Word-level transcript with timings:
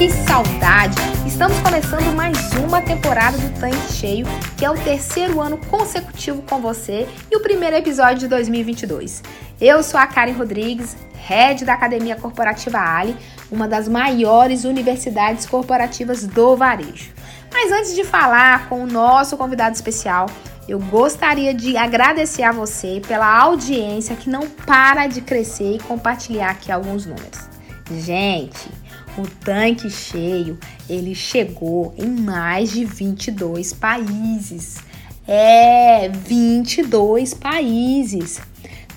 Que 0.00 0.08
saudade! 0.08 0.96
Estamos 1.26 1.58
começando 1.58 2.16
mais 2.16 2.34
uma 2.54 2.80
temporada 2.80 3.36
do 3.36 3.60
Tanque 3.60 3.92
Cheio, 3.92 4.26
que 4.56 4.64
é 4.64 4.70
o 4.70 4.74
terceiro 4.82 5.38
ano 5.42 5.58
consecutivo 5.58 6.40
com 6.40 6.58
você 6.58 7.06
e 7.30 7.36
o 7.36 7.40
primeiro 7.40 7.76
episódio 7.76 8.20
de 8.20 8.28
2022. 8.28 9.22
Eu 9.60 9.82
sou 9.82 10.00
a 10.00 10.06
Karen 10.06 10.32
Rodrigues, 10.32 10.96
head 11.12 11.66
da 11.66 11.74
Academia 11.74 12.16
Corporativa 12.16 12.78
Ali, 12.78 13.14
uma 13.52 13.68
das 13.68 13.88
maiores 13.88 14.64
universidades 14.64 15.44
corporativas 15.44 16.26
do 16.26 16.56
varejo. 16.56 17.12
Mas 17.52 17.70
antes 17.70 17.94
de 17.94 18.02
falar 18.02 18.70
com 18.70 18.82
o 18.82 18.86
nosso 18.86 19.36
convidado 19.36 19.74
especial, 19.74 20.30
eu 20.66 20.78
gostaria 20.78 21.52
de 21.52 21.76
agradecer 21.76 22.42
a 22.42 22.52
você 22.52 23.02
pela 23.06 23.38
audiência 23.38 24.16
que 24.16 24.30
não 24.30 24.48
para 24.48 25.06
de 25.08 25.20
crescer 25.20 25.74
e 25.74 25.78
compartilhar 25.78 26.48
aqui 26.48 26.72
alguns 26.72 27.04
números. 27.04 27.50
Gente, 27.90 28.79
o 29.18 29.26
tanque 29.44 29.90
cheio, 29.90 30.58
ele 30.88 31.14
chegou 31.14 31.94
em 31.96 32.06
mais 32.06 32.70
de 32.70 32.84
22 32.84 33.72
países. 33.72 34.78
É, 35.26 36.08
22 36.08 37.34
países. 37.34 38.40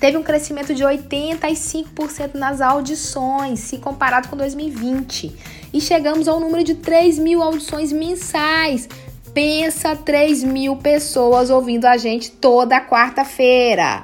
Teve 0.00 0.16
um 0.16 0.22
crescimento 0.22 0.74
de 0.74 0.82
85% 0.82 2.34
nas 2.34 2.60
audições, 2.60 3.60
se 3.60 3.78
comparado 3.78 4.28
com 4.28 4.36
2020. 4.36 5.34
E 5.72 5.80
chegamos 5.80 6.28
ao 6.28 6.40
número 6.40 6.62
de 6.62 6.74
3 6.74 7.18
mil 7.18 7.42
audições 7.42 7.92
mensais. 7.92 8.88
Pensa 9.32 9.96
3 9.96 10.44
mil 10.44 10.76
pessoas 10.76 11.50
ouvindo 11.50 11.86
a 11.86 11.96
gente 11.96 12.30
toda 12.30 12.80
quarta-feira. 12.80 14.02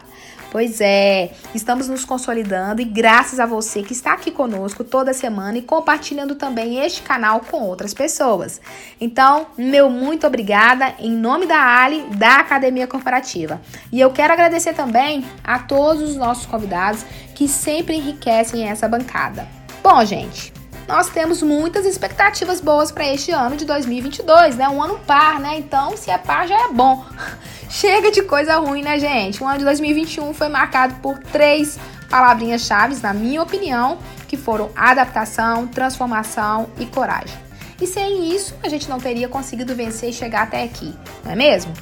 Pois 0.50 0.80
é, 0.80 1.30
estamos 1.54 1.86
nos 1.86 2.04
consolidando 2.04 2.82
e 2.82 2.84
graças 2.84 3.38
a 3.38 3.46
você 3.46 3.84
que 3.84 3.92
está 3.92 4.14
aqui 4.14 4.32
conosco 4.32 4.82
toda 4.82 5.14
semana 5.14 5.58
e 5.58 5.62
compartilhando 5.62 6.34
também 6.34 6.84
este 6.84 7.02
canal 7.02 7.40
com 7.40 7.62
outras 7.62 7.94
pessoas. 7.94 8.60
Então, 9.00 9.46
meu 9.56 9.88
muito 9.88 10.26
obrigada 10.26 10.92
em 10.98 11.12
nome 11.12 11.46
da 11.46 11.60
Ali, 11.60 12.02
da 12.16 12.36
Academia 12.40 12.88
Corporativa. 12.88 13.60
E 13.92 14.00
eu 14.00 14.10
quero 14.10 14.32
agradecer 14.32 14.74
também 14.74 15.24
a 15.44 15.60
todos 15.60 16.02
os 16.02 16.16
nossos 16.16 16.46
convidados 16.46 17.04
que 17.34 17.46
sempre 17.46 17.94
enriquecem 17.96 18.68
essa 18.68 18.88
bancada. 18.88 19.46
Bom, 19.84 20.04
gente, 20.04 20.52
nós 20.88 21.08
temos 21.10 21.40
muitas 21.40 21.86
expectativas 21.86 22.60
boas 22.60 22.90
para 22.90 23.06
este 23.06 23.30
ano 23.30 23.56
de 23.56 23.64
2022, 23.64 24.56
né? 24.56 24.68
Um 24.68 24.82
ano 24.82 24.98
par, 25.06 25.38
né? 25.38 25.56
Então, 25.56 25.96
se 25.96 26.10
é 26.10 26.18
par 26.18 26.48
já 26.48 26.64
é 26.64 26.68
bom. 26.72 27.04
Chega 27.70 28.10
de 28.10 28.22
coisa 28.22 28.56
ruim, 28.56 28.82
né, 28.82 28.98
gente? 28.98 29.40
O 29.40 29.46
ano 29.46 29.58
de 29.58 29.64
2021 29.64 30.34
foi 30.34 30.48
marcado 30.48 30.96
por 30.96 31.18
três 31.18 31.78
palavrinhas-chave, 32.10 32.96
na 33.00 33.14
minha 33.14 33.40
opinião, 33.40 33.98
que 34.26 34.36
foram 34.36 34.70
adaptação, 34.74 35.68
transformação 35.68 36.68
e 36.80 36.84
coragem. 36.84 37.38
E 37.80 37.86
sem 37.86 38.34
isso, 38.34 38.56
a 38.60 38.68
gente 38.68 38.88
não 38.88 38.98
teria 38.98 39.28
conseguido 39.28 39.72
vencer 39.72 40.10
e 40.10 40.12
chegar 40.12 40.42
até 40.42 40.64
aqui, 40.64 40.92
não 41.24 41.30
é 41.30 41.36
mesmo? 41.36 41.72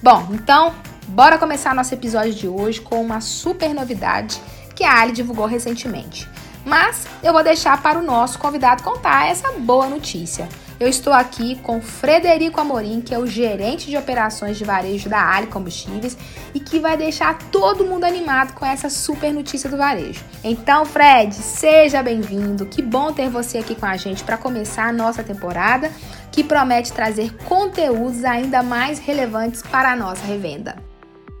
Bom, 0.00 0.28
então, 0.30 0.72
bora 1.08 1.36
começar 1.36 1.74
nosso 1.74 1.92
episódio 1.92 2.32
de 2.32 2.46
hoje 2.46 2.80
com 2.80 3.02
uma 3.02 3.20
super 3.20 3.74
novidade 3.74 4.40
que 4.76 4.84
a 4.84 5.00
Ali 5.00 5.12
divulgou 5.12 5.46
recentemente. 5.46 6.28
Mas 6.64 7.04
eu 7.20 7.32
vou 7.32 7.42
deixar 7.42 7.82
para 7.82 7.98
o 7.98 8.02
nosso 8.02 8.38
convidado 8.38 8.84
contar 8.84 9.26
essa 9.26 9.50
boa 9.58 9.88
notícia. 9.88 10.48
Eu 10.82 10.88
estou 10.88 11.12
aqui 11.12 11.54
com 11.62 11.80
Frederico 11.80 12.60
Amorim, 12.60 13.00
que 13.00 13.14
é 13.14 13.18
o 13.20 13.24
gerente 13.24 13.88
de 13.88 13.96
operações 13.96 14.58
de 14.58 14.64
varejo 14.64 15.08
da 15.08 15.32
Ali 15.32 15.46
Combustíveis 15.46 16.18
e 16.52 16.58
que 16.58 16.80
vai 16.80 16.96
deixar 16.96 17.38
todo 17.52 17.84
mundo 17.84 18.02
animado 18.02 18.52
com 18.52 18.66
essa 18.66 18.90
super 18.90 19.32
notícia 19.32 19.70
do 19.70 19.76
varejo. 19.76 20.24
Então, 20.42 20.84
Fred, 20.84 21.32
seja 21.32 22.02
bem-vindo. 22.02 22.66
Que 22.66 22.82
bom 22.82 23.12
ter 23.12 23.30
você 23.30 23.58
aqui 23.58 23.76
com 23.76 23.86
a 23.86 23.96
gente 23.96 24.24
para 24.24 24.36
começar 24.36 24.88
a 24.88 24.92
nossa 24.92 25.22
temporada, 25.22 25.88
que 26.32 26.42
promete 26.42 26.92
trazer 26.92 27.32
conteúdos 27.44 28.24
ainda 28.24 28.60
mais 28.60 28.98
relevantes 28.98 29.62
para 29.62 29.92
a 29.92 29.96
nossa 29.96 30.26
revenda. 30.26 30.74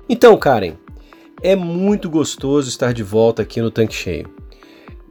Então, 0.08 0.36
Karen, 0.36 0.74
é 1.42 1.56
muito 1.56 2.08
gostoso 2.08 2.68
estar 2.68 2.92
de 2.94 3.02
volta 3.02 3.42
aqui 3.42 3.60
no 3.60 3.72
Tanque 3.72 3.92
Cheio. 3.96 4.32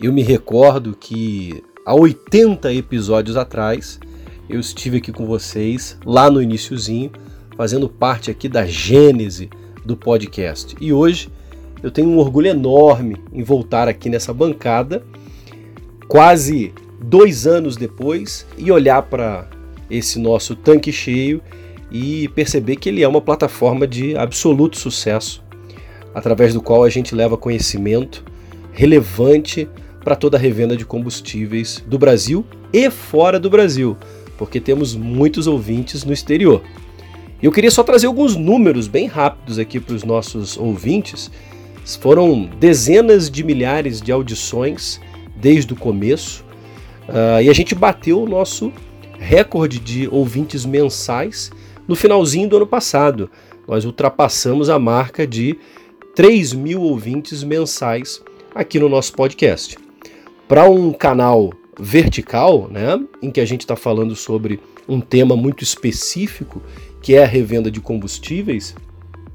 Eu 0.02 0.14
me 0.14 0.24
recordo 0.24 0.96
que 0.96 1.62
há 1.86 1.94
80 1.94 2.72
episódios 2.72 3.36
atrás 3.36 4.00
eu 4.52 4.60
estive 4.60 4.98
aqui 4.98 5.14
com 5.14 5.26
vocês 5.26 5.98
lá 6.06 6.30
no 6.30 6.42
iníciozinho, 6.42 7.12
fazendo 7.56 7.88
parte 7.88 8.30
aqui 8.30 8.50
da 8.50 8.66
gênese 8.66 9.50
do 9.86 9.96
podcast. 9.96 10.76
E 10.80 10.92
hoje 10.92 11.30
eu 11.82 11.90
tenho 11.90 12.10
um 12.10 12.18
orgulho 12.18 12.48
enorme 12.48 13.16
em 13.32 13.44
voltar 13.44 13.88
aqui 13.88 14.10
nessa 14.10 14.34
bancada, 14.34 15.04
quase 16.06 16.74
dois 17.02 17.48
anos 17.48 17.78
depois, 17.78 18.46
e 18.58 18.70
olhar 18.72 19.02
para 19.04 19.50
esse 19.90 20.20
nosso 20.20 20.54
tanque 20.54 20.92
cheio 20.92 21.42
e 21.90 22.28
perceber 22.30 22.76
que 22.76 22.90
ele 22.90 23.04
é 23.04 23.08
uma 23.08 23.22
plataforma 23.22 23.88
de 23.88 24.18
absoluto 24.18 24.78
sucesso, 24.78 25.42
através 26.14 26.54
do 26.54 26.62
qual 26.62 26.84
a 26.84 26.90
gente 26.90 27.16
leva 27.16 27.38
conhecimento 27.38 28.24
relevante 28.74 29.68
para 30.04 30.16
toda 30.16 30.36
a 30.36 30.40
revenda 30.40 30.76
de 30.76 30.86
combustíveis 30.86 31.82
do 31.88 31.98
Brasil 31.98 32.46
e 32.74 32.90
fora 32.90 33.40
do 33.40 33.50
Brasil 33.50 33.96
porque 34.42 34.60
temos 34.60 34.96
muitos 34.96 35.46
ouvintes 35.46 36.04
no 36.04 36.12
exterior. 36.12 36.64
E 37.40 37.46
eu 37.46 37.52
queria 37.52 37.70
só 37.70 37.84
trazer 37.84 38.08
alguns 38.08 38.36
números 38.36 38.88
bem 38.88 39.06
rápidos 39.06 39.60
aqui 39.60 39.80
para 39.80 39.94
os 39.94 40.04
nossos 40.04 40.58
ouvintes. 40.58 41.30
Foram 42.02 42.50
dezenas 42.60 43.30
de 43.30 43.44
milhares 43.44 44.02
de 44.02 44.12
audições 44.12 45.00
desde 45.36 45.74
o 45.74 45.76
começo 45.76 46.44
uh, 47.08 47.40
e 47.40 47.52
a 47.52 47.54
gente 47.54 47.76
bateu 47.76 48.24
o 48.24 48.28
nosso 48.28 48.74
recorde 49.20 49.78
de 49.78 50.08
ouvintes 50.08 50.66
mensais 50.66 51.52
no 51.88 51.96
finalzinho 51.96 52.50
do 52.50 52.58
ano 52.58 52.66
passado. 52.66 53.30
Nós 53.68 53.86
ultrapassamos 53.86 54.72
a 54.72 54.80
marca 54.80 55.28
de 55.28 55.56
3 56.16 56.54
mil 56.54 56.82
ouvintes 56.82 57.44
mensais 57.44 58.24
aqui 58.56 58.80
no 58.80 58.90
nosso 58.90 59.14
podcast. 59.14 59.78
Para 60.48 60.68
um 60.68 60.92
canal 60.92 61.52
vertical, 61.82 62.68
né, 62.70 63.04
em 63.24 63.32
que 63.32 63.42
a 63.42 63.46
gente 63.46 63.62
está 63.62 63.76
falando 63.76 64.16
sobre 64.16 64.60
um 64.88 65.02
tema 65.02 65.36
muito 65.36 65.64
específico, 65.64 66.62
que 67.02 67.16
é 67.16 67.24
a 67.24 67.28
revenda 67.28 67.72
de 67.72 67.82
combustíveis, 67.82 68.76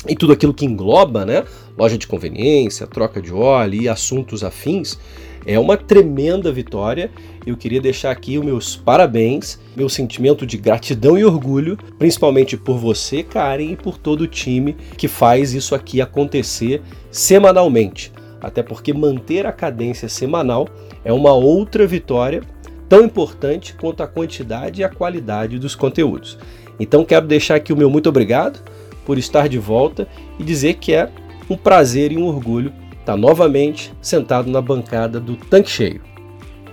e 0.09 0.15
tudo 0.15 0.33
aquilo 0.33 0.55
que 0.55 0.65
engloba, 0.65 1.27
né, 1.27 1.45
loja 1.77 1.99
de 1.99 2.07
conveniência, 2.07 2.87
troca 2.87 3.21
de 3.21 3.33
óleo 3.33 3.83
e 3.83 3.89
assuntos 3.89 4.45
afins, 4.45 4.97
é 5.45 5.59
uma 5.59 5.77
tremenda 5.77 6.51
vitória. 6.51 7.11
Eu 7.47 7.57
queria 7.57 7.81
deixar 7.81 8.11
aqui 8.11 8.37
os 8.37 8.45
meus 8.45 8.77
parabéns, 8.77 9.61
meu 9.77 9.89
sentimento 9.89 10.45
de 10.45 10.57
gratidão 10.57 11.17
e 11.17 11.25
orgulho, 11.25 11.79
principalmente 11.99 12.57
por 12.57 12.79
você, 12.79 13.23
Karen, 13.23 13.73
e 13.73 13.77
por 13.77 13.97
todo 13.97 14.23
o 14.23 14.27
time 14.27 14.77
que 14.97 15.07
faz 15.07 15.55
isso 15.55 15.75
aqui 15.75 16.01
acontecer 16.01 16.83
semanalmente. 17.13 18.13
Até 18.41 18.63
porque 18.63 18.93
manter 18.93 19.47
a 19.47 19.53
cadência 19.53 20.09
semanal 20.09 20.69
é 21.05 21.13
uma 21.13 21.33
outra 21.33 21.87
vitória 21.87 22.43
tão 22.89 23.05
importante 23.05 23.75
quanto 23.75 24.03
a 24.03 24.07
quantidade 24.07 24.81
e 24.81 24.85
a 24.85 24.89
qualidade 24.89 25.59
dos 25.59 25.75
conteúdos. 25.75 26.39
Então 26.79 27.05
quero 27.05 27.27
deixar 27.27 27.57
aqui 27.57 27.73
o 27.73 27.77
meu 27.77 27.91
muito 27.91 28.09
obrigado 28.09 28.61
por 29.05 29.19
estar 29.19 29.49
de 29.49 29.59
volta 29.59 30.07
e 30.39 30.45
dizer 30.45 30.75
que 30.75 30.93
é 30.93 31.11
um 31.49 31.57
prazer 31.57 32.13
e 32.13 32.19
um 32.19 32.27
orgulho 32.27 32.73
estar 32.99 33.17
novamente 33.17 33.95
sentado 34.03 34.51
na 34.51 34.61
bancada 34.61 35.21
do 35.21 35.37
Tanque 35.37 35.71
Cheio. 35.71 36.03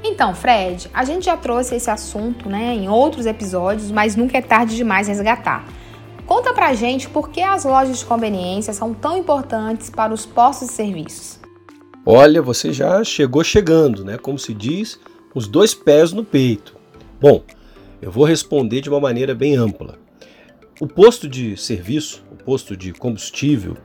Então, 0.04 0.36
Fred, 0.36 0.90
a 0.94 1.06
gente 1.06 1.26
já 1.26 1.38
trouxe 1.38 1.76
esse 1.76 1.90
assunto 1.90 2.50
né, 2.50 2.74
em 2.74 2.90
outros 2.90 3.26
episódios, 3.26 3.90
mas 3.90 4.18
nunca 4.18 4.38
é 4.38 4.42
tarde 4.42 4.76
demais 4.76 5.08
resgatar. 5.08 5.66
Conta 6.26 6.54
pra 6.54 6.74
gente 6.74 7.10
por 7.10 7.30
que 7.30 7.42
as 7.42 7.64
lojas 7.64 8.00
de 8.00 8.06
conveniência 8.06 8.74
são 8.74 8.94
tão 8.94 9.16
importantes 9.16 9.90
para 9.90 10.14
os 10.14 10.26
postos 10.26 10.70
de 10.70 10.74
serviços. 10.74 11.43
Olha, 12.06 12.42
você 12.42 12.74
já 12.74 13.02
chegou 13.04 13.44
chegando, 13.46 14.04
né? 14.04 14.18
Como 14.18 14.38
se 14.38 14.54
diz, 14.54 15.00
os 15.34 15.48
dois 15.48 15.74
pés 15.74 16.12
no 16.12 16.24
peito. 16.24 16.76
Bom, 17.20 17.42
eu 18.02 18.12
vou 18.12 18.26
responder 18.26 18.82
de 18.82 18.90
uma 18.90 19.00
maneira 19.00 19.34
bem 19.34 19.56
ampla. 19.56 19.98
O 20.82 20.88
posto 20.88 21.30
de 21.30 21.56
serviço, 21.56 22.22
o 22.30 22.36
posto 22.36 22.76
de 22.76 22.92
combustível, 22.92 23.78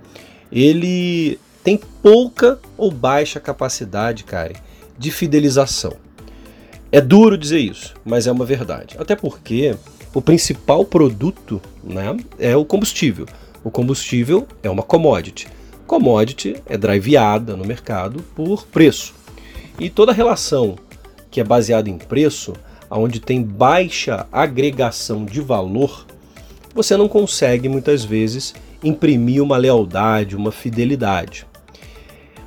ele 0.51 1.39
tem 1.63 1.79
pouca 2.03 2.59
ou 2.77 2.91
baixa 2.91 3.39
capacidade, 3.39 4.25
cara, 4.25 4.55
de 4.99 5.13
fidelização. 5.13 5.93
É 6.91 7.01
duro 7.01 7.39
dizer 7.39 7.61
isso, 7.61 7.95
mas 8.05 8.27
é 8.27 8.33
uma 8.33 8.45
verdade. 8.45 8.97
Até 8.99 9.15
porque 9.15 9.77
o 10.13 10.21
principal 10.21 10.85
produto 10.85 11.63
né, 11.85 12.17
é 12.37 12.57
o 12.57 12.65
combustível. 12.65 13.27
O 13.63 13.71
combustível 13.71 14.49
é 14.61 14.69
uma 14.69 14.83
commodity. 14.83 15.47
Commodity 15.89 16.63
é 16.67 16.77
driveada 16.77 17.57
no 17.57 17.65
mercado 17.65 18.23
por 18.37 18.67
preço. 18.67 19.15
E 19.81 19.89
toda 19.89 20.13
relação 20.13 20.77
que 21.31 21.41
é 21.41 21.45
baseada 21.45 21.89
em 21.89 21.97
preço, 21.97 22.53
onde 22.91 23.19
tem 23.19 23.43
baixa 23.43 24.27
agregação 24.31 25.25
de 25.25 25.41
valor, 25.41 26.07
você 26.75 26.95
não 26.95 27.09
consegue 27.09 27.71
muitas 27.71 28.05
vezes 28.05 28.55
imprimir 28.85 29.43
uma 29.43 29.57
lealdade, 29.57 30.37
uma 30.37 30.53
fidelidade. 30.53 31.47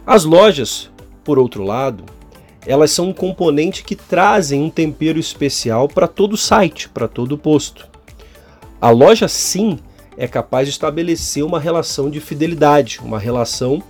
As 0.05 0.23
lojas, 0.23 0.91
por 1.23 1.39
outro 1.39 1.63
lado, 1.63 2.05
elas 2.63 2.91
são 2.91 3.09
um 3.09 3.13
componente 3.13 3.83
que 3.83 3.95
trazem 3.95 4.61
um 4.61 4.69
tempero 4.69 5.17
especial 5.17 5.87
para 5.87 6.07
todo 6.07 6.37
site, 6.37 6.87
para 6.89 7.07
todo 7.07 7.39
posto. 7.39 7.89
A 8.79 8.91
loja 8.91 9.27
sim 9.27 9.79
é 10.17 10.27
capaz 10.27 10.67
de 10.67 10.71
estabelecer 10.71 11.43
uma 11.43 11.59
relação 11.59 12.09
de 12.09 12.19
fidelidade, 12.19 12.99
uma 13.03 13.19
relação 13.19 13.81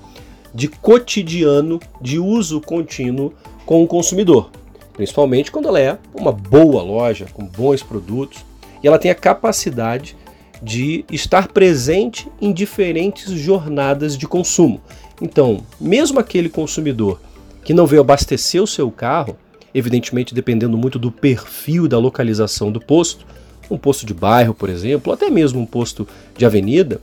de 0.53 0.67
cotidiano, 0.67 1.79
de 2.01 2.19
uso 2.19 2.59
contínuo 2.61 3.33
com 3.65 3.83
o 3.83 3.87
consumidor, 3.87 4.51
principalmente 4.93 5.51
quando 5.51 5.67
ela 5.67 5.79
é 5.79 5.97
uma 6.13 6.31
boa 6.31 6.81
loja, 6.81 7.27
com 7.33 7.45
bons 7.45 7.81
produtos, 7.81 8.45
e 8.83 8.87
ela 8.87 8.99
tem 8.99 9.11
a 9.11 9.15
capacidade 9.15 10.15
de 10.61 11.05
estar 11.11 11.47
presente 11.47 12.27
em 12.39 12.53
diferentes 12.53 13.31
jornadas 13.31 14.17
de 14.17 14.27
consumo. 14.27 14.81
Então, 15.21 15.63
mesmo 15.79 16.19
aquele 16.19 16.49
consumidor 16.49 17.19
que 17.63 17.73
não 17.73 17.87
veio 17.87 18.01
abastecer 18.01 18.61
o 18.61 18.67
seu 18.67 18.91
carro, 18.91 19.37
evidentemente 19.73 20.35
dependendo 20.35 20.77
muito 20.77 20.99
do 20.99 21.11
perfil 21.11 21.87
da 21.87 21.97
localização 21.97 22.71
do 22.71 22.79
posto, 22.79 23.25
um 23.71 23.77
posto 23.77 24.05
de 24.05 24.13
bairro, 24.13 24.53
por 24.53 24.69
exemplo, 24.69 25.11
ou 25.11 25.13
até 25.13 25.29
mesmo 25.29 25.59
um 25.59 25.65
posto 25.65 26.07
de 26.37 26.45
avenida, 26.45 26.99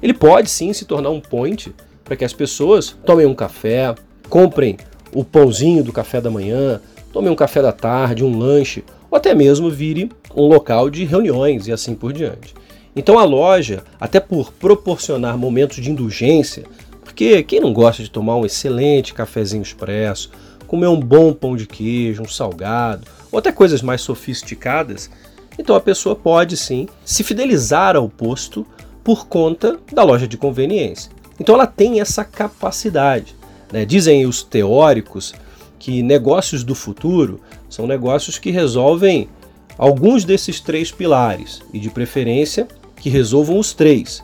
ele 0.00 0.14
pode 0.14 0.48
sim 0.48 0.72
se 0.72 0.84
tornar 0.84 1.10
um 1.10 1.20
point 1.20 1.74
para 2.04 2.16
que 2.16 2.24
as 2.24 2.32
pessoas 2.32 2.96
tomem 3.04 3.26
um 3.26 3.34
café, 3.34 3.94
comprem 4.28 4.76
o 5.12 5.24
pãozinho 5.24 5.82
do 5.82 5.92
café 5.92 6.20
da 6.20 6.30
manhã, 6.30 6.80
tomem 7.12 7.30
um 7.30 7.36
café 7.36 7.60
da 7.62 7.72
tarde, 7.72 8.24
um 8.24 8.38
lanche, 8.38 8.84
ou 9.10 9.16
até 9.16 9.34
mesmo 9.34 9.70
vire 9.70 10.10
um 10.34 10.46
local 10.46 10.90
de 10.90 11.04
reuniões 11.04 11.66
e 11.66 11.72
assim 11.72 11.94
por 11.94 12.12
diante. 12.12 12.54
Então 12.94 13.18
a 13.18 13.24
loja, 13.24 13.82
até 14.00 14.20
por 14.20 14.52
proporcionar 14.52 15.36
momentos 15.36 15.82
de 15.82 15.90
indulgência, 15.90 16.64
porque 17.02 17.42
quem 17.42 17.60
não 17.60 17.72
gosta 17.72 18.02
de 18.02 18.10
tomar 18.10 18.36
um 18.36 18.44
excelente 18.44 19.14
cafezinho 19.14 19.62
expresso, 19.62 20.30
comer 20.66 20.88
um 20.88 21.00
bom 21.00 21.32
pão 21.32 21.56
de 21.56 21.66
queijo, 21.66 22.22
um 22.22 22.28
salgado, 22.28 23.06
ou 23.30 23.38
até 23.38 23.50
coisas 23.50 23.82
mais 23.82 24.00
sofisticadas, 24.00 25.10
então 25.58 25.76
a 25.76 25.80
pessoa 25.80 26.16
pode 26.16 26.56
sim 26.56 26.88
se 27.04 27.22
fidelizar 27.22 27.96
ao 27.96 28.08
posto 28.08 28.66
por 29.02 29.26
conta 29.26 29.78
da 29.92 30.02
loja 30.02 30.26
de 30.26 30.36
conveniência. 30.36 31.10
Então 31.38 31.54
ela 31.54 31.66
tem 31.66 32.00
essa 32.00 32.24
capacidade. 32.24 33.34
Né? 33.72 33.84
Dizem 33.84 34.26
os 34.26 34.42
teóricos 34.42 35.34
que 35.78 36.02
negócios 36.02 36.64
do 36.64 36.74
futuro 36.74 37.40
são 37.68 37.86
negócios 37.86 38.38
que 38.38 38.50
resolvem 38.50 39.28
alguns 39.76 40.24
desses 40.24 40.60
três 40.60 40.90
pilares 40.90 41.60
e, 41.72 41.78
de 41.78 41.90
preferência, 41.90 42.66
que 42.96 43.10
resolvam 43.10 43.58
os 43.58 43.74
três. 43.74 44.22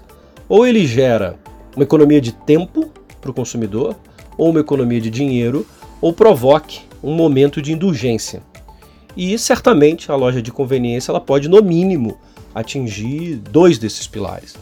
Ou 0.48 0.66
ele 0.66 0.86
gera 0.86 1.36
uma 1.74 1.82
economia 1.82 2.20
de 2.20 2.32
tempo 2.32 2.90
para 3.20 3.30
o 3.30 3.34
consumidor, 3.34 3.96
ou 4.38 4.50
uma 4.50 4.60
economia 4.60 5.00
de 5.00 5.10
dinheiro, 5.10 5.66
ou 6.00 6.12
provoque 6.12 6.80
um 7.02 7.14
momento 7.14 7.60
de 7.60 7.72
indulgência. 7.72 8.42
E 9.16 9.36
certamente 9.38 10.10
a 10.10 10.14
loja 10.14 10.40
de 10.40 10.52
conveniência 10.52 11.10
ela 11.10 11.20
pode, 11.20 11.48
no 11.48 11.62
mínimo, 11.62 12.18
atingir 12.54 13.36
dois 13.36 13.78
desses 13.78 14.06
pilares. 14.06 14.54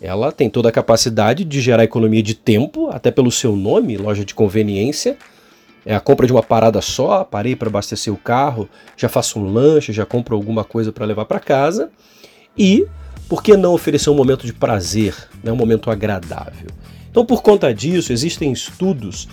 Ela 0.00 0.32
tem 0.32 0.50
toda 0.50 0.68
a 0.68 0.72
capacidade 0.72 1.44
de 1.44 1.60
gerar 1.60 1.84
economia 1.84 2.22
de 2.22 2.34
tempo, 2.34 2.88
até 2.90 3.10
pelo 3.10 3.30
seu 3.30 3.54
nome, 3.54 3.96
loja 3.96 4.24
de 4.24 4.34
conveniência. 4.34 5.16
É 5.86 5.94
a 5.94 6.00
compra 6.00 6.26
de 6.26 6.32
uma 6.32 6.42
parada 6.42 6.80
só, 6.80 7.24
parei 7.24 7.54
para 7.54 7.68
abastecer 7.68 8.12
o 8.12 8.16
carro, 8.16 8.68
já 8.96 9.08
faço 9.08 9.38
um 9.38 9.52
lanche, 9.52 9.92
já 9.92 10.04
compro 10.04 10.34
alguma 10.34 10.64
coisa 10.64 10.92
para 10.92 11.06
levar 11.06 11.24
para 11.24 11.38
casa. 11.38 11.90
E 12.58 12.86
por 13.28 13.42
que 13.42 13.56
não 13.56 13.74
oferecer 13.74 14.10
um 14.10 14.14
momento 14.14 14.44
de 14.44 14.52
prazer, 14.52 15.14
né, 15.42 15.52
um 15.52 15.56
momento 15.56 15.90
agradável? 15.90 16.68
Então, 17.10 17.24
por 17.24 17.42
conta 17.42 17.72
disso, 17.72 18.12
existem 18.12 18.52
estudos 18.52 19.28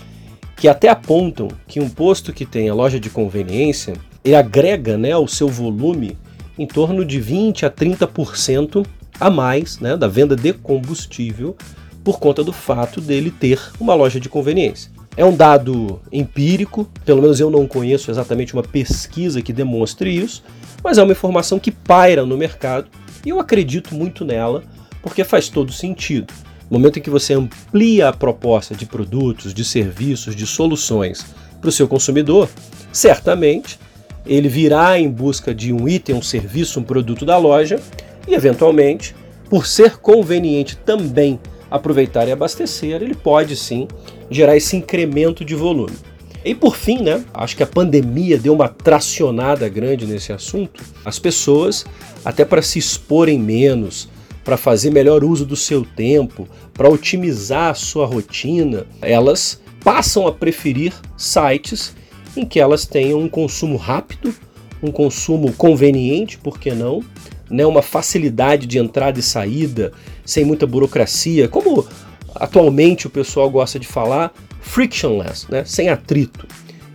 que 0.56 0.68
até 0.68 0.88
apontam 0.88 1.48
que 1.66 1.80
um 1.80 1.88
posto 1.88 2.32
que 2.32 2.44
tem 2.44 2.68
a 2.68 2.74
loja 2.74 3.00
de 3.00 3.10
conveniência, 3.10 3.94
ele 4.24 4.34
agrega 4.34 4.96
né, 4.96 5.12
ao 5.12 5.26
seu 5.26 5.48
volume 5.48 6.16
em 6.58 6.66
torno 6.66 7.04
de 7.04 7.20
20 7.20 7.64
a 7.64 7.70
30% 7.70 8.86
a 9.18 9.30
mais 9.30 9.78
né, 9.78 9.96
da 9.96 10.08
venda 10.08 10.36
de 10.36 10.52
combustível 10.52 11.56
por 12.04 12.18
conta 12.18 12.42
do 12.42 12.52
fato 12.52 13.00
dele 13.00 13.30
ter 13.30 13.60
uma 13.78 13.94
loja 13.94 14.18
de 14.18 14.28
conveniência. 14.28 14.90
É 15.16 15.24
um 15.24 15.34
dado 15.34 16.00
empírico, 16.12 16.88
pelo 17.04 17.20
menos 17.20 17.40
eu 17.40 17.50
não 17.50 17.66
conheço 17.66 18.10
exatamente 18.10 18.54
uma 18.54 18.62
pesquisa 18.62 19.42
que 19.42 19.52
demonstre 19.52 20.14
isso, 20.14 20.42
mas 20.82 20.98
é 20.98 21.02
uma 21.02 21.12
informação 21.12 21.58
que 21.58 21.70
paira 21.70 22.24
no 22.24 22.38
mercado 22.38 22.88
e 23.24 23.28
eu 23.28 23.38
acredito 23.38 23.94
muito 23.94 24.24
nela, 24.24 24.62
porque 25.02 25.24
faz 25.24 25.48
todo 25.48 25.72
sentido. 25.72 26.32
No 26.70 26.78
momento 26.78 26.98
em 26.98 27.02
que 27.02 27.10
você 27.10 27.34
amplia 27.34 28.08
a 28.08 28.12
proposta 28.12 28.74
de 28.74 28.86
produtos, 28.86 29.52
de 29.52 29.64
serviços, 29.64 30.36
de 30.36 30.46
soluções 30.46 31.26
para 31.60 31.68
o 31.68 31.72
seu 31.72 31.88
consumidor, 31.88 32.48
certamente 32.92 33.78
ele 34.26 34.48
virá 34.48 34.98
em 34.98 35.08
busca 35.08 35.54
de 35.54 35.72
um 35.72 35.88
item, 35.88 36.14
um 36.14 36.22
serviço, 36.22 36.80
um 36.80 36.84
produto 36.84 37.24
da 37.24 37.36
loja 37.36 37.80
e, 38.26 38.34
eventualmente, 38.34 39.14
por 39.48 39.66
ser 39.66 39.98
conveniente 39.98 40.76
também 40.76 41.38
aproveitar 41.70 42.26
e 42.28 42.32
abastecer, 42.32 43.02
ele 43.02 43.14
pode 43.14 43.56
sim 43.56 43.86
gerar 44.30 44.56
esse 44.56 44.76
incremento 44.76 45.44
de 45.44 45.54
volume. 45.54 45.96
E 46.44 46.54
por 46.54 46.74
fim, 46.74 47.02
né, 47.02 47.22
acho 47.34 47.56
que 47.56 47.62
a 47.62 47.66
pandemia 47.66 48.38
deu 48.38 48.54
uma 48.54 48.68
tracionada 48.68 49.68
grande 49.68 50.06
nesse 50.06 50.32
assunto. 50.32 50.82
As 51.04 51.18
pessoas, 51.18 51.84
até 52.24 52.44
para 52.44 52.62
se 52.62 52.78
exporem 52.78 53.38
menos, 53.38 54.08
para 54.42 54.56
fazer 54.56 54.90
melhor 54.90 55.22
uso 55.22 55.44
do 55.44 55.54
seu 55.54 55.84
tempo, 55.84 56.48
para 56.72 56.88
otimizar 56.88 57.70
a 57.70 57.74
sua 57.74 58.06
rotina, 58.06 58.86
elas 59.02 59.60
passam 59.84 60.26
a 60.26 60.32
preferir 60.32 60.94
sites 61.16 61.94
em 62.36 62.44
que 62.44 62.60
elas 62.60 62.86
tenham 62.86 63.20
um 63.20 63.28
consumo 63.28 63.76
rápido, 63.76 64.34
um 64.82 64.90
consumo 64.90 65.52
conveniente, 65.52 66.38
por 66.38 66.58
que 66.58 66.72
não? 66.72 67.02
Né, 67.50 67.66
uma 67.66 67.82
facilidade 67.82 68.66
de 68.66 68.78
entrada 68.78 69.18
e 69.18 69.22
saída, 69.22 69.92
sem 70.24 70.44
muita 70.44 70.66
burocracia, 70.66 71.48
como 71.48 71.86
atualmente 72.34 73.06
o 73.06 73.10
pessoal 73.10 73.50
gosta 73.50 73.78
de 73.78 73.86
falar, 73.86 74.32
frictionless, 74.60 75.46
né? 75.50 75.64
sem 75.64 75.88
atrito. 75.88 76.46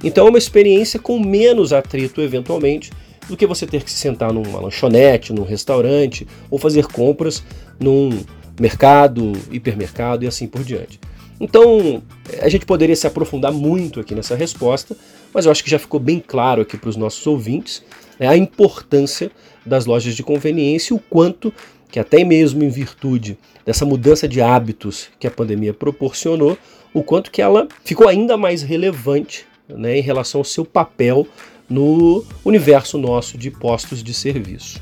Então 0.03 0.27
é 0.27 0.29
uma 0.29 0.37
experiência 0.37 0.99
com 0.99 1.19
menos 1.19 1.73
atrito, 1.73 2.21
eventualmente, 2.21 2.91
do 3.27 3.35
que 3.35 3.45
você 3.45 3.65
ter 3.65 3.83
que 3.83 3.91
se 3.91 3.97
sentar 3.97 4.31
numa 4.31 4.59
lanchonete, 4.59 5.33
num 5.33 5.43
restaurante 5.43 6.27
ou 6.49 6.59
fazer 6.59 6.85
compras 6.85 7.43
num 7.79 8.17
mercado, 8.59 9.33
hipermercado 9.51 10.23
e 10.23 10.27
assim 10.27 10.47
por 10.47 10.63
diante. 10.63 10.99
Então, 11.39 12.01
a 12.41 12.49
gente 12.49 12.65
poderia 12.65 12.95
se 12.95 13.05
aprofundar 13.05 13.51
muito 13.51 13.99
aqui 13.99 14.15
nessa 14.15 14.35
resposta, 14.35 14.95
mas 15.33 15.45
eu 15.45 15.51
acho 15.51 15.63
que 15.63 15.69
já 15.69 15.79
ficou 15.79 15.99
bem 15.99 16.23
claro 16.25 16.61
aqui 16.61 16.77
para 16.77 16.89
os 16.89 16.95
nossos 16.95 17.25
ouvintes 17.27 17.83
né, 18.19 18.27
a 18.27 18.37
importância 18.37 19.31
das 19.65 19.85
lojas 19.85 20.15
de 20.15 20.23
conveniência 20.23 20.93
e 20.93 20.97
o 20.97 20.99
quanto 21.09 21.53
que 21.91 21.99
até 21.99 22.23
mesmo 22.23 22.63
em 22.63 22.69
virtude 22.69 23.37
dessa 23.65 23.85
mudança 23.85 24.27
de 24.27 24.41
hábitos 24.41 25.09
que 25.19 25.27
a 25.27 25.31
pandemia 25.31 25.73
proporcionou, 25.73 26.57
o 26.93 27.03
quanto 27.03 27.31
que 27.31 27.41
ela 27.41 27.67
ficou 27.83 28.07
ainda 28.07 28.37
mais 28.37 28.61
relevante 28.61 29.45
né, 29.67 29.97
em 29.97 30.01
relação 30.01 30.39
ao 30.39 30.45
seu 30.45 30.63
papel 30.63 31.27
no 31.69 32.23
universo 32.43 32.97
nosso 32.97 33.37
de 33.37 33.49
postos 33.49 34.03
de 34.03 34.13
serviço. 34.13 34.81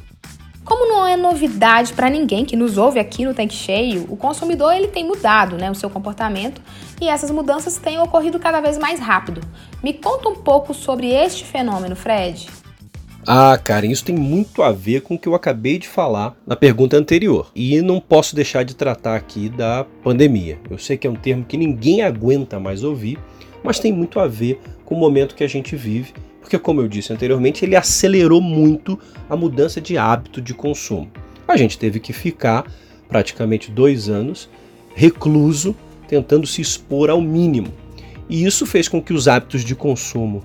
Como 0.65 0.87
não 0.87 1.05
é 1.05 1.17
novidade 1.17 1.91
para 1.93 2.09
ninguém 2.09 2.45
que 2.45 2.55
nos 2.55 2.77
ouve 2.77 2.97
aqui 2.97 3.25
no 3.25 3.33
Tanque 3.33 3.53
Cheio, 3.53 4.05
o 4.09 4.15
consumidor 4.15 4.73
ele 4.73 4.87
tem 4.87 5.05
mudado 5.05 5.57
né, 5.57 5.69
o 5.69 5.75
seu 5.75 5.89
comportamento 5.89 6.61
e 7.01 7.09
essas 7.09 7.29
mudanças 7.31 7.77
têm 7.77 7.99
ocorrido 7.99 8.39
cada 8.39 8.61
vez 8.61 8.77
mais 8.77 8.99
rápido. 8.99 9.41
Me 9.83 9.93
conta 9.93 10.29
um 10.29 10.35
pouco 10.35 10.73
sobre 10.73 11.09
este 11.09 11.43
fenômeno, 11.43 11.95
Fred. 11.95 12.47
Ah, 13.27 13.57
Karen, 13.57 13.89
isso 13.89 14.05
tem 14.05 14.15
muito 14.15 14.61
a 14.63 14.71
ver 14.71 15.01
com 15.01 15.15
o 15.15 15.19
que 15.19 15.27
eu 15.27 15.35
acabei 15.35 15.77
de 15.77 15.87
falar 15.87 16.35
na 16.45 16.55
pergunta 16.55 16.97
anterior. 16.97 17.51
E 17.55 17.81
não 17.81 17.99
posso 17.99 18.35
deixar 18.35 18.63
de 18.63 18.75
tratar 18.75 19.15
aqui 19.15 19.49
da 19.49 19.85
pandemia. 20.03 20.59
Eu 20.69 20.77
sei 20.77 20.97
que 20.97 21.07
é 21.07 21.09
um 21.09 21.15
termo 21.15 21.45
que 21.45 21.57
ninguém 21.57 22.01
aguenta 22.01 22.59
mais 22.59 22.83
ouvir, 22.83 23.17
mas 23.63 23.79
tem 23.79 23.93
muito 23.93 24.19
a 24.19 24.27
ver 24.27 24.59
com 24.83 24.95
o 24.95 24.99
momento 24.99 25.35
que 25.35 25.43
a 25.43 25.47
gente 25.47 25.75
vive, 25.75 26.13
porque, 26.43 26.59
como 26.59 26.81
eu 26.81 26.87
disse 26.87 27.11
anteriormente, 27.11 27.63
ele 27.63 27.75
acelerou 27.75 28.41
muito 28.41 28.99
a 29.29 29.35
mudança 29.35 29.81
de 29.81 29.97
hábito 29.97 30.41
de 30.41 30.53
consumo. 30.53 31.09
A 31.47 31.57
gente 31.57 31.77
teve 31.77 31.99
que 31.99 32.13
ficar 32.13 32.69
praticamente 33.07 33.71
dois 33.71 34.09
anos 34.09 34.49
recluso, 34.93 35.75
tentando 36.07 36.45
se 36.45 36.61
expor 36.61 37.09
ao 37.09 37.21
mínimo. 37.21 37.73
E 38.29 38.45
isso 38.45 38.65
fez 38.65 38.87
com 38.87 39.01
que 39.01 39.13
os 39.13 39.27
hábitos 39.27 39.63
de 39.63 39.75
consumo 39.75 40.43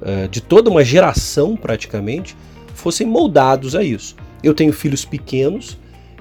uh, 0.00 0.28
de 0.28 0.40
toda 0.40 0.68
uma 0.68 0.84
geração 0.84 1.56
praticamente 1.56 2.36
fossem 2.74 3.06
moldados 3.06 3.74
a 3.74 3.82
isso. 3.82 4.16
Eu 4.42 4.52
tenho 4.52 4.72
filhos 4.72 5.04
pequenos 5.04 5.78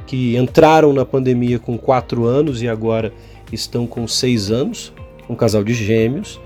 que 0.07 0.37
entraram 0.37 0.93
na 0.93 1.03
pandemia 1.03 1.59
com 1.59 1.77
4 1.77 2.25
anos 2.25 2.61
e 2.61 2.67
agora 2.67 3.11
estão 3.51 3.85
com 3.85 4.07
6 4.07 4.51
anos, 4.51 4.93
um 5.29 5.35
casal 5.35 5.63
de 5.63 5.73
gêmeos, 5.73 6.39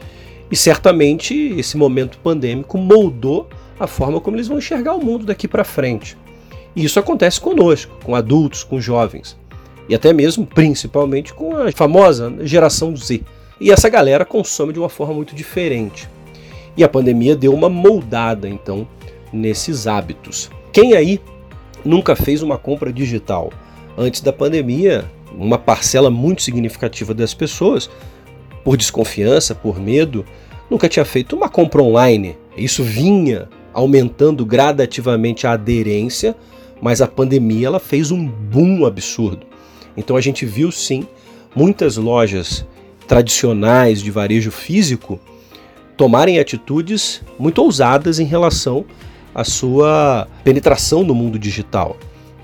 e 0.52 0.56
certamente 0.56 1.34
esse 1.58 1.78
momento 1.78 2.18
pandêmico 2.20 2.78
moldou 2.78 3.48
a 3.80 3.88
forma 3.88 4.20
como 4.20 4.36
eles 4.36 4.48
vão 4.48 4.58
enxergar 4.58 4.96
o 4.96 5.04
mundo 5.04 5.26
daqui 5.26 5.48
para 5.48 5.64
frente. 5.64 6.18
E 6.76 6.84
isso 6.84 7.00
acontece 7.00 7.40
conosco, 7.40 7.98
com 8.04 8.16
adultos, 8.16 8.64
com 8.64 8.80
jovens, 8.80 9.38
e 9.88 9.96
até 9.96 10.14
mesmo, 10.14 10.46
principalmente, 10.46 11.34
com 11.34 11.56
a 11.58 11.72
famosa 11.72 12.34
geração 12.42 12.96
Z. 12.96 13.22
E 13.60 13.72
essa 13.72 13.90
galera 13.90 14.24
consome 14.24 14.72
de 14.72 14.80
uma 14.80 14.90
forma 14.90 15.14
muito 15.16 15.36
diferente. 15.36 16.08
E 16.78 16.84
a 16.84 16.88
pandemia 16.88 17.36
deu 17.36 17.54
uma 17.54 17.70
moldada, 17.70 18.48
então, 18.48 18.88
nesses 19.34 19.88
hábitos. 19.88 20.50
Quem 20.72 20.94
aí 20.94 21.20
nunca 21.84 22.16
fez 22.16 22.44
uma 22.44 22.58
compra 22.58 22.94
digital? 22.94 23.52
Antes 23.98 24.22
da 24.22 24.32
pandemia, 24.32 25.10
uma 25.34 25.58
parcela 25.58 26.10
muito 26.10 26.44
significativa 26.44 27.14
das 27.14 27.34
pessoas, 27.34 27.90
por 28.64 28.78
desconfiança, 28.78 29.56
por 29.56 29.80
medo, 29.80 30.26
nunca 30.70 30.90
tinha 30.90 31.06
feito 31.06 31.36
uma 31.36 31.50
compra 31.50 31.82
online. 31.82 32.38
Isso 32.56 32.84
vinha 32.84 33.48
aumentando 33.74 34.46
gradativamente 34.46 35.48
a 35.48 35.52
aderência, 35.52 36.36
mas 36.82 37.02
a 37.02 37.08
pandemia 37.08 37.68
ela 37.68 37.80
fez 37.80 38.12
um 38.12 38.26
boom 38.28 38.86
absurdo. 38.86 39.46
Então 39.96 40.16
a 40.16 40.22
gente 40.22 40.46
viu 40.46 40.72
sim 40.72 41.06
muitas 41.56 41.98
lojas 41.98 42.66
tradicionais 43.08 44.02
de 44.02 44.12
varejo 44.12 44.52
físico 44.52 45.20
tomarem 45.98 46.40
atitudes 46.40 47.22
muito 47.38 47.62
ousadas 47.62 48.20
em 48.20 48.26
relação 48.26 48.86
à 49.34 49.44
sua 49.44 50.28
penetração 50.44 51.04
no 51.04 51.14
mundo 51.14 51.38
digital. 51.38 51.98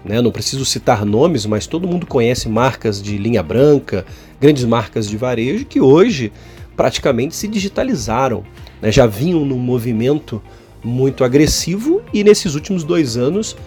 Né? 0.06 0.22
Não 0.22 0.32
preciso 0.32 0.64
citar 0.64 1.04
nomes, 1.04 1.46
mas 1.48 1.66
todo 1.66 1.88
mundo 1.88 2.06
conhece 2.06 2.48
marcas 2.48 3.02
de 3.02 3.18
linha 3.18 3.42
branca, 3.42 4.06
grandes 4.40 4.64
marcas 4.64 5.10
de 5.10 5.18
varejo 5.18 5.66
que 5.66 5.82
hoje 5.82 6.32
praticamente 6.78 7.36
se 7.36 7.48
digitalizaram. 7.48 8.44
Né? 8.82 8.92
Já 8.92 9.08
vinham 9.08 9.44
num 9.44 9.58
movimento 9.58 10.42
muito 10.84 11.24
agressivo 11.24 12.02
e 12.14 12.24
nesses 12.24 12.54
últimos 12.54 12.84
dois 12.84 13.18
anos 13.18 13.58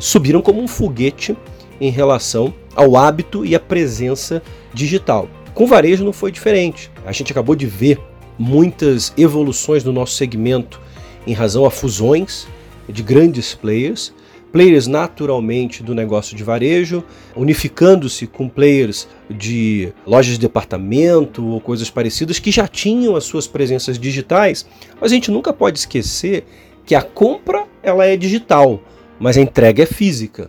subiram 0.00 0.42
como 0.42 0.60
um 0.60 0.66
foguete 0.66 1.36
em 1.80 1.90
relação 1.90 2.52
ao 2.74 2.96
hábito 2.96 3.46
e 3.46 3.54
à 3.54 3.60
presença 3.60 4.42
digital. 4.72 5.28
Com 5.54 5.66
varejo 5.66 6.04
não 6.04 6.12
foi 6.12 6.32
diferente. 6.32 6.90
A 7.06 7.12
gente 7.12 7.30
acabou 7.30 7.54
de 7.54 7.66
ver 7.66 8.00
muitas 8.36 9.12
evoluções 9.16 9.84
no 9.84 9.92
nosso 9.92 10.16
segmento 10.16 10.80
em 11.24 11.32
razão 11.32 11.64
a 11.64 11.70
fusões 11.70 12.48
de 12.88 13.02
grandes 13.02 13.54
players, 13.54 14.12
players 14.54 14.86
naturalmente 14.86 15.82
do 15.82 15.96
negócio 15.96 16.36
de 16.36 16.44
varejo, 16.44 17.02
unificando-se 17.34 18.24
com 18.24 18.48
players 18.48 19.08
de 19.28 19.92
lojas 20.06 20.34
de 20.34 20.38
departamento 20.38 21.44
ou 21.44 21.60
coisas 21.60 21.90
parecidas 21.90 22.38
que 22.38 22.52
já 22.52 22.68
tinham 22.68 23.16
as 23.16 23.24
suas 23.24 23.48
presenças 23.48 23.98
digitais, 23.98 24.64
mas 25.00 25.10
a 25.10 25.14
gente 25.16 25.32
nunca 25.32 25.52
pode 25.52 25.80
esquecer 25.80 26.44
que 26.86 26.94
a 26.94 27.02
compra 27.02 27.66
ela 27.82 28.06
é 28.06 28.16
digital, 28.16 28.80
mas 29.18 29.36
a 29.36 29.40
entrega 29.40 29.82
é 29.82 29.86
física. 29.86 30.48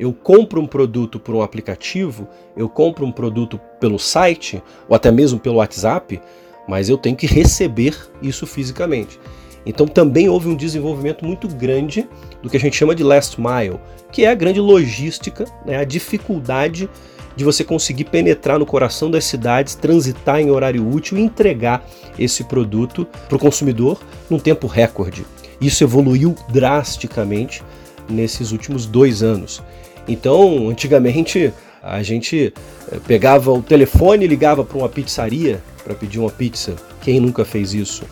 Eu 0.00 0.14
compro 0.14 0.58
um 0.58 0.66
produto 0.66 1.20
por 1.20 1.34
um 1.34 1.42
aplicativo, 1.42 2.26
eu 2.56 2.70
compro 2.70 3.04
um 3.04 3.12
produto 3.12 3.60
pelo 3.78 3.98
site 3.98 4.62
ou 4.88 4.96
até 4.96 5.10
mesmo 5.10 5.38
pelo 5.38 5.56
WhatsApp, 5.56 6.18
mas 6.66 6.88
eu 6.88 6.96
tenho 6.96 7.16
que 7.16 7.26
receber 7.26 7.94
isso 8.22 8.46
fisicamente. 8.46 9.20
Então 9.64 9.86
também 9.86 10.28
houve 10.28 10.48
um 10.48 10.56
desenvolvimento 10.56 11.24
muito 11.24 11.48
grande 11.48 12.08
do 12.42 12.50
que 12.50 12.56
a 12.56 12.60
gente 12.60 12.76
chama 12.76 12.94
de 12.94 13.02
last 13.02 13.40
mile, 13.40 13.78
que 14.10 14.24
é 14.24 14.30
a 14.30 14.34
grande 14.34 14.60
logística, 14.60 15.44
né, 15.64 15.76
a 15.76 15.84
dificuldade 15.84 16.88
de 17.34 17.44
você 17.44 17.64
conseguir 17.64 18.04
penetrar 18.04 18.58
no 18.58 18.66
coração 18.66 19.10
das 19.10 19.24
cidades, 19.24 19.74
transitar 19.74 20.40
em 20.40 20.50
horário 20.50 20.86
útil 20.86 21.16
e 21.16 21.22
entregar 21.22 21.86
esse 22.18 22.44
produto 22.44 23.06
para 23.28 23.36
o 23.36 23.38
consumidor 23.38 24.00
num 24.28 24.38
tempo 24.38 24.66
recorde. 24.66 25.24
Isso 25.60 25.84
evoluiu 25.84 26.34
drasticamente 26.48 27.62
nesses 28.08 28.52
últimos 28.52 28.84
dois 28.84 29.22
anos. 29.22 29.62
Então, 30.06 30.68
antigamente, 30.68 31.52
a 31.82 32.02
gente 32.02 32.52
eh, 32.90 32.98
pegava 33.06 33.52
o 33.52 33.62
telefone 33.62 34.24
e 34.24 34.28
ligava 34.28 34.64
para 34.64 34.76
uma 34.76 34.88
pizzaria 34.88 35.62
para 35.84 35.94
pedir 35.94 36.18
uma 36.18 36.30
pizza. 36.30 36.74
Quem 37.00 37.20
nunca 37.20 37.44
fez 37.44 37.72
isso? 37.72 38.04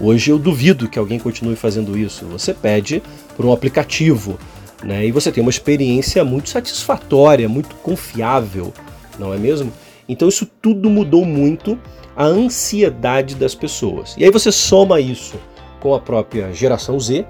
Hoje 0.00 0.30
eu 0.30 0.38
duvido 0.38 0.88
que 0.88 0.98
alguém 0.98 1.18
continue 1.18 1.56
fazendo 1.56 1.96
isso. 1.96 2.26
Você 2.26 2.52
pede 2.52 3.02
por 3.36 3.46
um 3.46 3.52
aplicativo, 3.52 4.38
né? 4.82 5.06
E 5.06 5.12
você 5.12 5.32
tem 5.32 5.42
uma 5.42 5.50
experiência 5.50 6.24
muito 6.24 6.50
satisfatória, 6.50 7.48
muito 7.48 7.74
confiável, 7.76 8.72
não 9.18 9.32
é 9.32 9.38
mesmo? 9.38 9.72
Então 10.08 10.28
isso 10.28 10.46
tudo 10.60 10.90
mudou 10.90 11.24
muito 11.24 11.78
a 12.14 12.24
ansiedade 12.24 13.34
das 13.34 13.54
pessoas. 13.54 14.14
E 14.18 14.24
aí 14.24 14.30
você 14.30 14.52
soma 14.52 15.00
isso 15.00 15.36
com 15.80 15.94
a 15.94 16.00
própria 16.00 16.52
geração 16.52 16.98
Z, 16.98 17.26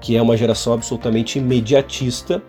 que 0.00 0.16
é 0.16 0.22
uma 0.22 0.36
geração 0.36 0.72
absolutamente 0.72 1.38
imediatista, 1.38 2.42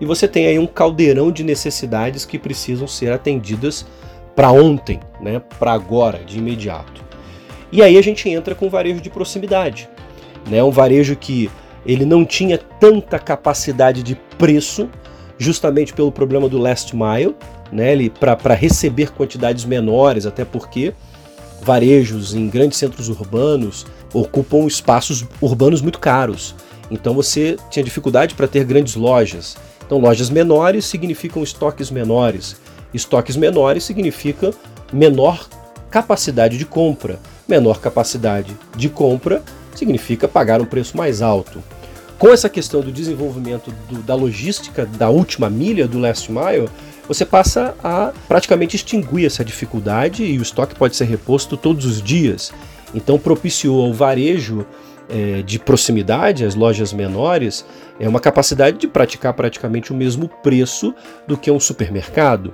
e 0.00 0.06
você 0.06 0.26
tem 0.26 0.46
aí 0.46 0.58
um 0.58 0.66
caldeirão 0.66 1.30
de 1.30 1.44
necessidades 1.44 2.24
que 2.24 2.38
precisam 2.38 2.88
ser 2.88 3.12
atendidas 3.12 3.86
para 4.34 4.50
ontem, 4.50 5.00
né, 5.20 5.40
para 5.58 5.72
agora, 5.72 6.18
de 6.24 6.38
imediato. 6.38 7.03
E 7.72 7.82
aí 7.82 7.98
a 7.98 8.02
gente 8.02 8.28
entra 8.28 8.54
com 8.54 8.66
o 8.66 8.70
varejo 8.70 9.00
de 9.00 9.10
proximidade, 9.10 9.88
né, 10.48 10.62
um 10.62 10.70
varejo 10.70 11.16
que 11.16 11.50
ele 11.86 12.04
não 12.04 12.24
tinha 12.24 12.56
tanta 12.56 13.18
capacidade 13.18 14.02
de 14.02 14.14
preço, 14.38 14.88
justamente 15.36 15.92
pelo 15.92 16.12
problema 16.12 16.48
do 16.48 16.58
last 16.58 16.94
mile, 16.94 17.34
né, 17.72 17.94
para 18.18 18.54
receber 18.54 19.12
quantidades 19.12 19.64
menores, 19.64 20.26
até 20.26 20.44
porque 20.44 20.94
varejos 21.62 22.34
em 22.34 22.48
grandes 22.48 22.78
centros 22.78 23.08
urbanos 23.08 23.86
ocupam 24.12 24.66
espaços 24.66 25.24
urbanos 25.40 25.80
muito 25.80 25.98
caros. 25.98 26.54
Então 26.90 27.14
você 27.14 27.56
tinha 27.70 27.82
dificuldade 27.82 28.34
para 28.34 28.46
ter 28.46 28.64
grandes 28.64 28.94
lojas. 28.94 29.56
Então 29.84 29.98
lojas 29.98 30.30
menores 30.30 30.84
significam 30.84 31.42
estoques 31.42 31.90
menores. 31.90 32.56
Estoques 32.92 33.36
menores 33.36 33.82
significa 33.82 34.52
menor 34.92 35.48
capacidade 35.90 36.56
de 36.56 36.64
compra. 36.64 37.18
Menor 37.46 37.80
capacidade 37.80 38.56
de 38.76 38.88
compra 38.88 39.42
significa 39.74 40.26
pagar 40.26 40.60
um 40.60 40.64
preço 40.64 40.96
mais 40.96 41.20
alto. 41.20 41.62
Com 42.18 42.28
essa 42.28 42.48
questão 42.48 42.80
do 42.80 42.92
desenvolvimento 42.92 43.72
do, 43.88 44.02
da 44.02 44.14
logística 44.14 44.86
da 44.86 45.10
última 45.10 45.50
milha 45.50 45.86
do 45.86 45.98
last 45.98 46.30
mile, 46.30 46.68
você 47.06 47.24
passa 47.26 47.74
a 47.82 48.12
praticamente 48.26 48.76
extinguir 48.76 49.26
essa 49.26 49.44
dificuldade 49.44 50.24
e 50.24 50.38
o 50.38 50.42
estoque 50.42 50.74
pode 50.74 50.96
ser 50.96 51.04
reposto 51.04 51.56
todos 51.56 51.84
os 51.84 52.00
dias. 52.00 52.52
Então 52.94 53.18
propiciou 53.18 53.84
ao 53.84 53.92
varejo 53.92 54.64
é, 55.08 55.42
de 55.42 55.58
proximidade, 55.58 56.44
as 56.44 56.54
lojas 56.54 56.92
menores, 56.92 57.64
é 58.00 58.08
uma 58.08 58.20
capacidade 58.20 58.78
de 58.78 58.88
praticar 58.88 59.34
praticamente 59.34 59.92
o 59.92 59.94
mesmo 59.94 60.28
preço 60.42 60.94
do 61.26 61.36
que 61.36 61.50
um 61.50 61.60
supermercado. 61.60 62.52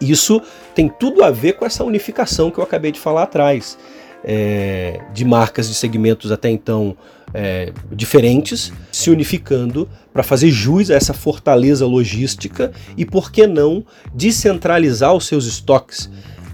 Isso 0.00 0.40
tem 0.74 0.88
tudo 0.88 1.22
a 1.22 1.30
ver 1.30 1.54
com 1.54 1.64
essa 1.64 1.84
unificação 1.84 2.50
que 2.50 2.58
eu 2.58 2.64
acabei 2.64 2.92
de 2.92 3.00
falar 3.00 3.24
atrás, 3.24 3.78
é, 4.24 5.00
de 5.12 5.24
marcas 5.24 5.68
de 5.68 5.74
segmentos 5.74 6.32
até 6.32 6.48
então 6.50 6.96
é, 7.34 7.72
diferentes 7.92 8.72
se 8.90 9.10
unificando 9.10 9.88
para 10.12 10.22
fazer 10.22 10.50
jus 10.50 10.90
a 10.90 10.94
essa 10.94 11.12
fortaleza 11.12 11.84
logística 11.86 12.72
e, 12.96 13.04
por 13.04 13.32
que 13.32 13.46
não, 13.46 13.84
descentralizar 14.14 15.12
os 15.12 15.26
seus 15.26 15.44
estoques. 15.44 16.08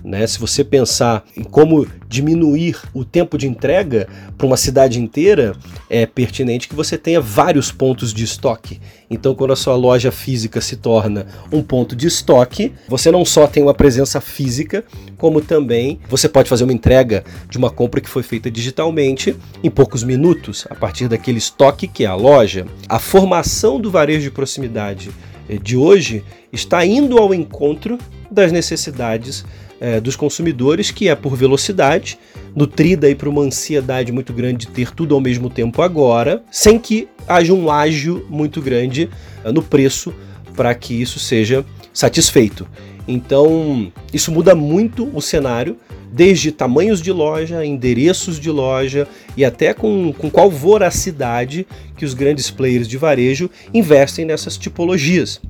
Né? 0.04 0.26
Se 0.26 0.38
você 0.38 0.64
pensar 0.64 1.24
em 1.36 1.42
como 1.42 1.86
diminuir 2.08 2.76
o 2.94 3.04
tempo 3.04 3.36
de 3.36 3.46
entrega 3.46 4.08
para 4.36 4.46
uma 4.46 4.56
cidade 4.56 4.98
inteira, 4.98 5.54
é 5.88 6.06
pertinente 6.06 6.68
que 6.68 6.74
você 6.74 6.96
tenha 6.96 7.20
vários 7.20 7.70
pontos 7.70 8.12
de 8.12 8.24
estoque. 8.24 8.80
Então, 9.10 9.34
quando 9.34 9.52
a 9.52 9.56
sua 9.56 9.76
loja 9.76 10.10
física 10.10 10.60
se 10.60 10.76
torna 10.76 11.26
um 11.52 11.62
ponto 11.62 11.94
de 11.94 12.06
estoque, 12.06 12.72
você 12.88 13.10
não 13.10 13.24
só 13.24 13.46
tem 13.46 13.62
uma 13.62 13.74
presença 13.74 14.20
física, 14.20 14.84
como 15.18 15.40
também 15.40 16.00
você 16.08 16.28
pode 16.28 16.48
fazer 16.48 16.64
uma 16.64 16.72
entrega 16.72 17.24
de 17.48 17.58
uma 17.58 17.70
compra 17.70 18.00
que 18.00 18.08
foi 18.08 18.22
feita 18.22 18.50
digitalmente 18.50 19.36
em 19.62 19.70
poucos 19.70 20.02
minutos, 20.02 20.66
a 20.70 20.74
partir 20.74 21.08
daquele 21.08 21.38
estoque 21.38 21.86
que 21.86 22.04
é 22.04 22.06
a 22.06 22.14
loja. 22.14 22.66
A 22.88 22.98
formação 22.98 23.80
do 23.80 23.90
varejo 23.90 24.22
de 24.22 24.30
proximidade 24.30 25.10
eh, 25.48 25.58
de 25.58 25.76
hoje 25.76 26.24
está 26.52 26.84
indo 26.86 27.18
ao 27.18 27.34
encontro 27.34 27.98
das 28.30 28.52
necessidades 28.52 29.44
é, 29.80 30.00
dos 30.00 30.14
consumidores, 30.14 30.90
que 30.90 31.08
é 31.08 31.14
por 31.14 31.34
velocidade, 31.34 32.18
nutrida 32.54 33.06
aí 33.06 33.14
por 33.14 33.28
uma 33.28 33.42
ansiedade 33.42 34.12
muito 34.12 34.32
grande 34.32 34.66
de 34.66 34.68
ter 34.68 34.92
tudo 34.94 35.14
ao 35.14 35.20
mesmo 35.20 35.48
tempo 35.48 35.80
agora, 35.80 36.42
sem 36.50 36.78
que 36.78 37.08
haja 37.26 37.52
um 37.54 37.70
ágio 37.70 38.26
muito 38.28 38.60
grande 38.60 39.08
é, 39.42 39.50
no 39.50 39.62
preço 39.62 40.12
para 40.54 40.74
que 40.74 41.00
isso 41.00 41.18
seja 41.18 41.64
satisfeito. 41.92 42.66
Então, 43.08 43.90
isso 44.12 44.30
muda 44.30 44.54
muito 44.54 45.10
o 45.14 45.20
cenário 45.20 45.76
desde 46.12 46.52
tamanhos 46.52 47.00
de 47.00 47.12
loja, 47.12 47.64
endereços 47.64 48.38
de 48.38 48.50
loja 48.50 49.06
e 49.36 49.44
até 49.44 49.72
com, 49.72 50.12
com 50.12 50.28
qual 50.28 50.50
voracidade 50.50 51.66
que 51.96 52.04
os 52.04 52.14
grandes 52.14 52.50
players 52.50 52.88
de 52.88 52.98
varejo 52.98 53.48
investem 53.72 54.24
nessas 54.24 54.56
tipologias. 54.56 55.40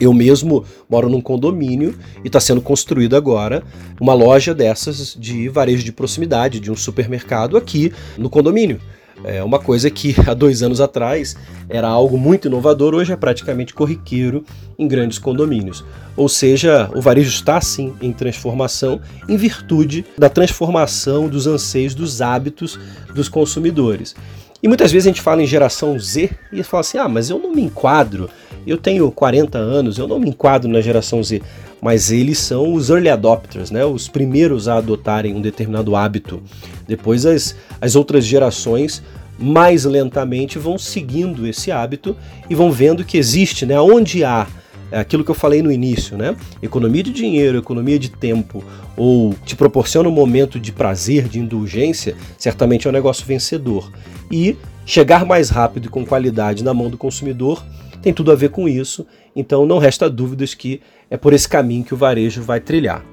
Eu 0.00 0.12
mesmo 0.12 0.64
moro 0.88 1.08
num 1.08 1.20
condomínio 1.20 1.94
e 2.24 2.28
está 2.28 2.40
sendo 2.40 2.60
construído 2.60 3.14
agora 3.14 3.62
uma 4.00 4.14
loja 4.14 4.54
dessas 4.54 5.14
de 5.18 5.48
varejo 5.48 5.84
de 5.84 5.92
proximidade, 5.92 6.58
de 6.58 6.70
um 6.70 6.76
supermercado 6.76 7.56
aqui 7.56 7.92
no 8.16 8.30
condomínio. 8.30 8.80
É 9.22 9.42
uma 9.44 9.58
coisa 9.58 9.90
que 9.90 10.14
há 10.26 10.32
dois 10.32 10.62
anos 10.62 10.80
atrás 10.80 11.36
era 11.68 11.88
algo 11.88 12.18
muito 12.18 12.48
inovador, 12.48 12.94
hoje 12.94 13.12
é 13.12 13.16
praticamente 13.16 13.74
corriqueiro 13.74 14.44
em 14.78 14.88
grandes 14.88 15.18
condomínios. 15.18 15.84
Ou 16.16 16.28
seja, 16.28 16.90
o 16.94 17.00
varejo 17.00 17.28
está 17.28 17.60
sim 17.60 17.94
em 18.00 18.12
transformação 18.12 19.00
em 19.28 19.36
virtude 19.36 20.04
da 20.16 20.28
transformação 20.28 21.28
dos 21.28 21.46
anseios, 21.46 21.94
dos 21.94 22.22
hábitos 22.22 22.78
dos 23.14 23.28
consumidores. 23.28 24.14
E 24.62 24.68
muitas 24.68 24.92
vezes 24.92 25.06
a 25.06 25.10
gente 25.10 25.22
fala 25.22 25.42
em 25.42 25.46
geração 25.46 25.98
Z 25.98 26.30
e 26.52 26.62
fala 26.62 26.82
assim: 26.82 26.98
ah, 26.98 27.08
mas 27.08 27.30
eu 27.30 27.38
não 27.38 27.54
me 27.54 27.62
enquadro, 27.62 28.28
eu 28.66 28.76
tenho 28.76 29.10
40 29.10 29.58
anos, 29.58 29.98
eu 29.98 30.06
não 30.06 30.18
me 30.18 30.28
enquadro 30.28 30.70
na 30.70 30.80
geração 30.80 31.22
Z. 31.22 31.42
Mas 31.80 32.10
eles 32.10 32.38
são 32.38 32.74
os 32.74 32.90
early 32.90 33.08
adopters, 33.08 33.70
né? 33.70 33.84
os 33.84 34.06
primeiros 34.06 34.68
a 34.68 34.76
adotarem 34.76 35.34
um 35.34 35.40
determinado 35.40 35.96
hábito. 35.96 36.42
Depois 36.86 37.24
as, 37.24 37.56
as 37.80 37.96
outras 37.96 38.24
gerações 38.24 39.02
mais 39.38 39.86
lentamente 39.86 40.58
vão 40.58 40.76
seguindo 40.76 41.46
esse 41.46 41.70
hábito 41.72 42.14
e 42.50 42.54
vão 42.54 42.70
vendo 42.70 43.04
que 43.04 43.16
existe, 43.16 43.64
né? 43.64 43.80
onde 43.80 44.22
há 44.22 44.46
é 44.92 44.98
aquilo 44.98 45.24
que 45.24 45.30
eu 45.30 45.36
falei 45.36 45.62
no 45.62 45.70
início, 45.70 46.16
né? 46.16 46.34
Economia 46.60 47.02
de 47.02 47.12
dinheiro, 47.12 47.58
economia 47.58 47.96
de 47.96 48.10
tempo, 48.10 48.64
ou 48.96 49.34
te 49.44 49.54
proporciona 49.54 50.08
um 50.08 50.12
momento 50.12 50.58
de 50.58 50.72
prazer, 50.72 51.28
de 51.28 51.38
indulgência, 51.38 52.16
certamente 52.36 52.88
é 52.88 52.90
um 52.90 52.92
negócio 52.92 53.24
vencedor. 53.24 53.90
E 54.30 54.56
chegar 54.84 55.24
mais 55.24 55.48
rápido 55.48 55.86
e 55.86 55.88
com 55.88 56.04
qualidade 56.04 56.64
na 56.64 56.74
mão 56.74 56.90
do 56.90 56.98
consumidor 56.98 57.64
tem 58.02 58.12
tudo 58.12 58.32
a 58.32 58.34
ver 58.34 58.50
com 58.50 58.68
isso, 58.68 59.06
então 59.34 59.66
não 59.66 59.78
resta 59.78 60.08
dúvidas 60.08 60.54
que 60.54 60.80
é 61.10 61.16
por 61.16 61.32
esse 61.32 61.48
caminho 61.48 61.84
que 61.84 61.94
o 61.94 61.96
varejo 61.96 62.42
vai 62.42 62.60
trilhar. 62.60 63.04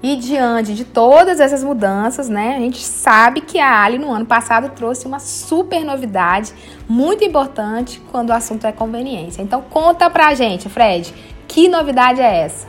E 0.00 0.14
diante 0.14 0.74
de 0.74 0.84
todas 0.84 1.40
essas 1.40 1.64
mudanças, 1.64 2.28
né, 2.28 2.54
a 2.56 2.60
gente 2.60 2.78
sabe 2.78 3.40
que 3.40 3.58
a 3.58 3.82
Ali 3.82 3.98
no 3.98 4.12
ano 4.12 4.26
passado 4.26 4.70
trouxe 4.70 5.06
uma 5.06 5.18
super 5.18 5.84
novidade, 5.84 6.52
muito 6.88 7.24
importante 7.24 8.00
quando 8.12 8.30
o 8.30 8.32
assunto 8.32 8.64
é 8.64 8.70
conveniência. 8.70 9.42
Então 9.42 9.60
conta 9.60 10.08
pra 10.08 10.34
gente, 10.34 10.68
Fred, 10.68 11.12
que 11.48 11.66
novidade 11.66 12.20
é 12.20 12.42
essa? 12.42 12.68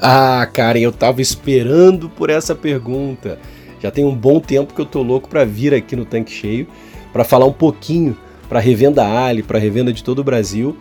Ah, 0.00 0.46
Karen, 0.52 0.80
eu 0.80 0.92
tava 0.92 1.20
esperando 1.20 2.08
por 2.08 2.30
essa 2.30 2.54
pergunta. 2.54 3.40
Já 3.80 3.90
tem 3.90 4.04
um 4.04 4.14
bom 4.14 4.38
tempo 4.38 4.72
que 4.72 4.80
eu 4.80 4.86
tô 4.86 5.02
louco 5.02 5.28
para 5.28 5.44
vir 5.44 5.74
aqui 5.74 5.96
no 5.96 6.04
Tanque 6.04 6.30
Cheio 6.30 6.68
para 7.12 7.24
falar 7.24 7.46
um 7.46 7.52
pouquinho 7.52 8.16
para 8.52 8.60
revenda 8.60 9.02
Ali, 9.02 9.42
para 9.42 9.58
revenda 9.58 9.94
de 9.94 10.04
todo 10.04 10.18
o 10.18 10.24
Brasil, 10.24 10.76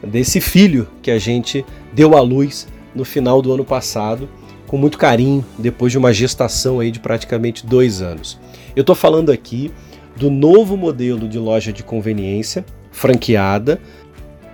desse 0.00 0.40
filho 0.40 0.86
que 1.02 1.10
a 1.10 1.18
gente 1.18 1.66
deu 1.92 2.16
à 2.16 2.20
luz 2.20 2.68
no 2.94 3.04
final 3.04 3.42
do 3.42 3.52
ano 3.52 3.64
passado 3.64 4.28
com 4.68 4.76
muito 4.76 4.96
carinho, 4.96 5.44
depois 5.58 5.90
de 5.90 5.98
uma 5.98 6.12
gestação 6.12 6.78
aí 6.78 6.92
de 6.92 7.00
praticamente 7.00 7.66
dois 7.66 8.00
anos. 8.00 8.38
Eu 8.76 8.82
estou 8.82 8.94
falando 8.94 9.32
aqui 9.32 9.72
do 10.14 10.30
novo 10.30 10.76
modelo 10.76 11.28
de 11.28 11.36
loja 11.36 11.72
de 11.72 11.82
conveniência 11.82 12.64
franqueada 12.92 13.80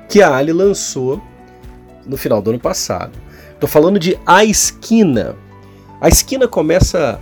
que 0.09 0.23
a 0.23 0.35
Ali 0.35 0.55
lançou 0.55 1.21
no 2.07 2.17
final 2.17 2.41
do 2.41 2.53
ano 2.53 2.59
passado. 2.59 3.13
Estou 3.53 3.69
falando 3.69 3.99
de 3.99 4.19
A 4.25 4.47
Esquina. 4.47 5.37
A 6.01 6.09
Esquina 6.09 6.49
começa 6.49 7.21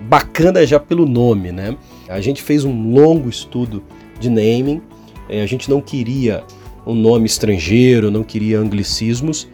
bacana 0.00 0.66
já 0.66 0.80
pelo 0.80 1.06
nome, 1.06 1.52
né? 1.52 1.76
A 2.08 2.20
gente 2.20 2.42
fez 2.42 2.64
um 2.64 2.90
longo 2.90 3.28
estudo 3.28 3.84
de 4.18 4.30
naming, 4.30 4.80
eh, 5.28 5.42
a 5.42 5.46
gente 5.46 5.70
não 5.70 5.80
queria 5.80 6.44
um 6.86 6.94
nome 6.94 7.26
estrangeiro, 7.26 8.10
não 8.10 8.22
queria 8.22 8.58
anglicismos, 8.58 9.48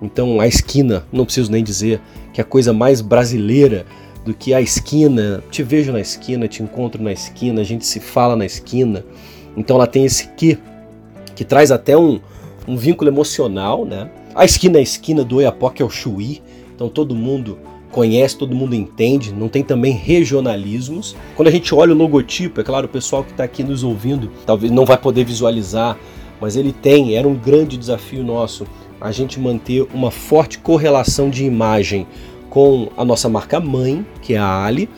então 0.00 0.40
a 0.40 0.46
esquina, 0.46 1.06
não 1.12 1.24
preciso 1.24 1.50
nem 1.50 1.64
dizer 1.64 2.00
que 2.32 2.40
é 2.40 2.42
a 2.42 2.46
coisa 2.46 2.72
mais 2.72 3.00
brasileira 3.00 3.86
do 4.24 4.34
que 4.34 4.52
a 4.52 4.60
esquina. 4.60 5.42
Te 5.50 5.62
vejo 5.62 5.92
na 5.92 6.00
esquina, 6.00 6.48
te 6.48 6.62
encontro 6.62 7.02
na 7.02 7.12
esquina, 7.12 7.60
a 7.60 7.64
gente 7.64 7.86
se 7.86 8.00
fala 8.00 8.34
na 8.34 8.44
esquina. 8.44 9.04
Então 9.56 9.76
ela 9.76 9.86
tem 9.86 10.04
esse 10.04 10.28
que 10.28 10.58
que 11.34 11.44
traz 11.44 11.72
até 11.72 11.96
um, 11.96 12.20
um 12.66 12.76
vínculo 12.76 13.10
emocional, 13.10 13.84
né? 13.84 14.08
A 14.34 14.44
esquina 14.44 14.76
é 14.76 14.80
a 14.80 14.82
esquina 14.82 15.24
do 15.24 15.36
Oiapoque 15.36 15.82
é 15.82 15.84
o 15.84 15.90
Chuí, 15.90 16.40
então 16.74 16.88
todo 16.88 17.14
mundo 17.14 17.58
conhece, 17.94 18.36
todo 18.36 18.56
mundo 18.56 18.74
entende, 18.74 19.32
não 19.32 19.48
tem 19.48 19.62
também 19.62 19.92
regionalismos. 19.92 21.14
Quando 21.36 21.46
a 21.46 21.50
gente 21.52 21.72
olha 21.72 21.94
o 21.94 21.96
logotipo, 21.96 22.60
é 22.60 22.64
claro, 22.64 22.86
o 22.86 22.88
pessoal 22.88 23.22
que 23.22 23.30
está 23.30 23.44
aqui 23.44 23.62
nos 23.62 23.84
ouvindo 23.84 24.32
talvez 24.44 24.72
não 24.72 24.84
vai 24.84 24.98
poder 24.98 25.24
visualizar, 25.24 25.96
mas 26.40 26.56
ele 26.56 26.72
tem, 26.72 27.14
era 27.14 27.26
um 27.26 27.36
grande 27.36 27.76
desafio 27.76 28.24
nosso 28.24 28.66
a 29.00 29.12
gente 29.12 29.38
manter 29.38 29.86
uma 29.94 30.10
forte 30.10 30.58
correlação 30.58 31.30
de 31.30 31.44
imagem 31.44 32.06
com 32.50 32.88
a 32.96 33.04
nossa 33.04 33.28
marca 33.28 33.60
mãe, 33.60 34.04
que 34.20 34.34
é 34.34 34.38
a 34.38 34.64
Ali, 34.64 34.88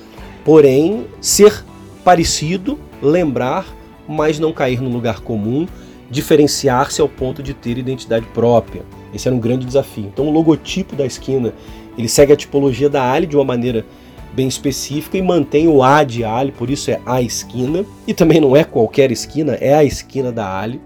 porém 0.42 1.06
ser 1.20 1.64
parecido, 2.02 2.78
lembrar, 3.02 3.66
mas 4.08 4.38
não 4.38 4.52
cair 4.52 4.80
no 4.80 4.88
lugar 4.88 5.20
comum, 5.20 5.66
diferenciar-se 6.10 7.00
ao 7.00 7.08
ponto 7.08 7.42
de 7.42 7.52
ter 7.52 7.76
identidade 7.76 8.26
própria. 8.32 8.84
Esse 9.12 9.28
era 9.28 9.34
um 9.36 9.40
grande 9.40 9.66
desafio. 9.66 10.04
Então 10.04 10.28
o 10.28 10.30
logotipo 10.30 10.94
da 10.94 11.04
esquina, 11.04 11.52
ele 11.96 12.08
segue 12.08 12.32
a 12.32 12.36
tipologia 12.36 12.88
da 12.88 13.10
Ali 13.10 13.26
de 13.26 13.36
uma 13.36 13.44
maneira 13.44 13.84
bem 14.32 14.46
específica 14.46 15.16
e 15.16 15.22
mantém 15.22 15.66
o 15.66 15.82
A 15.82 16.04
de 16.04 16.22
Ali, 16.22 16.52
por 16.52 16.68
isso 16.68 16.90
é 16.90 17.00
a 17.06 17.22
esquina, 17.22 17.84
e 18.06 18.12
também 18.12 18.40
não 18.40 18.54
é 18.54 18.64
qualquer 18.64 19.10
esquina, 19.10 19.54
é 19.54 19.74
a 19.74 19.82
esquina 19.82 20.30
da 20.30 20.58
Ali. 20.60 20.80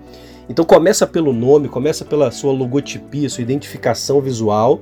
Então 0.48 0.64
começa 0.64 1.06
pelo 1.06 1.32
nome, 1.32 1.68
começa 1.68 2.04
pela 2.04 2.30
sua 2.30 2.52
logotipia, 2.52 3.28
sua 3.28 3.42
identificação 3.42 4.20
visual, 4.20 4.80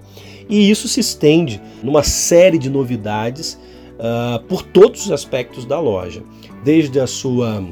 e 0.48 0.70
isso 0.70 0.86
se 0.88 1.00
estende 1.00 1.60
numa 1.82 2.02
série 2.02 2.58
de 2.58 2.70
novidades 2.70 3.58
uh, 3.98 4.42
por 4.44 4.62
todos 4.62 5.06
os 5.06 5.12
aspectos 5.12 5.64
da 5.64 5.80
loja, 5.80 6.22
desde 6.64 7.00
a 7.00 7.06
sua 7.06 7.62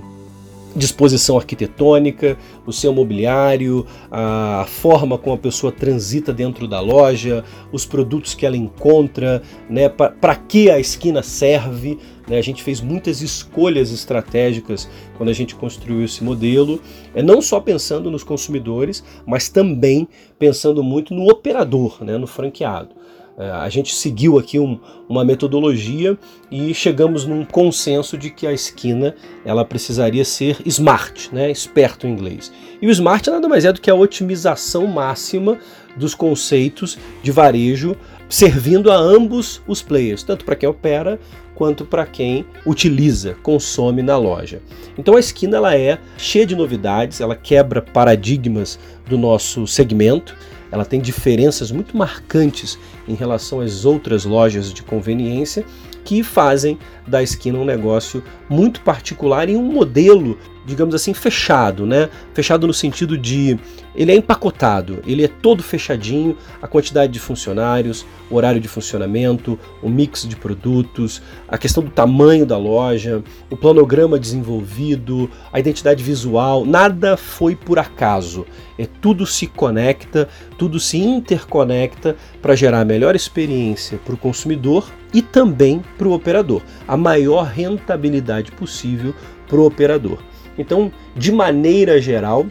disposição 0.76 1.36
arquitetônica, 1.36 2.36
o 2.66 2.72
seu 2.72 2.92
mobiliário, 2.92 3.86
a 4.10 4.66
forma 4.68 5.16
como 5.16 5.34
a 5.34 5.38
pessoa 5.38 5.72
transita 5.72 6.32
dentro 6.32 6.68
da 6.68 6.80
loja, 6.80 7.44
os 7.72 7.86
produtos 7.86 8.34
que 8.34 8.44
ela 8.44 8.56
encontra, 8.56 9.42
né, 9.68 9.88
para 9.88 10.36
que 10.36 10.70
a 10.70 10.78
esquina 10.78 11.22
serve. 11.22 11.98
Né, 12.28 12.38
a 12.38 12.42
gente 12.42 12.62
fez 12.62 12.80
muitas 12.80 13.22
escolhas 13.22 13.92
estratégicas 13.92 14.88
quando 15.16 15.28
a 15.28 15.32
gente 15.32 15.54
construiu 15.54 16.04
esse 16.04 16.24
modelo, 16.24 16.80
é 17.14 17.22
não 17.22 17.40
só 17.40 17.60
pensando 17.60 18.10
nos 18.10 18.24
consumidores, 18.24 19.04
mas 19.24 19.48
também 19.48 20.08
pensando 20.36 20.82
muito 20.82 21.14
no 21.14 21.30
operador, 21.30 22.02
né, 22.04 22.18
no 22.18 22.26
franqueado. 22.26 23.05
É, 23.38 23.50
a 23.50 23.68
gente 23.68 23.94
seguiu 23.94 24.38
aqui 24.38 24.58
um, 24.58 24.80
uma 25.06 25.22
metodologia 25.22 26.16
e 26.50 26.72
chegamos 26.72 27.26
num 27.26 27.44
consenso 27.44 28.16
de 28.16 28.30
que 28.30 28.46
a 28.46 28.52
esquina 28.52 29.14
ela 29.44 29.62
precisaria 29.62 30.24
ser 30.24 30.56
smart, 30.64 31.28
né, 31.34 31.50
esperto 31.50 32.06
em 32.06 32.12
inglês. 32.12 32.50
E 32.80 32.86
o 32.86 32.90
smart 32.90 33.28
nada 33.28 33.46
mais 33.46 33.66
é 33.66 33.72
do 33.72 33.80
que 33.80 33.90
a 33.90 33.94
otimização 33.94 34.86
máxima 34.86 35.58
dos 35.96 36.14
conceitos 36.14 36.98
de 37.22 37.30
varejo, 37.30 37.94
servindo 38.28 38.90
a 38.90 38.96
ambos 38.96 39.60
os 39.66 39.82
players, 39.82 40.22
tanto 40.22 40.44
para 40.44 40.56
quem 40.56 40.68
opera 40.68 41.18
quanto 41.54 41.84
para 41.84 42.04
quem 42.04 42.44
utiliza, 42.66 43.34
consome 43.42 44.02
na 44.02 44.16
loja. 44.16 44.60
Então 44.98 45.16
a 45.16 45.20
esquina 45.20 45.56
ela 45.56 45.76
é 45.76 45.98
cheia 46.18 46.46
de 46.46 46.54
novidades, 46.54 47.20
ela 47.20 47.34
quebra 47.34 47.80
paradigmas 47.80 48.78
do 49.08 49.16
nosso 49.16 49.66
segmento 49.66 50.34
ela 50.70 50.84
tem 50.84 51.00
diferenças 51.00 51.70
muito 51.70 51.96
marcantes 51.96 52.78
em 53.06 53.14
relação 53.14 53.60
às 53.60 53.84
outras 53.84 54.24
lojas 54.24 54.72
de 54.72 54.82
conveniência 54.82 55.64
que 56.04 56.22
fazem 56.22 56.78
da 57.06 57.22
esquina 57.22 57.58
um 57.58 57.64
negócio 57.64 58.22
muito 58.48 58.80
particular 58.80 59.48
e 59.48 59.56
um 59.56 59.62
modelo 59.62 60.38
digamos 60.66 60.94
assim, 60.94 61.14
fechado, 61.14 61.86
né? 61.86 62.10
Fechado 62.34 62.66
no 62.66 62.74
sentido 62.74 63.16
de 63.16 63.58
ele 63.94 64.12
é 64.12 64.16
empacotado, 64.16 65.00
ele 65.06 65.24
é 65.24 65.28
todo 65.28 65.62
fechadinho, 65.62 66.36
a 66.60 66.66
quantidade 66.66 67.12
de 67.12 67.18
funcionários, 67.18 68.04
o 68.28 68.34
horário 68.34 68.60
de 68.60 68.68
funcionamento, 68.68 69.58
o 69.82 69.88
mix 69.88 70.28
de 70.28 70.36
produtos, 70.36 71.22
a 71.48 71.56
questão 71.56 71.82
do 71.82 71.90
tamanho 71.90 72.44
da 72.44 72.58
loja, 72.58 73.22
o 73.48 73.56
planograma 73.56 74.18
desenvolvido, 74.18 75.30
a 75.50 75.58
identidade 75.58 76.02
visual, 76.02 76.66
nada 76.66 77.16
foi 77.16 77.54
por 77.54 77.78
acaso. 77.78 78.44
É 78.78 78.86
tudo 78.86 79.24
se 79.24 79.46
conecta, 79.46 80.28
tudo 80.58 80.78
se 80.78 80.98
interconecta 80.98 82.16
para 82.42 82.56
gerar 82.56 82.80
a 82.80 82.84
melhor 82.84 83.16
experiência 83.16 83.98
para 84.04 84.14
o 84.14 84.18
consumidor 84.18 84.92
e 85.14 85.22
também 85.22 85.82
para 85.96 86.08
o 86.08 86.12
operador, 86.12 86.60
a 86.86 86.96
maior 86.96 87.44
rentabilidade 87.44 88.52
possível 88.52 89.14
para 89.48 89.56
o 89.56 89.64
operador. 89.64 90.18
Então, 90.58 90.92
de 91.14 91.30
maneira 91.32 92.00
geral, 92.00 92.46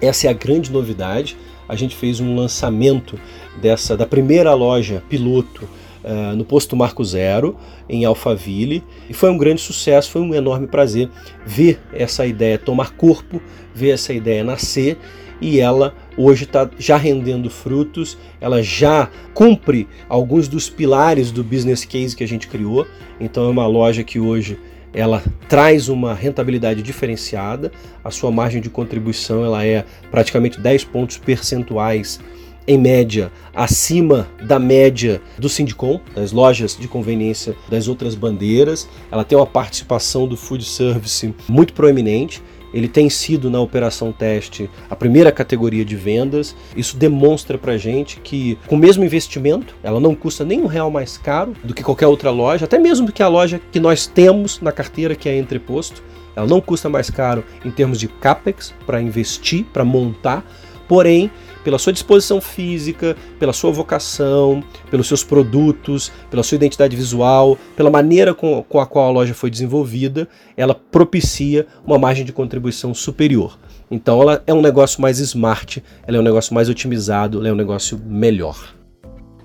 essa 0.00 0.26
é 0.26 0.30
a 0.30 0.34
grande 0.34 0.72
novidade. 0.72 1.36
A 1.68 1.76
gente 1.76 1.96
fez 1.96 2.20
um 2.20 2.36
lançamento 2.36 3.18
dessa 3.60 3.96
da 3.96 4.06
primeira 4.06 4.52
loja 4.54 5.02
piloto 5.08 5.68
uh, 6.04 6.36
no 6.36 6.44
posto 6.44 6.76
Marco 6.76 7.02
Zero, 7.04 7.56
em 7.88 8.04
Alphaville, 8.04 8.82
e 9.08 9.14
foi 9.14 9.30
um 9.30 9.38
grande 9.38 9.60
sucesso, 9.60 10.10
foi 10.10 10.20
um 10.20 10.34
enorme 10.34 10.66
prazer 10.66 11.08
ver 11.46 11.80
essa 11.92 12.26
ideia 12.26 12.58
tomar 12.58 12.92
corpo, 12.92 13.40
ver 13.74 13.90
essa 13.90 14.12
ideia 14.12 14.44
nascer 14.44 14.98
e 15.40 15.60
ela 15.60 15.94
hoje 16.16 16.44
está 16.44 16.70
já 16.78 16.96
rendendo 16.96 17.50
frutos, 17.50 18.16
ela 18.40 18.62
já 18.62 19.10
cumpre 19.32 19.88
alguns 20.08 20.48
dos 20.48 20.68
pilares 20.70 21.30
do 21.30 21.42
business 21.42 21.84
case 21.84 22.14
que 22.14 22.24
a 22.24 22.28
gente 22.28 22.46
criou. 22.46 22.86
Então 23.20 23.44
é 23.46 23.48
uma 23.48 23.66
loja 23.66 24.04
que 24.04 24.20
hoje 24.20 24.58
ela 24.94 25.22
traz 25.48 25.88
uma 25.88 26.14
rentabilidade 26.14 26.82
diferenciada, 26.82 27.72
a 28.02 28.10
sua 28.10 28.30
margem 28.30 28.60
de 28.60 28.70
contribuição 28.70 29.44
ela 29.44 29.64
é 29.64 29.84
praticamente 30.10 30.60
10 30.60 30.84
pontos 30.84 31.18
percentuais 31.18 32.20
em 32.66 32.78
média 32.78 33.30
acima 33.54 34.26
da 34.42 34.58
média 34.58 35.20
do 35.38 35.48
Sindicom, 35.48 36.00
das 36.14 36.32
lojas 36.32 36.76
de 36.76 36.88
conveniência 36.88 37.54
das 37.68 37.88
outras 37.88 38.14
bandeiras. 38.14 38.88
Ela 39.10 39.24
tem 39.24 39.36
uma 39.36 39.46
participação 39.46 40.26
do 40.26 40.36
food 40.36 40.64
service 40.64 41.34
muito 41.48 41.74
proeminente 41.74 42.42
ele 42.74 42.88
tem 42.88 43.08
sido 43.08 43.48
na 43.48 43.60
operação 43.60 44.10
teste 44.10 44.68
a 44.90 44.96
primeira 44.96 45.30
categoria 45.30 45.84
de 45.84 45.94
vendas. 45.94 46.56
Isso 46.76 46.96
demonstra 46.96 47.56
para 47.56 47.78
gente 47.78 48.18
que 48.20 48.58
com 48.66 48.74
o 48.74 48.78
mesmo 48.78 49.04
investimento, 49.04 49.76
ela 49.80 50.00
não 50.00 50.12
custa 50.12 50.44
nem 50.44 50.60
um 50.60 50.66
real 50.66 50.90
mais 50.90 51.16
caro 51.16 51.54
do 51.62 51.72
que 51.72 51.84
qualquer 51.84 52.08
outra 52.08 52.30
loja, 52.30 52.64
até 52.64 52.76
mesmo 52.76 53.06
do 53.06 53.12
que 53.12 53.22
a 53.22 53.28
loja 53.28 53.60
que 53.70 53.78
nós 53.78 54.08
temos 54.08 54.60
na 54.60 54.72
carteira 54.72 55.14
que 55.14 55.28
é 55.28 55.38
entreposto. 55.38 56.02
Ela 56.34 56.48
não 56.48 56.60
custa 56.60 56.88
mais 56.88 57.08
caro 57.08 57.44
em 57.64 57.70
termos 57.70 58.00
de 58.00 58.08
capex 58.08 58.74
para 58.84 59.00
investir, 59.00 59.64
para 59.72 59.84
montar, 59.84 60.44
porém 60.88 61.30
pela 61.64 61.78
sua 61.78 61.92
disposição 61.92 62.40
física, 62.40 63.16
pela 63.38 63.52
sua 63.52 63.72
vocação, 63.72 64.62
pelos 64.90 65.08
seus 65.08 65.24
produtos, 65.24 66.12
pela 66.30 66.42
sua 66.42 66.56
identidade 66.56 66.94
visual, 66.94 67.58
pela 67.74 67.90
maneira 67.90 68.34
com, 68.34 68.62
com 68.62 68.78
a 68.78 68.86
qual 68.86 69.08
a 69.08 69.10
loja 69.10 69.34
foi 69.34 69.50
desenvolvida, 69.50 70.28
ela 70.56 70.74
propicia 70.74 71.66
uma 71.84 71.98
margem 71.98 72.24
de 72.24 72.32
contribuição 72.32 72.92
superior. 72.94 73.58
Então 73.90 74.20
ela 74.20 74.42
é 74.46 74.52
um 74.52 74.60
negócio 74.60 75.00
mais 75.00 75.18
smart, 75.18 75.82
ela 76.06 76.18
é 76.18 76.20
um 76.20 76.24
negócio 76.24 76.54
mais 76.54 76.68
otimizado, 76.68 77.38
ela 77.38 77.48
é 77.48 77.52
um 77.52 77.56
negócio 77.56 78.00
melhor. 78.04 78.74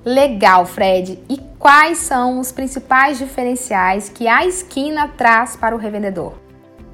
Legal, 0.06 0.66
Fred. 0.66 1.20
E 1.30 1.38
quais 1.58 1.98
são 1.98 2.40
os 2.40 2.52
principais 2.52 3.18
diferenciais 3.18 4.10
que 4.10 4.28
a 4.28 4.46
esquina 4.46 5.08
traz 5.08 5.56
para 5.56 5.76
o 5.76 5.78
revendedor? 5.78 6.34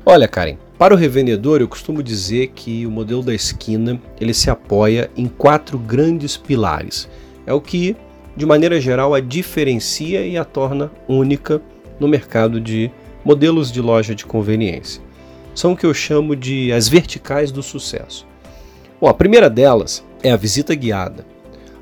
Olha, 0.06 0.28
Karen, 0.28 0.58
para 0.78 0.94
o 0.94 0.98
revendedor, 0.98 1.62
eu 1.62 1.68
costumo 1.70 2.04
dizer 2.04 2.48
que 2.48 2.86
o 2.86 2.92
modelo 2.92 3.24
da 3.24 3.34
esquina 3.34 4.02
ele 4.20 4.34
se 4.34 4.50
apoia 4.50 5.10
em 5.16 5.26
quatro 5.26 5.80
grandes 5.80 6.36
pilares. 6.36 7.10
É 7.46 7.54
o 7.54 7.62
que, 7.62 7.96
de 8.36 8.46
maneira 8.46 8.82
geral, 8.82 9.14
a 9.14 9.22
diferencia 9.22 10.26
e 10.26 10.38
a 10.38 10.44
torna 10.44 10.92
única 11.08 11.62
no 11.98 12.10
mercado 12.10 12.60
de 12.60 12.92
modelos 13.24 13.72
de 13.72 13.80
loja 13.80 14.14
de 14.14 14.26
conveniência. 14.26 15.02
São 15.54 15.72
o 15.72 15.78
que 15.78 15.86
eu 15.86 15.94
chamo 15.94 16.36
de 16.36 16.74
as 16.74 16.90
verticais 16.90 17.54
do 17.54 17.64
sucesso. 17.64 18.28
Bom, 19.00 19.08
a 19.08 19.14
primeira 19.14 19.50
delas 19.50 20.04
é 20.22 20.32
a 20.32 20.38
visita 20.38 20.76
guiada. 20.76 21.26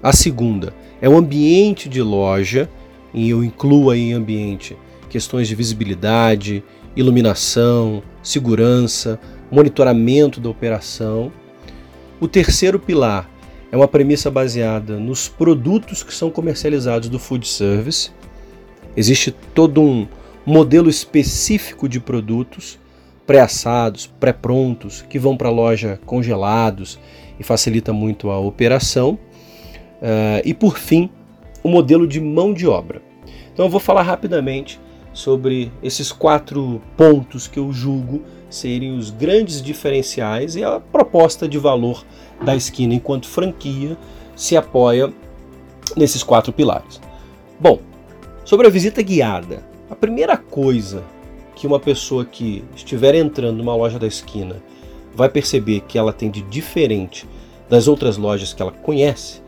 A 0.03 0.13
segunda 0.13 0.71
é 1.01 1.10
o 1.10 1.17
ambiente 1.17 1.89
de 1.89 2.01
loja, 2.01 2.69
e 3.12 3.32
eu 3.32 3.43
incluo 3.43 3.89
aí 3.89 4.12
em 4.12 4.13
ambiente 4.13 4.77
questões 5.10 5.47
de 5.47 5.56
visibilidade, 5.56 6.63
iluminação, 6.95 8.03
segurança, 8.24 9.20
monitoramento 9.52 10.40
da 10.40 10.50
operação. 10.50 11.32
O 12.20 12.28
terceiro 12.28 12.80
pilar 12.80 13.30
é 13.72 13.76
uma 13.76 13.88
premissa 13.88 14.32
baseada 14.32 14.98
nos 14.98 15.28
produtos 15.28 16.02
que 16.02 16.14
são 16.14 16.32
comercializados 16.32 17.10
do 17.10 17.20
food 17.20 17.48
service. 17.48 18.12
Existe 18.96 19.32
todo 19.54 19.82
um 19.82 20.08
modelo 20.46 20.90
específico 20.90 21.90
de 21.90 22.00
produtos 22.00 22.80
pré-assados, 23.26 24.08
pré-prontos, 24.20 25.04
que 25.10 25.18
vão 25.18 25.36
para 25.36 25.50
a 25.50 25.52
loja 25.52 26.00
congelados 26.06 27.00
e 27.40 27.44
facilita 27.44 27.92
muito 27.94 28.30
a 28.30 28.40
operação. 28.40 29.18
Uh, 30.02 30.42
e 30.44 30.54
por 30.54 30.78
fim, 30.78 31.10
o 31.64 31.70
modelo 31.70 32.06
de 32.06 32.20
mão 32.20 32.54
de 32.54 32.68
obra. 32.68 33.02
Então 33.54 33.66
eu 33.66 33.70
vou 33.70 33.80
falar 33.80 34.02
rapidamente 34.02 34.80
sobre 35.13 35.71
esses 35.82 36.12
quatro 36.12 36.82
pontos 36.97 37.47
que 37.47 37.60
eu 37.60 37.71
julgo 37.71 38.21
serem 38.49 38.97
os 38.97 39.10
grandes 39.10 39.62
diferenciais 39.62 40.56
e 40.56 40.63
a 40.63 40.80
proposta 40.80 41.47
de 41.47 41.58
valor 41.58 42.04
da 42.43 42.56
esquina 42.56 42.93
enquanto 42.93 43.28
franquia 43.28 43.97
se 44.36 44.58
apoia 44.58 45.13
nesses 45.95 46.23
quatro 46.23 46.52
pilares. 46.52 46.99
Bom, 47.60 47.80
sobre 48.43 48.67
a 48.67 48.69
visita 48.69 49.02
guiada, 49.02 49.63
a 49.89 49.95
primeira 49.95 50.36
coisa 50.36 51.04
que 51.56 51.67
uma 51.67 51.80
pessoa 51.80 52.26
que 52.26 52.63
estiver 52.76 53.15
entrando 53.15 53.58
numa 53.58 53.76
loja 53.76 53.99
da 53.99 54.08
esquina 54.08 54.62
vai 55.15 55.30
perceber 55.30 55.82
que 55.82 55.97
ela 55.97 56.12
tem 56.12 56.30
de 56.32 56.41
diferente 56.41 57.28
das 57.69 57.88
outras 57.88 58.17
lojas 58.17 58.54
que 58.54 58.62
ela 58.62 58.71
conhece 58.71 59.41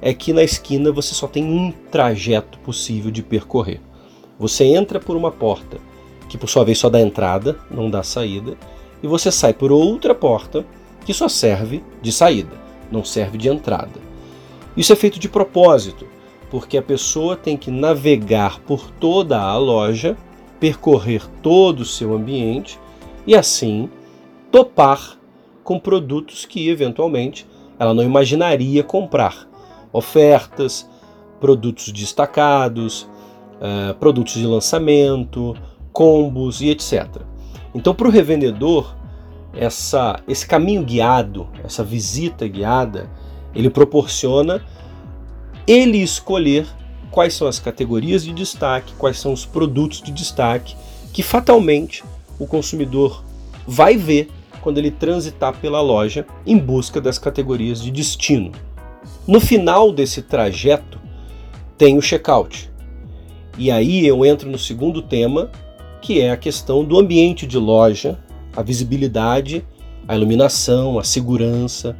é 0.00 0.12
que 0.12 0.32
na 0.32 0.42
esquina 0.42 0.90
você 0.90 1.14
só 1.14 1.28
tem 1.28 1.44
um 1.44 1.70
trajeto 1.90 2.58
possível 2.60 3.10
de 3.10 3.22
percorrer. 3.22 3.80
Você 4.42 4.64
entra 4.64 4.98
por 4.98 5.14
uma 5.14 5.30
porta, 5.30 5.78
que 6.28 6.36
por 6.36 6.48
sua 6.48 6.64
vez 6.64 6.76
só 6.76 6.90
dá 6.90 7.00
entrada, 7.00 7.56
não 7.70 7.88
dá 7.88 8.02
saída, 8.02 8.56
e 9.00 9.06
você 9.06 9.30
sai 9.30 9.54
por 9.54 9.70
outra 9.70 10.16
porta, 10.16 10.66
que 11.06 11.14
só 11.14 11.28
serve 11.28 11.80
de 12.02 12.10
saída, 12.10 12.56
não 12.90 13.04
serve 13.04 13.38
de 13.38 13.48
entrada. 13.48 14.00
Isso 14.76 14.92
é 14.92 14.96
feito 14.96 15.20
de 15.20 15.28
propósito, 15.28 16.08
porque 16.50 16.76
a 16.76 16.82
pessoa 16.82 17.36
tem 17.36 17.56
que 17.56 17.70
navegar 17.70 18.58
por 18.62 18.90
toda 18.90 19.40
a 19.40 19.56
loja, 19.56 20.16
percorrer 20.58 21.24
todo 21.40 21.82
o 21.82 21.84
seu 21.84 22.12
ambiente 22.12 22.80
e 23.24 23.36
assim 23.36 23.88
topar 24.50 25.20
com 25.62 25.78
produtos 25.78 26.44
que 26.44 26.68
eventualmente 26.68 27.46
ela 27.78 27.94
não 27.94 28.02
imaginaria 28.02 28.82
comprar. 28.82 29.48
Ofertas, 29.92 30.90
produtos 31.38 31.92
destacados, 31.92 33.08
uh, 33.62 33.94
produtos 33.94 34.34
de 34.34 34.46
lançamento, 34.46 35.56
combos 35.92 36.60
e 36.60 36.70
etc. 36.70 37.22
Então, 37.74 37.94
para 37.94 38.08
o 38.08 38.10
revendedor, 38.10 38.94
essa, 39.54 40.20
esse 40.26 40.46
caminho 40.46 40.82
guiado, 40.82 41.46
essa 41.62 41.84
visita 41.84 42.46
guiada, 42.48 43.08
ele 43.54 43.70
proporciona 43.70 44.62
ele 45.66 45.98
escolher 45.98 46.66
quais 47.10 47.34
são 47.34 47.46
as 47.46 47.58
categorias 47.58 48.24
de 48.24 48.32
destaque, 48.32 48.94
quais 48.94 49.18
são 49.18 49.32
os 49.32 49.46
produtos 49.46 50.02
de 50.02 50.10
destaque 50.10 50.74
que 51.12 51.22
fatalmente 51.22 52.02
o 52.38 52.46
consumidor 52.46 53.22
vai 53.66 53.96
ver 53.96 54.30
quando 54.60 54.78
ele 54.78 54.90
transitar 54.90 55.54
pela 55.58 55.80
loja 55.80 56.26
em 56.46 56.56
busca 56.56 57.00
das 57.00 57.18
categorias 57.18 57.82
de 57.82 57.90
destino. 57.90 58.52
No 59.26 59.40
final 59.40 59.92
desse 59.92 60.22
trajeto 60.22 60.98
tem 61.76 61.98
o 61.98 62.02
checkout, 62.02 62.71
e 63.58 63.70
aí 63.70 64.06
eu 64.06 64.24
entro 64.24 64.50
no 64.50 64.58
segundo 64.58 65.02
tema, 65.02 65.50
que 66.00 66.20
é 66.20 66.30
a 66.30 66.36
questão 66.36 66.84
do 66.84 66.98
ambiente 66.98 67.46
de 67.46 67.58
loja, 67.58 68.18
a 68.56 68.62
visibilidade, 68.62 69.64
a 70.06 70.16
iluminação, 70.16 70.98
a 70.98 71.04
segurança. 71.04 71.96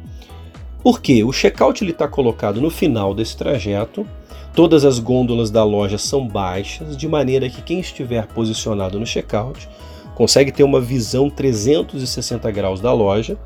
Porque 0.83 1.23
o 1.23 1.31
checkout 1.31 1.85
está 1.85 2.07
colocado 2.07 2.59
no 2.59 2.69
final 2.69 3.13
desse 3.13 3.37
trajeto, 3.37 4.05
todas 4.53 4.83
as 4.83 4.99
gôndolas 4.99 5.49
da 5.49 5.63
loja 5.63 5.97
são 5.97 6.27
baixas, 6.27 6.97
de 6.97 7.07
maneira 7.07 7.49
que 7.49 7.61
quem 7.61 7.79
estiver 7.79 8.27
posicionado 8.27 8.99
no 8.99 9.05
checkout 9.05 9.69
consegue 10.15 10.51
ter 10.51 10.63
uma 10.63 10.81
visão 10.81 11.29
360 11.29 12.51
graus 12.51 12.81
da 12.81 12.93
loja, 12.93 13.37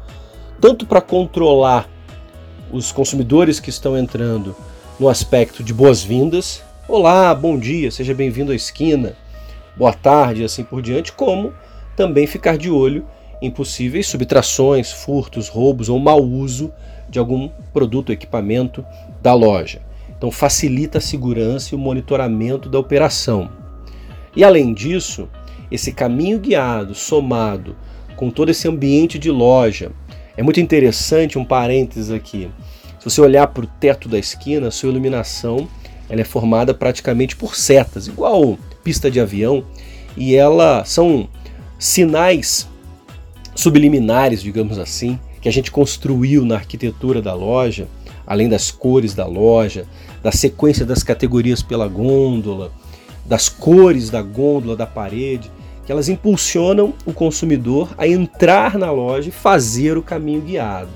tanto 0.60 0.86
para 0.86 1.00
controlar 1.00 1.88
os 2.72 2.92
consumidores 2.92 3.60
que 3.60 3.70
estão 3.70 3.98
entrando 3.98 4.56
no 5.00 5.08
aspecto 5.08 5.64
de 5.64 5.74
boas-vindas, 5.74 6.64
Olá, 6.90 7.36
bom 7.36 7.60
dia, 7.60 7.92
seja 7.92 8.14
bem-vindo 8.14 8.54
à 8.54 8.56
esquina, 8.56 9.14
boa 9.76 9.92
tarde, 9.92 10.46
assim 10.46 10.64
por 10.64 10.82
diante, 10.82 11.12
como 11.12 11.54
também 11.98 12.26
ficar 12.26 12.58
de 12.58 12.70
olho 12.72 13.06
em 13.42 13.52
possíveis 13.52 14.08
subtrações, 14.08 14.90
furtos, 14.94 15.50
roubos 15.50 15.90
ou 15.90 16.00
mau 16.00 16.24
uso 16.24 16.72
de 17.10 17.20
algum 17.20 17.50
produto 17.74 18.08
ou 18.08 18.14
equipamento 18.14 18.86
da 19.22 19.34
loja. 19.34 19.82
Então 20.18 20.32
facilita 20.32 21.00
a 21.00 21.02
segurança 21.02 21.76
e 21.76 21.78
o 21.78 21.78
monitoramento 21.78 22.70
da 22.70 22.80
operação. 22.80 23.52
E 24.34 24.42
além 24.42 24.74
disso, 24.74 25.28
esse 25.70 25.92
caminho 25.92 26.40
guiado, 26.40 26.96
somado 26.96 27.76
com 28.16 28.30
todo 28.30 28.48
esse 28.48 28.66
ambiente 28.66 29.20
de 29.20 29.30
loja, 29.30 29.92
é 30.38 30.42
muito 30.42 30.62
interessante 30.62 31.38
um 31.38 31.44
parênteses 31.44 32.12
aqui. 32.12 32.50
Se 32.98 33.10
você 33.10 33.20
olhar 33.20 33.48
para 33.48 33.66
o 33.66 33.68
teto 33.68 34.08
da 34.08 34.18
esquina, 34.18 34.72
sua 34.72 34.90
iluminação 34.90 35.68
ela 36.10 36.22
é 36.22 36.26
formada 36.26 36.74
praticamente 36.74 37.36
por 37.36 37.56
setas, 37.56 38.08
igual 38.08 38.58
pista 38.84 39.12
de 39.12 39.20
avião, 39.20 39.66
e 40.16 40.36
ela 40.36 40.84
são 40.86 41.28
sinais 41.78 42.68
subliminares, 43.56 44.42
digamos 44.42 44.78
assim, 44.80 45.20
que 45.42 45.50
a 45.50 45.52
gente 45.52 45.72
construiu 45.72 46.46
na 46.46 46.56
arquitetura 46.56 47.22
da 47.22 47.34
loja 47.34 47.88
além 48.28 48.50
das 48.50 48.70
cores 48.70 49.14
da 49.14 49.26
loja, 49.26 49.86
da 50.22 50.34
sequência 50.34 50.86
das 50.86 51.02
categorias 51.02 51.64
pela 51.64 51.88
gôndola, 51.88 52.74
das 53.26 53.48
cores 53.48 54.10
da 54.10 54.22
gôndola, 54.22 54.76
da 54.76 54.86
parede, 54.86 55.50
que 55.86 55.92
elas 55.94 56.10
impulsionam 56.10 56.94
o 57.06 57.14
consumidor 57.14 57.96
a 57.98 58.06
entrar 58.06 58.78
na 58.78 58.92
loja 58.92 59.30
e 59.30 59.32
fazer 59.32 59.98
o 59.98 60.04
caminho 60.04 60.42
guiado. 60.42 60.90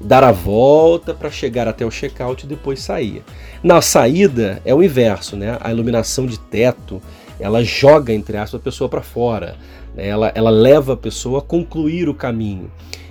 Dar 0.00 0.22
a 0.22 0.32
volta 0.32 1.14
para 1.14 1.30
chegar 1.30 1.66
até 1.66 1.84
o 1.84 1.90
checkout 1.90 2.44
e 2.44 2.48
depois 2.48 2.80
sair. 2.80 3.22
Na 3.62 3.80
saída 3.80 4.60
é 4.64 4.74
o 4.74 4.82
inverso, 4.82 5.36
né? 5.36 5.56
A 5.60 5.70
iluminação 5.70 6.26
de 6.26 6.38
teto, 6.38 7.00
ela 7.40 7.64
joga, 7.64 8.12
entre 8.12 8.36
aspas, 8.36 8.60
a 8.60 8.64
pessoa 8.64 8.88
para 8.88 9.02
fora. 9.02 9.56
Né? 9.94 10.06
Ela, 10.08 10.32
ela 10.34 10.50
leva 10.50 10.92
a 10.92 10.96
pessoa 10.96 11.38
a 11.38 11.42
concluir 11.42 12.08
o 12.08 12.14
caminho. 12.14 12.70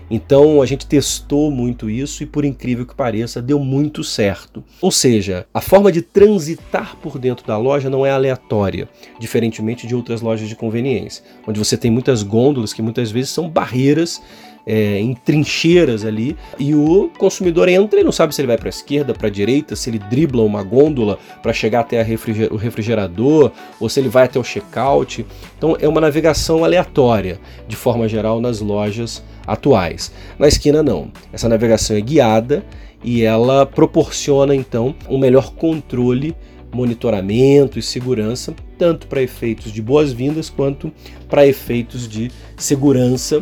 Então 0.10 0.62
a 0.62 0.66
gente 0.66 0.86
testou 0.86 1.50
muito 1.50 1.90
isso 1.90 2.22
e, 2.22 2.26
por 2.26 2.46
incrível 2.46 2.86
que 2.86 2.94
pareça, 2.94 3.42
deu 3.42 3.60
muito 3.60 4.04
certo. 4.04 4.64
Ou 4.80 4.92
seja, 4.92 5.48
a 5.54 5.62
forma 5.62 5.92
de 5.92 6.02
transitar 6.02 6.96
por 6.98 7.18
dentro 7.18 7.46
da 7.46 7.58
loja 7.58 7.90
não 7.90 8.06
é 8.06 8.12
aleatória, 8.12 8.88
diferentemente 9.20 9.88
de 9.88 9.96
outras 9.96 10.22
lojas 10.22 10.48
de 10.48 10.56
conveniência, 10.56 11.24
onde 11.48 11.58
você 11.58 11.76
tem 11.76 11.90
muitas 11.90 12.22
gôndolas 12.22 12.74
que 12.74 12.82
muitas 12.82 13.10
vezes 13.10 13.32
são 13.32 13.50
barreiras 13.50 14.22
é, 14.66 15.00
em 15.00 15.14
trincheiras 15.14 16.04
ali 16.04 16.36
e 16.58 16.74
o 16.74 17.10
consumidor 17.18 17.70
entra 17.70 18.00
e 18.00 18.04
não 18.04 18.12
sabe 18.12 18.34
se 18.34 18.42
ele 18.42 18.48
vai 18.48 18.58
para 18.58 18.68
a 18.68 18.70
esquerda, 18.70 19.14
para 19.14 19.28
a 19.28 19.32
direita, 19.32 19.76
se 19.76 19.90
ele 19.90 20.00
dribla 20.00 20.44
uma 20.44 20.64
gôndola 20.64 21.20
para 21.42 21.54
chegar 21.54 21.82
até 21.82 22.02
refriger 22.02 22.52
o 22.52 22.56
refrigerador 22.56 23.52
ou 23.80 23.88
se 23.88 24.00
ele 24.00 24.10
vai 24.10 24.26
até 24.26 24.40
o 24.40 24.44
checkout. 24.44 25.26
Então 25.58 25.78
é 25.80 25.88
uma 25.88 26.02
navegação 26.02 26.64
aleatória, 26.64 27.40
de 27.68 27.76
forma 27.76 28.08
geral, 28.08 28.42
nas 28.42 28.60
lojas 28.60 29.24
atuais. 29.46 30.12
Na 30.40 30.48
esquina, 30.48 30.82
não. 30.82 31.12
Essa 31.32 31.48
navegação 31.48 31.96
é 31.96 32.02
guiada 32.02 32.66
e 33.04 33.22
ela 33.22 33.66
proporciona 33.66 34.56
então 34.56 34.96
um 35.08 35.18
melhor 35.18 35.54
controle 35.54 36.36
monitoramento 36.74 37.80
e 37.80 37.82
segurança, 37.82 38.54
tanto 38.78 39.08
para 39.08 39.22
efeitos 39.22 39.72
de 39.72 39.82
boas-vindas 39.82 40.50
quanto 40.50 40.92
para 41.30 41.48
efeitos 41.48 42.06
de 42.08 42.30
segurança 42.58 43.42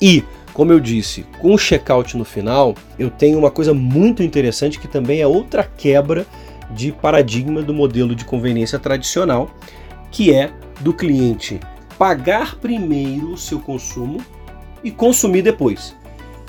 e, 0.00 0.24
como 0.52 0.72
eu 0.72 0.80
disse, 0.80 1.24
com 1.40 1.54
o 1.54 1.58
checkout 1.58 2.16
no 2.16 2.24
final, 2.24 2.74
eu 2.98 3.10
tenho 3.10 3.38
uma 3.38 3.50
coisa 3.50 3.72
muito 3.72 4.22
interessante 4.22 4.78
que 4.78 4.88
também 4.88 5.20
é 5.20 5.26
outra 5.26 5.62
quebra 5.64 6.26
de 6.70 6.92
paradigma 6.92 7.62
do 7.62 7.72
modelo 7.72 8.14
de 8.14 8.24
conveniência 8.24 8.78
tradicional, 8.78 9.50
que 10.10 10.32
é 10.32 10.52
do 10.80 10.92
cliente 10.92 11.60
pagar 11.98 12.56
primeiro 12.56 13.32
o 13.32 13.38
seu 13.38 13.58
consumo 13.58 14.22
e 14.84 14.90
consumir 14.90 15.42
depois. 15.42 15.96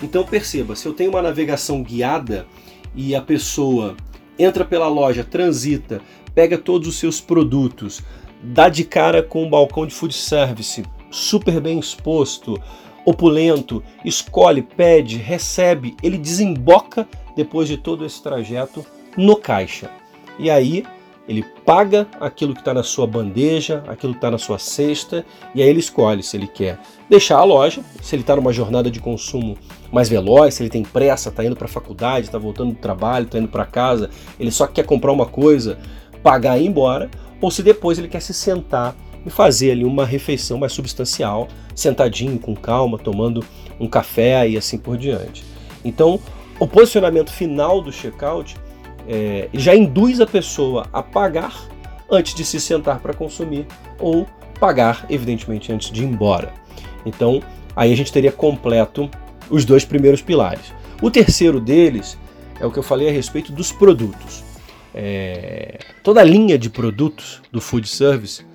Então 0.04 0.24
perceba, 0.24 0.76
se 0.76 0.86
eu 0.86 0.94
tenho 0.94 1.10
uma 1.10 1.22
navegação 1.22 1.82
guiada 1.82 2.46
e 2.94 3.16
a 3.16 3.22
pessoa 3.22 3.96
entra 4.38 4.64
pela 4.64 4.88
loja, 4.88 5.24
transita, 5.24 6.02
pega 6.36 6.58
todos 6.58 6.88
os 6.88 7.00
seus 7.00 7.20
produtos, 7.20 8.02
dá 8.44 8.70
de 8.70 8.84
cara 8.84 9.24
com 9.24 9.44
um 9.44 9.50
balcão 9.50 9.88
de 9.88 9.94
food 9.94 10.14
service 10.14 10.84
super 11.10 11.60
bem 11.60 11.80
exposto, 11.80 12.62
opulento, 13.08 13.82
escolhe, 14.04 14.62
pede, 14.62 15.15
recebe, 15.15 15.96
ele 16.04 16.17
desemboca 16.17 17.08
depois 17.38 17.70
de 17.70 17.78
todo 17.78 18.06
esse 18.06 18.22
trajeto 18.22 18.86
no 19.15 19.38
caixa. 19.38 19.89
E 20.38 20.50
aí 20.50 20.84
ele 21.26 21.41
paga 21.65 22.06
aquilo 22.20 22.54
que 22.54 22.60
está 22.60 22.74
na 22.74 22.84
sua 22.84 23.08
bandeja, 23.08 23.82
aquilo 23.88 24.12
que 24.12 24.17
está 24.17 24.30
na 24.30 24.38
sua 24.38 24.60
cesta, 24.60 25.26
e 25.56 25.62
aí 25.62 25.70
ele 25.70 25.80
escolhe 25.80 26.22
se 26.22 26.36
ele 26.36 26.48
quer 26.48 26.80
deixar 27.10 27.38
a 27.38 27.46
loja, 27.46 27.82
se 28.02 28.13
ele 28.13 28.24
está 28.24 28.36
numa 28.36 28.52
jornada 28.52 28.91
de 28.91 29.00
consumo 29.00 29.58
mais 29.89 30.10
veloz, 30.10 30.56
se 30.56 30.63
ele 30.63 30.70
tem 30.70 30.84
pressa, 30.84 31.30
está 31.30 31.46
indo 31.46 31.56
para 31.56 31.65
a 31.65 31.70
faculdade, 31.70 32.26
está 32.26 32.38
voltando 32.38 32.74
do 32.74 32.80
trabalho, 32.80 33.26
está 33.26 33.39
indo 33.39 33.48
para 33.48 33.65
casa, 33.65 34.10
ele 34.38 34.52
só 34.52 34.67
quer 34.67 34.84
comprar 34.86 35.13
uma 35.13 35.26
coisa, 35.26 35.80
pagar 36.22 36.58
e 36.58 36.65
ir 36.65 36.67
embora, 36.67 37.10
ou 37.39 37.50
se 37.50 37.63
depois 37.63 37.98
ele 37.98 38.10
quer 38.10 38.22
se 38.22 38.34
sentar 38.34 38.93
e 39.28 39.30
fazer 39.30 39.72
ali 39.72 39.84
uma 39.84 40.06
refeição 40.06 40.58
mais 40.58 40.72
substancial, 40.72 41.50
sentadinho, 41.76 42.40
com 42.40 42.56
calma, 42.56 42.98
tomando 42.98 43.46
um 43.78 43.88
café 43.88 44.48
e 44.48 44.58
assim 44.58 44.78
por 44.78 44.98
diante. 44.98 45.44
Então, 45.84 46.20
o 46.58 46.66
posicionamento 46.66 47.30
final 47.30 47.82
do 47.82 47.92
checkout 47.92 48.56
é, 49.08 49.50
já 49.54 49.76
induz 49.76 50.22
a 50.22 50.26
pessoa 50.26 50.88
a 50.94 51.04
pagar 51.04 51.54
antes 52.10 52.34
de 52.34 52.46
se 52.46 52.60
sentar 52.60 53.00
para 53.00 53.13
consumir 53.13 53.68
ou 54.00 54.26
pagar, 54.60 55.06
evidentemente, 55.10 55.72
antes 55.72 55.92
de 55.92 56.04
ir 56.04 56.06
embora. 56.06 56.54
Então, 57.06 57.42
aí 57.76 57.92
a 57.92 57.96
gente 57.96 58.12
teria 58.12 58.32
completo 58.32 59.10
os 59.50 59.66
dois 59.66 59.84
primeiros 59.84 60.22
pilares. 60.22 60.74
O 61.02 61.12
terceiro 61.12 61.60
deles 61.60 62.18
é 62.60 62.66
o 62.66 62.72
que 62.72 62.80
eu 62.80 62.84
falei 62.84 63.10
a 63.10 63.12
respeito 63.12 63.52
dos 63.52 63.74
produtos. 63.74 64.44
É, 64.96 65.80
toda 66.02 66.22
a 66.22 66.24
linha 66.24 66.58
de 66.58 66.70
produtos 66.70 67.42
do 67.52 67.62
food 67.62 67.88
service 67.88 68.47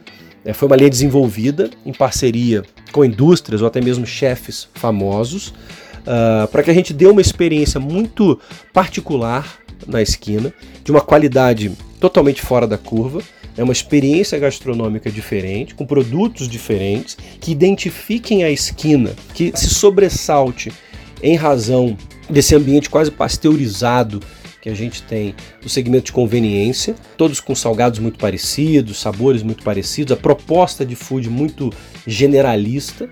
foi 0.53 0.67
uma 0.67 0.77
linha 0.77 0.91
desenvolvida 0.91 1.71
em 1.87 1.93
parceria 1.93 2.63
com 2.91 3.05
indústrias 3.05 3.61
ou 3.61 3.69
até 3.69 3.81
mesmo 3.81 4.07
chefes 4.07 4.69
famosos, 4.75 5.49
uh, 6.01 6.49
para 6.51 6.63
que 6.63 6.71
a 6.71 6.75
gente 6.75 6.93
dê 6.93 7.07
uma 7.07 7.21
experiência 7.21 7.79
muito 7.79 8.39
particular 8.73 9.59
na 9.87 10.03
esquina, 10.03 10.53
de 10.85 10.91
uma 10.91 11.01
qualidade 11.01 11.73
totalmente 12.01 12.43
fora 12.43 12.67
da 12.67 12.77
curva, 12.77 13.23
é 13.57 13.63
uma 13.63 13.73
experiência 13.73 14.39
gastronômica 14.39 15.11
diferente, 15.11 15.75
com 15.75 15.85
produtos 15.85 16.49
diferentes, 16.49 17.17
que 17.41 17.53
identifiquem 17.53 18.45
a 18.45 18.51
esquina, 18.51 19.13
que 19.35 19.53
se 19.55 19.69
sobressalte 19.69 20.73
em 21.23 21.37
razão 21.37 21.97
desse 22.29 22.55
ambiente 22.55 22.89
quase 22.89 23.11
pasteurizado 23.11 24.21
que 24.63 24.71
a 24.71 24.75
gente 24.75 25.03
tem 25.03 25.35
no 25.61 25.69
segmento 25.69 26.07
de 26.07 26.13
conveniência, 26.13 26.95
todos 27.17 27.41
com 27.41 27.53
salgados 27.53 27.99
muito 27.99 28.17
parecidos, 28.17 29.01
sabores 29.01 29.43
muito 29.43 29.65
parecidos, 29.65 30.13
a 30.13 30.17
proposta 30.17 30.87
de 30.87 30.95
food 30.95 31.29
muito 31.29 31.71
generalista. 32.07 33.11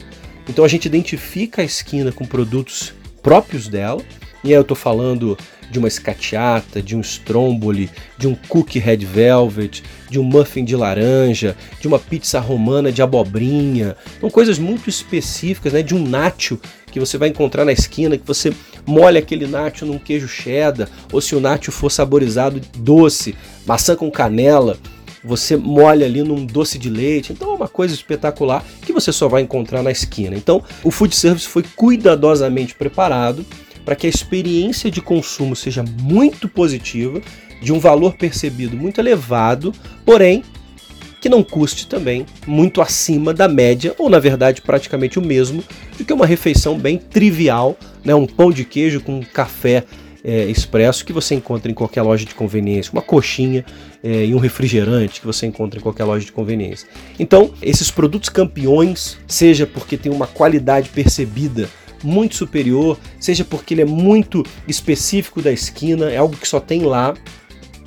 Então 0.49 0.65
a 0.65 0.69
gente 0.69 0.87
identifica 0.87 1.61
a 1.61 1.65
esquina 1.65 2.13
com 2.13 2.25
produtos 2.25 2.95
próprios 3.21 3.67
dela, 3.67 4.01
e 4.45 4.49
aí 4.49 4.55
eu 4.55 4.63
estou 4.63 4.77
falando 4.77 5.37
de 5.71 5.79
uma 5.79 5.89
escatiata, 5.89 6.81
de 6.81 6.97
um 6.97 7.01
stromboli, 7.01 7.91
de 8.17 8.27
um 8.27 8.35
cookie 8.49 8.79
red 8.79 8.99
velvet, 8.99 9.83
de 10.09 10.19
um 10.19 10.25
muffin 10.25 10.65
de 10.65 10.75
laranja, 10.75 11.57
de 11.81 11.87
uma 11.87 11.99
pizza 11.99 12.41
romana 12.41 12.91
de 12.91 13.03
abobrinha. 13.03 13.97
São 14.21 14.31
coisas 14.31 14.59
muito 14.59 14.89
específicas, 14.89 15.73
né? 15.73 15.83
De 15.83 15.95
um 15.95 16.03
nacho 16.03 16.59
que 16.91 17.01
você 17.01 17.17
vai 17.17 17.29
encontrar 17.29 17.65
na 17.65 17.73
esquina, 17.73 18.19
que 18.19 18.27
você 18.27 18.53
molha 18.87 19.19
aquele 19.19 19.47
nacho 19.47 19.87
num 19.87 19.99
queijo 19.99 20.29
cheddar, 20.29 20.89
ou 21.13 21.21
se 21.21 21.35
o 21.35 21.41
nacho 21.41 21.71
for 21.71 21.91
saborizado 21.91 22.61
doce, 22.79 23.35
maçã 23.67 23.95
com 23.95 24.11
canela, 24.11 24.77
você 25.23 25.57
molha 25.57 26.07
ali 26.07 26.23
num 26.23 26.45
doce 26.45 26.79
de 26.79 26.89
leite. 26.89 27.33
Então 27.33 27.53
é 27.53 27.55
uma 27.55 27.69
coisa 27.69 27.95
espetacular 27.95 28.65
que 28.83 28.93
você 28.93 29.13
só 29.13 29.29
vai 29.29 29.43
encontrar 29.43 29.83
na 29.83 29.91
esquina. 29.91 30.37
Então 30.37 30.63
o 30.83 30.91
food 30.91 31.15
service 31.15 31.47
foi 31.47 31.63
cuidadosamente 31.77 32.75
preparado 32.75 33.45
para 33.85 33.97
que 33.97 34.07
a 34.07 34.11
experiência 34.11 34.91
de 34.91 35.01
consumo 35.01 35.57
seja 35.57 35.83
muito 35.83 36.49
positiva, 36.49 37.21
de 37.63 37.73
um 37.73 37.79
valor 37.79 38.15
percebido 38.15 38.77
muito 38.77 39.01
elevado, 39.01 39.73
porém 40.05 40.43
que 41.21 41.29
não 41.29 41.43
custe 41.43 41.87
também 41.87 42.25
muito 42.47 42.81
acima 42.81 43.35
da 43.35 43.47
média, 43.47 43.95
ou 43.99 44.09
na 44.09 44.19
verdade 44.19 44.63
praticamente 44.63 45.19
o 45.19 45.23
mesmo, 45.23 45.63
do 45.99 46.05
que 46.05 46.13
uma 46.13 46.27
refeição 46.27 46.79
bem 46.79 46.97
trivial, 46.97 47.77
né? 48.05 48.15
um 48.15 48.27
pão 48.27 48.51
de 48.51 48.65
queijo 48.65 49.01
com 49.01 49.21
café 49.23 49.85
é, 50.23 50.45
expresso 50.45 51.05
que 51.05 51.13
você 51.13 51.35
encontra 51.35 51.71
em 51.71 51.75
qualquer 51.75 52.03
loja 52.03 52.25
de 52.25 52.35
conveniência, 52.35 52.93
uma 52.93 53.03
coxinha 53.03 53.65
é, 54.03 54.27
e 54.27 54.35
um 54.35 54.39
refrigerante 54.39 55.21
que 55.21 55.27
você 55.27 55.47
encontra 55.47 55.79
em 55.79 55.83
qualquer 55.83 56.05
loja 56.05 56.25
de 56.25 56.33
conveniência. 56.33 56.89
Então, 57.19 57.53
esses 57.63 57.91
produtos 57.91 58.29
campeões, 58.29 59.19
seja 59.27 59.67
porque 59.67 59.97
tem 59.97 60.13
uma 60.13 60.27
qualidade 60.27 60.91
percebida 60.91 61.69
muito 62.03 62.35
superior, 62.35 62.99
seja 63.19 63.45
porque 63.45 63.75
ele 63.75 63.83
é 63.83 63.87
muito 63.87 64.43
específico 64.67 65.43
da 65.43 65.53
esquina, 65.53 66.11
é 66.11 66.17
algo 66.17 66.37
que 66.37 66.49
só 66.49 66.61
tem 66.61 66.83
lá, 66.83 67.15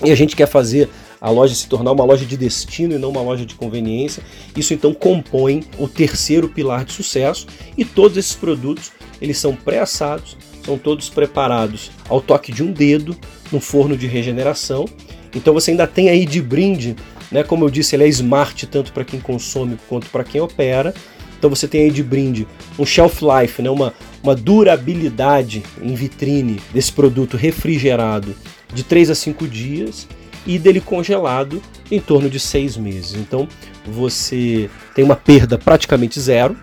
e 0.03 0.11
a 0.11 0.15
gente 0.15 0.35
quer 0.35 0.47
fazer 0.47 0.89
a 1.23 1.29
loja 1.29 1.55
se 1.55 1.69
tornar 1.69 1.93
uma 1.93 2.03
loja 2.03 2.25
de 2.25 2.35
destino 2.35 2.95
e 2.95 2.97
não 2.97 3.09
uma 3.09 3.21
loja 3.21 3.45
de 3.45 3.55
conveniência. 3.55 4.21
Isso 4.57 4.73
então 4.73 4.93
compõe 4.93 5.63
o 5.79 5.87
terceiro 5.87 6.49
pilar 6.49 6.83
de 6.83 6.91
sucesso 6.91 7.47
e 7.77 7.85
todos 7.85 8.17
esses 8.17 8.35
produtos 8.35 8.91
eles 9.21 9.37
são 9.37 9.55
pré-assados, 9.55 10.35
são 10.65 10.77
todos 10.77 11.09
preparados 11.09 11.91
ao 12.09 12.19
toque 12.19 12.51
de 12.51 12.61
um 12.61 12.73
dedo 12.73 13.15
no 13.53 13.61
forno 13.61 13.95
de 13.95 14.05
regeneração. 14.05 14.83
Então 15.33 15.53
você 15.53 15.71
ainda 15.71 15.87
tem 15.87 16.09
aí 16.09 16.25
de 16.25 16.41
brinde, 16.41 16.93
né? 17.31 17.41
Como 17.41 17.63
eu 17.63 17.69
disse, 17.69 17.95
ele 17.95 18.03
é 18.03 18.07
smart 18.09 18.67
tanto 18.67 18.91
para 18.91 19.05
quem 19.05 19.21
consome 19.21 19.77
quanto 19.87 20.09
para 20.09 20.25
quem 20.25 20.41
opera. 20.41 20.93
Então 21.39 21.49
você 21.49 21.69
tem 21.69 21.83
aí 21.83 21.91
de 21.91 22.03
brinde 22.03 22.45
um 22.77 22.85
shelf 22.85 23.21
life, 23.21 23.61
né? 23.61 23.69
uma, 23.69 23.93
uma 24.21 24.35
durabilidade 24.35 25.63
em 25.81 25.95
vitrine 25.95 26.59
desse 26.73 26.91
produto 26.91 27.37
refrigerado 27.37 28.35
de 28.73 28.83
3 28.83 29.09
a 29.09 29.15
5 29.15 29.47
dias 29.47 30.05
e 30.45 30.59
dele 30.59 30.81
congelado 30.81 31.61
em 31.91 31.99
torno 31.99 32.29
de 32.29 32.39
seis 32.39 32.77
meses. 32.77 33.15
Então 33.15 33.47
você 33.85 34.69
tem 34.95 35.03
uma 35.03 35.15
perda 35.15 35.57
praticamente 35.57 36.19
zero, 36.19 36.55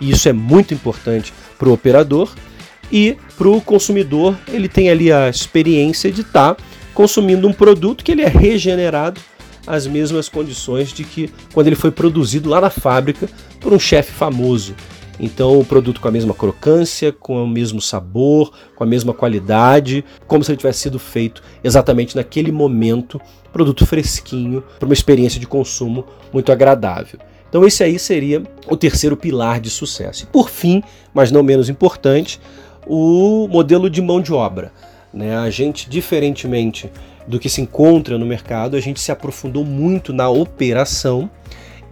e 0.00 0.10
isso 0.10 0.28
é 0.28 0.32
muito 0.32 0.74
importante 0.74 1.32
para 1.58 1.68
o 1.68 1.72
operador. 1.72 2.32
e 2.90 3.16
para 3.38 3.48
o 3.48 3.60
consumidor 3.60 4.36
ele 4.48 4.68
tem 4.68 4.90
ali 4.90 5.10
a 5.10 5.28
experiência 5.28 6.12
de 6.12 6.20
estar 6.20 6.54
tá 6.54 6.62
consumindo 6.92 7.48
um 7.48 7.52
produto 7.52 8.04
que 8.04 8.12
ele 8.12 8.22
é 8.22 8.28
regenerado 8.28 9.18
às 9.66 9.86
mesmas 9.86 10.28
condições 10.28 10.92
de 10.92 11.04
que 11.04 11.30
quando 11.54 11.68
ele 11.68 11.76
foi 11.76 11.90
produzido 11.90 12.50
lá 12.50 12.60
na 12.60 12.70
fábrica 12.70 13.28
por 13.60 13.72
um 13.72 13.78
chefe 13.78 14.12
famoso. 14.12 14.74
Então, 15.22 15.60
o 15.60 15.64
produto 15.64 16.00
com 16.00 16.08
a 16.08 16.10
mesma 16.10 16.34
crocância, 16.34 17.12
com 17.12 17.44
o 17.44 17.46
mesmo 17.46 17.80
sabor, 17.80 18.52
com 18.74 18.82
a 18.82 18.86
mesma 18.86 19.14
qualidade, 19.14 20.04
como 20.26 20.42
se 20.42 20.50
ele 20.50 20.58
tivesse 20.58 20.80
sido 20.80 20.98
feito 20.98 21.40
exatamente 21.62 22.16
naquele 22.16 22.50
momento, 22.50 23.20
produto 23.52 23.86
fresquinho, 23.86 24.64
para 24.80 24.86
uma 24.86 24.92
experiência 24.92 25.38
de 25.38 25.46
consumo 25.46 26.04
muito 26.32 26.50
agradável. 26.50 27.20
Então, 27.48 27.64
esse 27.64 27.84
aí 27.84 28.00
seria 28.00 28.42
o 28.66 28.76
terceiro 28.76 29.16
pilar 29.16 29.60
de 29.60 29.70
sucesso. 29.70 30.24
E 30.24 30.26
por 30.26 30.50
fim, 30.50 30.82
mas 31.14 31.30
não 31.30 31.44
menos 31.44 31.68
importante, 31.68 32.40
o 32.84 33.46
modelo 33.46 33.88
de 33.88 34.02
mão 34.02 34.20
de 34.20 34.32
obra. 34.32 34.72
Né? 35.14 35.36
A 35.36 35.50
gente, 35.50 35.88
diferentemente 35.88 36.90
do 37.28 37.38
que 37.38 37.48
se 37.48 37.60
encontra 37.60 38.18
no 38.18 38.26
mercado, 38.26 38.76
a 38.76 38.80
gente 38.80 38.98
se 38.98 39.12
aprofundou 39.12 39.64
muito 39.64 40.12
na 40.12 40.28
operação 40.28 41.30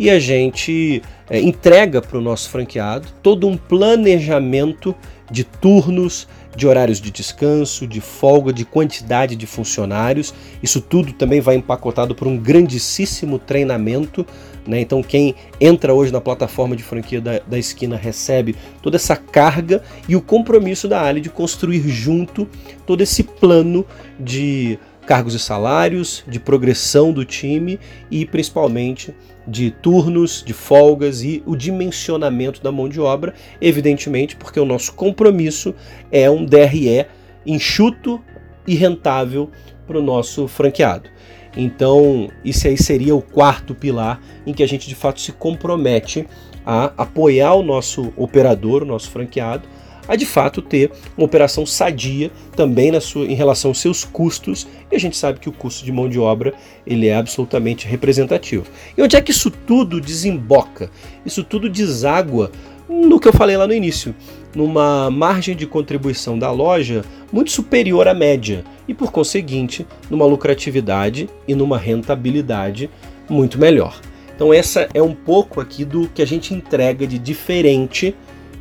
e 0.00 0.08
a 0.08 0.18
gente 0.18 1.02
é, 1.28 1.38
entrega 1.38 2.00
para 2.00 2.16
o 2.16 2.22
nosso 2.22 2.48
franqueado 2.48 3.06
todo 3.22 3.46
um 3.46 3.54
planejamento 3.54 4.94
de 5.30 5.44
turnos, 5.44 6.26
de 6.56 6.66
horários 6.66 6.98
de 6.98 7.10
descanso, 7.10 7.86
de 7.86 8.00
folga, 8.00 8.50
de 8.50 8.64
quantidade 8.64 9.36
de 9.36 9.46
funcionários. 9.46 10.32
Isso 10.62 10.80
tudo 10.80 11.12
também 11.12 11.42
vai 11.42 11.54
empacotado 11.54 12.14
por 12.14 12.26
um 12.26 12.38
grandíssimo 12.38 13.38
treinamento. 13.38 14.26
Né? 14.66 14.80
Então, 14.80 15.02
quem 15.02 15.34
entra 15.60 15.92
hoje 15.92 16.10
na 16.10 16.20
plataforma 16.20 16.74
de 16.74 16.82
franquia 16.82 17.20
da, 17.20 17.38
da 17.40 17.58
esquina 17.58 17.94
recebe 17.94 18.56
toda 18.82 18.96
essa 18.96 19.14
carga 19.14 19.82
e 20.08 20.16
o 20.16 20.22
compromisso 20.22 20.88
da 20.88 21.02
Ali 21.02 21.20
de 21.20 21.28
construir 21.28 21.86
junto 21.86 22.48
todo 22.86 23.02
esse 23.02 23.22
plano 23.22 23.84
de 24.18 24.78
cargos 25.06 25.34
e 25.34 25.38
salários, 25.38 26.22
de 26.26 26.38
progressão 26.38 27.12
do 27.12 27.24
time 27.24 27.80
e 28.10 28.24
principalmente 28.24 29.14
de 29.50 29.70
turnos, 29.72 30.44
de 30.46 30.52
folgas 30.52 31.22
e 31.22 31.42
o 31.44 31.56
dimensionamento 31.56 32.62
da 32.62 32.70
mão 32.70 32.88
de 32.88 33.00
obra, 33.00 33.34
evidentemente, 33.60 34.36
porque 34.36 34.60
o 34.60 34.64
nosso 34.64 34.94
compromisso 34.94 35.74
é 36.12 36.30
um 36.30 36.44
DRE 36.44 37.06
enxuto 37.44 38.22
e 38.66 38.76
rentável 38.76 39.50
para 39.86 39.98
o 39.98 40.02
nosso 40.02 40.46
franqueado. 40.46 41.10
Então, 41.56 42.30
isso 42.44 42.68
aí 42.68 42.78
seria 42.78 43.14
o 43.14 43.20
quarto 43.20 43.74
pilar 43.74 44.20
em 44.46 44.54
que 44.54 44.62
a 44.62 44.68
gente 44.68 44.88
de 44.88 44.94
fato 44.94 45.20
se 45.20 45.32
compromete 45.32 46.26
a 46.64 46.92
apoiar 46.96 47.54
o 47.54 47.62
nosso 47.62 48.12
operador, 48.16 48.82
o 48.82 48.86
nosso 48.86 49.10
franqueado, 49.10 49.68
a 50.10 50.16
de 50.16 50.26
fato 50.26 50.60
ter 50.60 50.90
uma 51.16 51.24
operação 51.24 51.64
sadia 51.64 52.32
também 52.56 52.90
na 52.90 53.00
sua, 53.00 53.24
em 53.26 53.34
relação 53.34 53.70
aos 53.70 53.78
seus 53.78 54.04
custos, 54.04 54.66
e 54.90 54.96
a 54.96 54.98
gente 54.98 55.16
sabe 55.16 55.38
que 55.38 55.48
o 55.48 55.52
custo 55.52 55.84
de 55.84 55.92
mão 55.92 56.08
de 56.08 56.18
obra 56.18 56.52
ele 56.84 57.06
é 57.06 57.14
absolutamente 57.14 57.86
representativo. 57.86 58.66
E 58.98 59.02
onde 59.02 59.14
é 59.14 59.20
que 59.20 59.30
isso 59.30 59.52
tudo 59.52 60.00
desemboca? 60.00 60.90
Isso 61.24 61.44
tudo 61.44 61.68
deságua 61.68 62.50
no 62.88 63.20
que 63.20 63.28
eu 63.28 63.32
falei 63.32 63.56
lá 63.56 63.68
no 63.68 63.72
início, 63.72 64.12
numa 64.52 65.08
margem 65.12 65.54
de 65.54 65.64
contribuição 65.64 66.36
da 66.36 66.50
loja 66.50 67.04
muito 67.32 67.52
superior 67.52 68.08
à 68.08 68.12
média 68.12 68.64
e, 68.88 68.92
por 68.92 69.12
conseguinte, 69.12 69.86
numa 70.10 70.26
lucratividade 70.26 71.30
e 71.46 71.54
numa 71.54 71.78
rentabilidade 71.78 72.90
muito 73.28 73.60
melhor. 73.60 74.00
Então, 74.34 74.52
essa 74.52 74.88
é 74.92 75.00
um 75.00 75.14
pouco 75.14 75.60
aqui 75.60 75.84
do 75.84 76.08
que 76.08 76.20
a 76.20 76.26
gente 76.26 76.52
entrega 76.52 77.06
de 77.06 77.16
diferente 77.16 78.12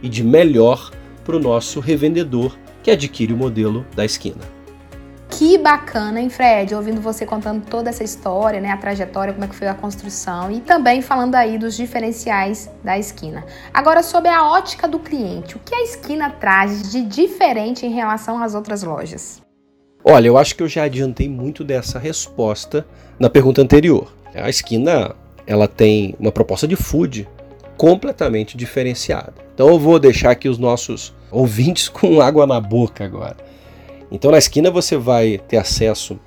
e 0.03 0.07
de 0.07 0.23
melhor 0.23 0.91
para 1.29 1.37
o 1.37 1.39
nosso 1.39 1.79
revendedor 1.79 2.57
que 2.81 2.89
adquire 2.89 3.31
o 3.31 3.37
modelo 3.37 3.85
da 3.95 4.03
esquina. 4.03 4.41
Que 5.29 5.59
bacana, 5.59 6.19
hein, 6.19 6.27
Fred? 6.27 6.73
Ouvindo 6.73 6.99
você 6.99 7.23
contando 7.23 7.63
toda 7.69 7.91
essa 7.91 8.03
história, 8.03 8.59
né, 8.59 8.71
a 8.71 8.77
trajetória, 8.77 9.31
como 9.31 9.45
é 9.45 9.47
que 9.47 9.53
foi 9.53 9.67
a 9.67 9.75
construção 9.75 10.49
e 10.49 10.59
também 10.59 11.03
falando 11.03 11.35
aí 11.35 11.59
dos 11.59 11.77
diferenciais 11.77 12.67
da 12.83 12.97
esquina. 12.97 13.45
Agora, 13.71 14.01
sobre 14.01 14.31
a 14.31 14.43
ótica 14.43 14.87
do 14.87 14.97
cliente, 14.97 15.55
o 15.55 15.59
que 15.59 15.75
a 15.75 15.83
esquina 15.83 16.31
traz 16.31 16.91
de 16.91 17.03
diferente 17.03 17.85
em 17.85 17.93
relação 17.93 18.41
às 18.41 18.55
outras 18.55 18.81
lojas? 18.81 19.39
Olha, 20.03 20.27
eu 20.27 20.35
acho 20.35 20.55
que 20.55 20.63
eu 20.63 20.67
já 20.67 20.85
adiantei 20.85 21.29
muito 21.29 21.63
dessa 21.63 21.99
resposta 21.99 22.87
na 23.19 23.29
pergunta 23.29 23.61
anterior. 23.61 24.11
A 24.33 24.49
esquina, 24.49 25.15
ela 25.45 25.67
tem 25.67 26.15
uma 26.19 26.31
proposta 26.31 26.67
de 26.67 26.75
food 26.75 27.27
completamente 27.79 28.57
diferenciada. 28.57 29.33
Então 29.53 29.69
eu 29.69 29.79
vou 29.79 29.97
deixar 29.97 30.31
aqui 30.31 30.49
os 30.49 30.57
nossos 30.57 31.15
ouvintes 31.31 31.87
com 31.89 32.19
água 32.19 32.45
na 32.45 32.59
boca 32.59 33.05
agora. 33.05 33.37
Então 34.11 34.31
na 34.31 34.37
esquina 34.37 34.69
você 34.69 34.97
vai 34.97 35.37
ter 35.47 35.55
acesso 35.55 36.19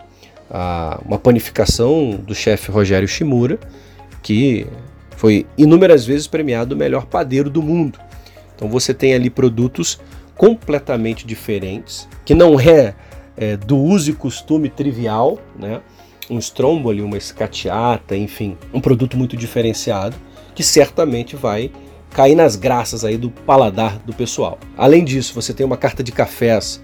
a 0.51 0.99
uma 1.05 1.19
panificação 1.19 2.13
do 2.13 2.35
chefe 2.35 2.73
Rogério 2.73 3.07
Shimura, 3.07 3.61
que 4.23 4.67
foi 5.15 5.45
inúmeras 5.59 6.07
vezes 6.07 6.27
premiado 6.27 6.75
o 6.75 6.79
melhor 6.79 7.05
padeiro 7.05 7.51
do 7.51 7.61
mundo. 7.61 7.99
Então 8.57 8.67
você 8.67 8.95
tem 8.95 9.13
ali 9.13 9.29
produtos 9.29 10.01
completamente 10.35 11.27
diferentes, 11.27 12.09
que 12.25 12.35
não 12.35 12.59
é, 12.59 12.95
é 13.37 13.59
do 13.59 13.77
uso 13.77 14.11
e 14.11 14.15
costume 14.15 14.71
trivial, 14.71 15.39
né? 15.59 15.83
Um 16.31 16.39
stromboli, 16.39 17.03
uma 17.03 17.19
escatiata, 17.19 18.17
enfim, 18.17 18.57
um 18.73 18.81
produto 18.81 19.19
muito 19.19 19.37
diferenciado, 19.37 20.17
que 20.55 20.63
certamente 20.63 21.37
vai 21.37 21.71
cair 22.11 22.35
nas 22.35 22.57
graças 22.57 23.05
aí 23.05 23.17
do 23.17 23.31
paladar 23.31 23.99
do 23.99 24.13
pessoal. 24.13 24.59
Além 24.77 25.05
disso, 25.05 25.35
você 25.35 25.53
tem 25.53 25.65
uma 25.65 25.77
carta 25.77 26.03
de 26.03 26.13
cafés 26.13 26.83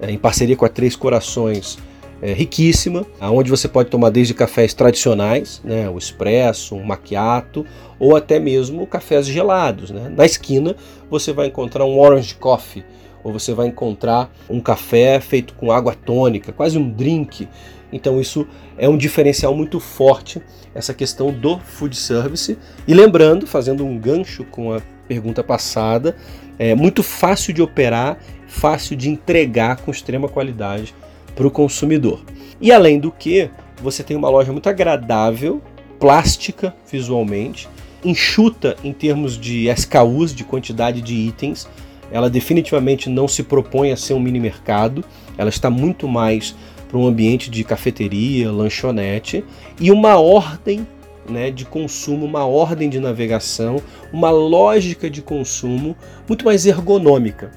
é, 0.00 0.10
em 0.10 0.18
parceria 0.18 0.56
com 0.56 0.64
a 0.64 0.68
Três 0.68 0.94
Corações, 0.94 1.78
é, 2.20 2.32
riquíssima, 2.32 3.06
onde 3.20 3.50
você 3.50 3.68
pode 3.68 3.90
tomar 3.90 4.10
desde 4.10 4.34
cafés 4.34 4.74
tradicionais, 4.74 5.60
né, 5.64 5.88
o 5.88 5.96
expresso, 5.96 6.74
um 6.74 6.84
macchiato, 6.84 7.64
ou 7.98 8.16
até 8.16 8.38
mesmo 8.38 8.86
cafés 8.86 9.26
gelados. 9.26 9.90
Né? 9.90 10.12
Na 10.14 10.26
esquina 10.26 10.74
você 11.10 11.32
vai 11.32 11.46
encontrar 11.46 11.84
um 11.84 11.98
orange 11.98 12.34
coffee, 12.34 12.84
ou 13.22 13.32
você 13.32 13.52
vai 13.52 13.66
encontrar 13.66 14.30
um 14.48 14.60
café 14.60 15.20
feito 15.20 15.54
com 15.54 15.72
água 15.72 15.94
tônica, 15.94 16.52
quase 16.52 16.78
um 16.78 16.88
drink. 16.88 17.48
Então 17.92 18.20
isso 18.20 18.46
é 18.76 18.88
um 18.88 18.96
diferencial 18.96 19.54
muito 19.54 19.80
forte, 19.80 20.42
essa 20.74 20.92
questão 20.92 21.32
do 21.32 21.58
food 21.58 21.96
service. 21.96 22.58
E 22.86 22.94
lembrando, 22.94 23.46
fazendo 23.46 23.84
um 23.84 23.98
gancho 23.98 24.44
com 24.44 24.72
a 24.72 24.80
pergunta 25.06 25.42
passada, 25.42 26.16
é 26.58 26.74
muito 26.74 27.02
fácil 27.02 27.52
de 27.52 27.62
operar, 27.62 28.18
fácil 28.46 28.96
de 28.96 29.08
entregar 29.08 29.76
com 29.76 29.90
extrema 29.90 30.28
qualidade 30.28 30.94
para 31.34 31.46
o 31.46 31.50
consumidor. 31.50 32.22
E 32.60 32.72
além 32.72 32.98
do 32.98 33.12
que, 33.12 33.50
você 33.80 34.02
tem 34.02 34.16
uma 34.16 34.28
loja 34.28 34.52
muito 34.52 34.68
agradável, 34.68 35.62
plástica 35.98 36.74
visualmente, 36.90 37.68
enxuta 38.04 38.76
em 38.82 38.92
termos 38.92 39.38
de 39.38 39.68
SKUs, 39.68 40.34
de 40.34 40.44
quantidade 40.44 41.00
de 41.00 41.14
itens. 41.14 41.68
Ela 42.10 42.30
definitivamente 42.30 43.08
não 43.08 43.28
se 43.28 43.42
propõe 43.42 43.92
a 43.92 43.96
ser 43.96 44.14
um 44.14 44.20
mini 44.20 44.40
mercado, 44.40 45.04
ela 45.36 45.50
está 45.50 45.68
muito 45.68 46.08
mais 46.08 46.54
para 46.88 46.98
um 46.98 47.06
ambiente 47.06 47.50
de 47.50 47.62
cafeteria, 47.64 48.50
lanchonete 48.50 49.44
e 49.78 49.92
uma 49.92 50.18
ordem 50.18 50.86
né, 51.28 51.50
de 51.50 51.64
consumo, 51.64 52.24
uma 52.24 52.46
ordem 52.46 52.88
de 52.88 52.98
navegação, 52.98 53.82
uma 54.12 54.30
lógica 54.30 55.10
de 55.10 55.20
consumo 55.20 55.94
muito 56.26 56.44
mais 56.44 56.64
ergonômica. 56.64 57.50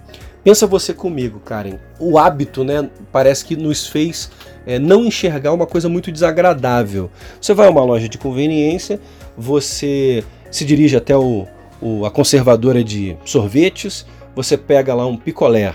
Pensa 0.44 0.66
você 0.66 0.94
comigo, 0.94 1.40
Karen. 1.40 1.78
O 2.00 2.18
hábito, 2.18 2.64
né, 2.64 2.90
parece 3.12 3.46
que 3.46 3.56
nos 3.56 3.88
fez 3.88 4.32
é, 4.66 4.80
não 4.80 5.06
enxergar 5.06 5.54
uma 5.54 5.68
coisa 5.68 5.88
muito 5.88 6.12
desagradável. 6.12 7.12
Você 7.40 7.54
vai 7.54 7.68
a 7.68 7.70
uma 7.70 7.84
loja 7.84 8.10
de 8.10 8.18
conveniência, 8.18 9.00
você 9.38 10.24
se 10.50 10.66
dirige 10.66 10.98
até 10.98 11.16
o, 11.16 11.48
o, 11.80 12.06
a 12.06 12.12
conservadora 12.12 12.84
de 12.84 13.16
sorvetes, 13.24 14.06
você 14.36 14.58
pega 14.58 14.94
lá 14.94 15.06
um 15.06 15.18
picolé 15.18 15.74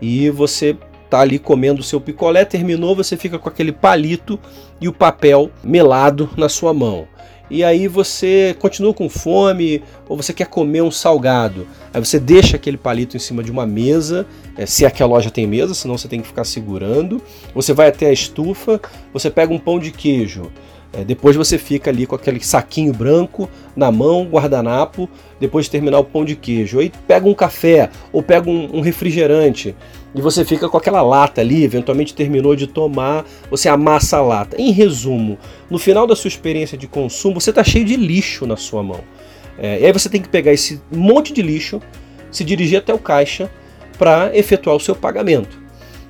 e 0.00 0.30
você 0.30 0.76
tá 1.08 1.20
ali 1.20 1.38
comendo 1.38 1.80
o 1.80 1.84
seu 1.84 2.00
picolé, 2.00 2.44
terminou, 2.44 2.96
você 2.96 3.16
fica 3.16 3.38
com 3.38 3.48
aquele 3.48 3.72
palito 3.72 4.38
e 4.80 4.88
o 4.88 4.92
papel 4.92 5.50
melado 5.62 6.28
na 6.36 6.48
sua 6.48 6.74
mão. 6.74 7.06
E 7.50 7.62
aí 7.62 7.86
você 7.86 8.56
continua 8.58 8.94
com 8.94 9.08
fome 9.08 9.82
ou 10.08 10.16
você 10.16 10.32
quer 10.32 10.46
comer 10.46 10.82
um 10.82 10.90
salgado. 10.90 11.66
Aí 11.92 12.04
você 12.04 12.18
deixa 12.18 12.56
aquele 12.56 12.76
palito 12.76 13.16
em 13.16 13.20
cima 13.20 13.42
de 13.42 13.50
uma 13.50 13.66
mesa, 13.66 14.26
é, 14.56 14.64
se 14.64 14.84
é 14.84 14.90
que 14.90 15.02
a 15.02 15.06
loja 15.06 15.30
tem 15.30 15.46
mesa, 15.46 15.74
senão 15.74 15.96
você 15.96 16.08
tem 16.08 16.20
que 16.20 16.26
ficar 16.26 16.44
segurando. 16.44 17.22
Você 17.54 17.72
vai 17.72 17.88
até 17.88 18.06
a 18.06 18.12
estufa, 18.12 18.80
você 19.12 19.30
pega 19.30 19.52
um 19.52 19.58
pão 19.58 19.78
de 19.78 19.90
queijo. 19.90 20.50
É, 20.96 21.02
depois 21.02 21.34
você 21.34 21.58
fica 21.58 21.90
ali 21.90 22.06
com 22.06 22.14
aquele 22.14 22.40
saquinho 22.40 22.92
branco 22.92 23.48
na 23.74 23.90
mão, 23.90 24.24
guardanapo, 24.24 25.08
depois 25.40 25.64
de 25.64 25.72
terminar 25.72 25.98
o 25.98 26.04
pão 26.04 26.24
de 26.24 26.36
queijo. 26.36 26.78
Aí 26.78 26.92
pega 27.06 27.28
um 27.28 27.34
café 27.34 27.90
ou 28.12 28.22
pega 28.22 28.48
um, 28.48 28.78
um 28.78 28.80
refrigerante 28.80 29.74
e 30.14 30.20
você 30.20 30.44
fica 30.44 30.68
com 30.68 30.76
aquela 30.76 31.02
lata 31.02 31.40
ali, 31.40 31.64
eventualmente 31.64 32.14
terminou 32.14 32.54
de 32.54 32.68
tomar, 32.68 33.24
você 33.50 33.68
amassa 33.68 34.18
a 34.18 34.22
lata. 34.22 34.56
Em 34.60 34.70
resumo, 34.70 35.36
no 35.68 35.78
final 35.78 36.06
da 36.06 36.14
sua 36.14 36.28
experiência 36.28 36.78
de 36.78 36.86
consumo, 36.86 37.40
você 37.40 37.50
está 37.50 37.64
cheio 37.64 37.84
de 37.84 37.96
lixo 37.96 38.46
na 38.46 38.56
sua 38.56 38.82
mão. 38.82 39.00
É, 39.58 39.80
e 39.80 39.86
aí 39.86 39.92
você 39.92 40.08
tem 40.08 40.22
que 40.22 40.28
pegar 40.28 40.52
esse 40.52 40.80
monte 40.94 41.32
de 41.32 41.42
lixo, 41.42 41.80
se 42.30 42.44
dirigir 42.44 42.78
até 42.78 42.94
o 42.94 42.98
caixa, 42.98 43.50
para 43.98 44.36
efetuar 44.36 44.76
o 44.76 44.80
seu 44.80 44.94
pagamento. 44.94 45.63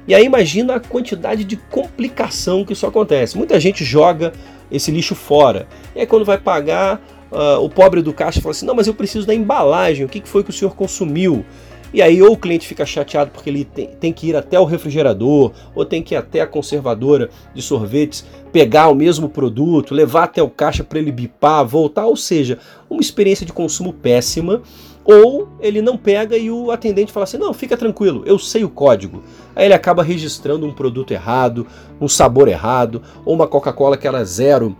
E 0.06 0.14
aí 0.14 0.24
imagina 0.24 0.76
a 0.76 0.80
quantidade 0.80 1.44
de 1.44 1.56
complicação 1.56 2.64
que 2.64 2.72
isso 2.72 2.86
acontece. 2.86 3.36
Muita 3.36 3.58
gente 3.58 3.84
joga 3.84 4.32
esse 4.70 4.90
lixo 4.90 5.14
fora. 5.14 5.66
E 5.94 6.00
aí 6.00 6.06
quando 6.06 6.24
vai 6.24 6.38
pagar, 6.38 7.00
uh, 7.32 7.62
o 7.62 7.70
pobre 7.70 8.02
do 8.02 8.12
caixa 8.12 8.40
fala 8.40 8.52
assim: 8.52 8.66
não, 8.66 8.74
mas 8.74 8.86
eu 8.86 8.94
preciso 8.94 9.26
da 9.26 9.34
embalagem, 9.34 10.04
o 10.04 10.08
que 10.08 10.22
foi 10.28 10.44
que 10.44 10.50
o 10.50 10.52
senhor 10.52 10.74
consumiu? 10.74 11.44
E 11.94 12.02
aí 12.02 12.20
ou 12.20 12.32
o 12.32 12.36
cliente 12.36 12.66
fica 12.66 12.84
chateado 12.84 13.30
porque 13.30 13.48
ele 13.48 13.64
tem, 13.64 13.86
tem, 13.86 14.12
que 14.12 14.26
ir 14.26 14.34
até 14.34 14.58
o 14.58 14.64
refrigerador, 14.64 15.52
ou 15.76 15.84
tem 15.84 16.02
que 16.02 16.14
ir 16.14 16.16
até 16.16 16.40
a 16.40 16.46
conservadora 16.46 17.30
de 17.54 17.62
sorvetes, 17.62 18.26
pegar 18.52 18.88
o 18.88 18.96
mesmo 18.96 19.28
produto, 19.28 19.94
levar 19.94 20.24
até 20.24 20.42
o 20.42 20.50
caixa 20.50 20.82
para 20.82 20.98
ele 20.98 21.12
bipar, 21.12 21.64
voltar, 21.64 22.06
ou 22.06 22.16
seja, 22.16 22.58
uma 22.90 23.00
experiência 23.00 23.46
de 23.46 23.52
consumo 23.52 23.92
péssima. 23.92 24.60
Ou 25.04 25.48
ele 25.60 25.82
não 25.82 25.96
pega 25.96 26.36
e 26.36 26.50
o 26.50 26.70
atendente 26.70 27.12
fala 27.12 27.24
assim: 27.24 27.36
não, 27.36 27.52
fica 27.52 27.76
tranquilo, 27.76 28.22
eu 28.24 28.38
sei 28.38 28.64
o 28.64 28.70
código. 28.70 29.22
Aí 29.54 29.66
ele 29.66 29.74
acaba 29.74 30.02
registrando 30.02 30.66
um 30.66 30.72
produto 30.72 31.12
errado, 31.12 31.66
um 32.00 32.08
sabor 32.08 32.48
errado, 32.48 33.02
ou 33.24 33.34
uma 33.34 33.46
Coca-Cola 33.46 33.96
que 33.96 34.08
era 34.08 34.24
zero 34.24 34.76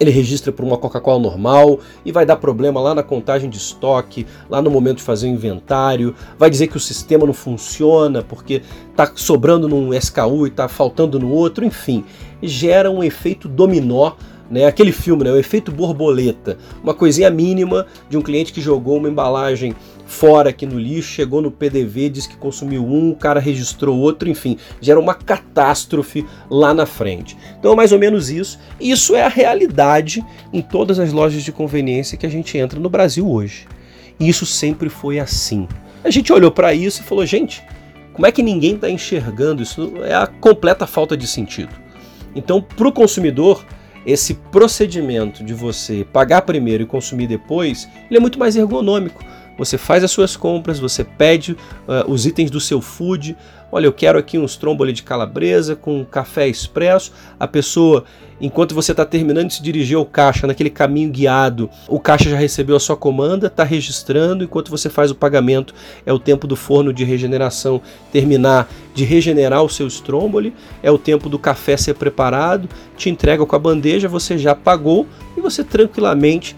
ele 0.00 0.10
registra 0.10 0.50
por 0.50 0.64
uma 0.64 0.78
Coca-Cola 0.78 1.18
normal 1.20 1.78
e 2.06 2.10
vai 2.10 2.24
dar 2.24 2.36
problema 2.36 2.80
lá 2.80 2.94
na 2.94 3.02
contagem 3.02 3.50
de 3.50 3.58
estoque, 3.58 4.26
lá 4.48 4.62
no 4.62 4.70
momento 4.70 4.96
de 4.96 5.02
fazer 5.02 5.26
o 5.26 5.30
inventário, 5.30 6.14
vai 6.38 6.48
dizer 6.48 6.68
que 6.68 6.76
o 6.78 6.80
sistema 6.80 7.26
não 7.26 7.34
funciona 7.34 8.22
porque 8.22 8.62
está 8.90 9.12
sobrando 9.14 9.68
num 9.68 9.92
SKU 9.92 10.46
e 10.46 10.48
está 10.48 10.68
faltando 10.68 11.20
no 11.20 11.30
outro, 11.30 11.66
enfim, 11.66 12.02
gera 12.42 12.90
um 12.90 13.04
efeito 13.04 13.46
dominó 13.46 14.12
né? 14.50 14.66
Aquele 14.66 14.92
filme, 14.92 15.24
né? 15.24 15.30
o 15.30 15.38
efeito 15.38 15.70
borboleta, 15.70 16.58
uma 16.82 16.92
coisinha 16.92 17.30
mínima 17.30 17.86
de 18.08 18.18
um 18.18 18.22
cliente 18.22 18.52
que 18.52 18.60
jogou 18.60 18.96
uma 18.96 19.08
embalagem 19.08 19.74
fora 20.04 20.50
aqui 20.50 20.66
no 20.66 20.78
lixo, 20.78 21.12
chegou 21.12 21.40
no 21.40 21.52
PDV, 21.52 22.08
disse 22.08 22.28
que 22.28 22.36
consumiu 22.36 22.84
um, 22.84 23.10
o 23.10 23.16
cara 23.16 23.38
registrou 23.38 23.96
outro, 23.96 24.28
enfim, 24.28 24.58
gera 24.80 24.98
uma 24.98 25.14
catástrofe 25.14 26.26
lá 26.50 26.74
na 26.74 26.84
frente. 26.84 27.36
Então 27.58 27.72
é 27.72 27.76
mais 27.76 27.92
ou 27.92 27.98
menos 27.98 28.28
isso. 28.28 28.58
Isso 28.80 29.14
é 29.14 29.22
a 29.22 29.28
realidade 29.28 30.24
em 30.52 30.60
todas 30.60 30.98
as 30.98 31.12
lojas 31.12 31.44
de 31.44 31.52
conveniência 31.52 32.18
que 32.18 32.26
a 32.26 32.30
gente 32.30 32.58
entra 32.58 32.80
no 32.80 32.90
Brasil 32.90 33.30
hoje. 33.30 33.68
E 34.18 34.28
isso 34.28 34.44
sempre 34.44 34.88
foi 34.88 35.20
assim. 35.20 35.68
A 36.02 36.10
gente 36.10 36.32
olhou 36.32 36.50
para 36.50 36.74
isso 36.74 37.00
e 37.00 37.04
falou, 37.04 37.24
gente, 37.24 37.62
como 38.12 38.26
é 38.26 38.32
que 38.32 38.42
ninguém 38.42 38.74
está 38.74 38.90
enxergando 38.90 39.62
isso? 39.62 39.92
É 40.02 40.14
a 40.14 40.26
completa 40.26 40.86
falta 40.86 41.16
de 41.16 41.26
sentido. 41.26 41.70
Então, 42.34 42.60
para 42.60 42.88
o 42.88 42.92
consumidor, 42.92 43.64
esse 44.06 44.34
procedimento 44.34 45.44
de 45.44 45.54
você 45.54 46.06
pagar 46.12 46.42
primeiro 46.42 46.82
e 46.82 46.86
consumir 46.86 47.26
depois, 47.26 47.88
ele 48.08 48.16
é 48.16 48.20
muito 48.20 48.38
mais 48.38 48.56
ergonômico. 48.56 49.24
Você 49.60 49.76
faz 49.76 50.02
as 50.02 50.10
suas 50.10 50.36
compras, 50.36 50.78
você 50.78 51.04
pede 51.04 51.52
uh, 51.52 52.10
os 52.10 52.24
itens 52.24 52.50
do 52.50 52.58
seu 52.58 52.80
food. 52.80 53.36
Olha, 53.70 53.84
eu 53.84 53.92
quero 53.92 54.18
aqui 54.18 54.38
uns 54.38 54.56
tromboli 54.56 54.90
de 54.90 55.02
calabresa 55.02 55.76
com 55.76 56.02
café 56.02 56.48
expresso. 56.48 57.12
A 57.38 57.46
pessoa, 57.46 58.04
enquanto 58.40 58.74
você 58.74 58.92
está 58.92 59.04
terminando 59.04 59.48
de 59.48 59.54
se 59.56 59.62
dirigir 59.62 59.98
ao 59.98 60.06
caixa, 60.06 60.46
naquele 60.46 60.70
caminho 60.70 61.10
guiado, 61.10 61.68
o 61.86 62.00
caixa 62.00 62.30
já 62.30 62.38
recebeu 62.38 62.74
a 62.74 62.80
sua 62.80 62.96
comanda, 62.96 63.48
está 63.48 63.62
registrando. 63.62 64.42
Enquanto 64.44 64.70
você 64.70 64.88
faz 64.88 65.10
o 65.10 65.14
pagamento, 65.14 65.74
é 66.06 66.12
o 66.12 66.18
tempo 66.18 66.46
do 66.46 66.56
forno 66.56 66.90
de 66.90 67.04
regeneração 67.04 67.82
terminar 68.10 68.66
de 68.94 69.04
regenerar 69.04 69.62
o 69.62 69.68
seu 69.68 69.86
stromboli, 69.88 70.54
é 70.82 70.90
o 70.90 70.96
tempo 70.96 71.28
do 71.28 71.38
café 71.38 71.76
ser 71.76 71.94
preparado, 71.96 72.66
te 72.96 73.10
entrega 73.10 73.44
com 73.44 73.54
a 73.54 73.58
bandeja, 73.58 74.08
você 74.08 74.38
já 74.38 74.54
pagou 74.54 75.06
e 75.36 75.40
você 75.42 75.62
tranquilamente 75.62 76.56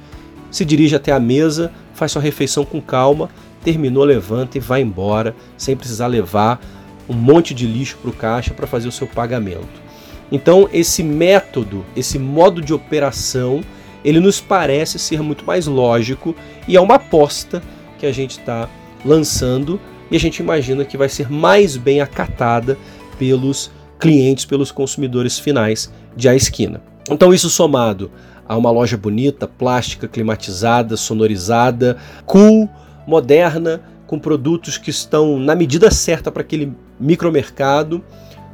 se 0.53 0.64
dirige 0.64 0.94
até 0.94 1.11
a 1.11 1.18
mesa 1.18 1.72
faz 1.95 2.12
sua 2.12 2.22
refeição 2.22 2.64
com 2.64 2.80
calma, 2.80 3.28
terminou, 3.64 4.05
levanta 4.05 4.59
e 4.59 4.61
vai 4.61 4.82
embora, 4.82 5.34
sem 5.57 5.76
precisar 5.76 6.07
levar 6.07 6.61
um 7.09 7.14
monte 7.14 7.55
de 7.55 7.66
lixo 7.66 7.99
para 7.99 8.11
o 8.11 8.14
caixa 8.14 8.55
para 8.55 8.66
fazer 8.66 8.88
o 8.88 8.93
seu 8.93 9.07
pagamento. 9.07 9.82
Então, 10.30 10.68
esse 10.72 11.03
método, 11.03 11.84
esse 11.95 12.18
modo 12.18 12.62
de 12.62 12.72
operação, 12.72 13.61
ele 14.05 14.18
nos 14.18 14.40
parece 14.40 14.99
ser 14.99 15.20
muito 15.22 15.45
mais 15.45 15.66
lógico 15.66 16.34
e 16.66 16.76
é 16.76 16.80
uma 16.80 16.95
aposta 16.95 17.62
que 17.99 18.07
a 18.07 18.12
gente 18.12 18.38
está 18.38 18.68
lançando 19.05 19.78
e 20.11 20.16
a 20.16 20.20
gente 20.20 20.38
imagina 20.38 20.84
que 20.84 20.97
vai 20.97 21.09
ser 21.09 21.30
mais 21.30 21.76
bem 21.76 22.01
acatada 22.01 22.78
pelos 23.18 23.70
clientes, 24.01 24.45
pelos 24.45 24.72
consumidores 24.72 25.38
finais 25.38 25.93
de 26.16 26.28
A 26.28 26.34
Esquina. 26.34 26.82
Então, 27.11 27.32
isso 27.32 27.51
somado 27.51 28.11
a 28.49 28.57
uma 28.57 28.70
loja 28.70 28.97
bonita, 28.97 29.47
plástica, 29.47 30.09
climatizada, 30.09 30.97
sonorizada, 30.97 31.97
cool, 32.26 32.68
moderna, 33.07 33.82
com 34.07 34.18
produtos 34.18 34.76
que 34.76 34.90
estão 34.90 35.38
na 35.38 35.55
medida 35.55 35.90
certa 35.90 36.30
para 36.30 36.43
aquele 36.43 36.72
micromercado. 37.01 38.03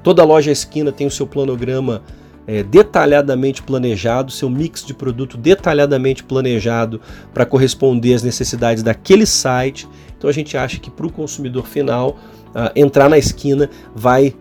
Toda 0.03 0.25
loja 0.25 0.51
esquina 0.51 0.93
tem 0.93 1.07
o 1.07 1.11
seu 1.11 1.27
planograma 1.27 2.03
é, 2.47 2.63
detalhadamente 2.63 3.63
planejado, 3.63 4.33
seu 4.33 4.49
mix 4.49 4.85
de 4.85 4.95
produto 4.95 5.37
detalhadamente 5.37 6.25
planejado 6.25 7.01
para 7.35 7.45
corresponder 7.45 8.15
às 8.15 8.23
necessidades 8.23 8.83
daquele 8.83 9.27
site. 9.27 9.87
Então 10.17 10.31
a 10.31 10.33
gente 10.33 10.57
acha 10.57 10.79
que 10.79 10.91
para 10.91 11.07
o 11.07 11.13
consumidor 11.13 11.67
final, 11.67 12.17
uh, 12.49 12.71
entrar 12.75 13.09
na 13.09 13.19
esquina 13.19 13.69
vai 13.95 14.35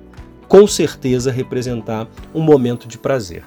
com 0.47 0.65
certeza 0.65 1.31
representar 1.31 2.07
um 2.33 2.41
momento 2.41 2.87
de 2.87 2.97
prazer. 2.97 3.43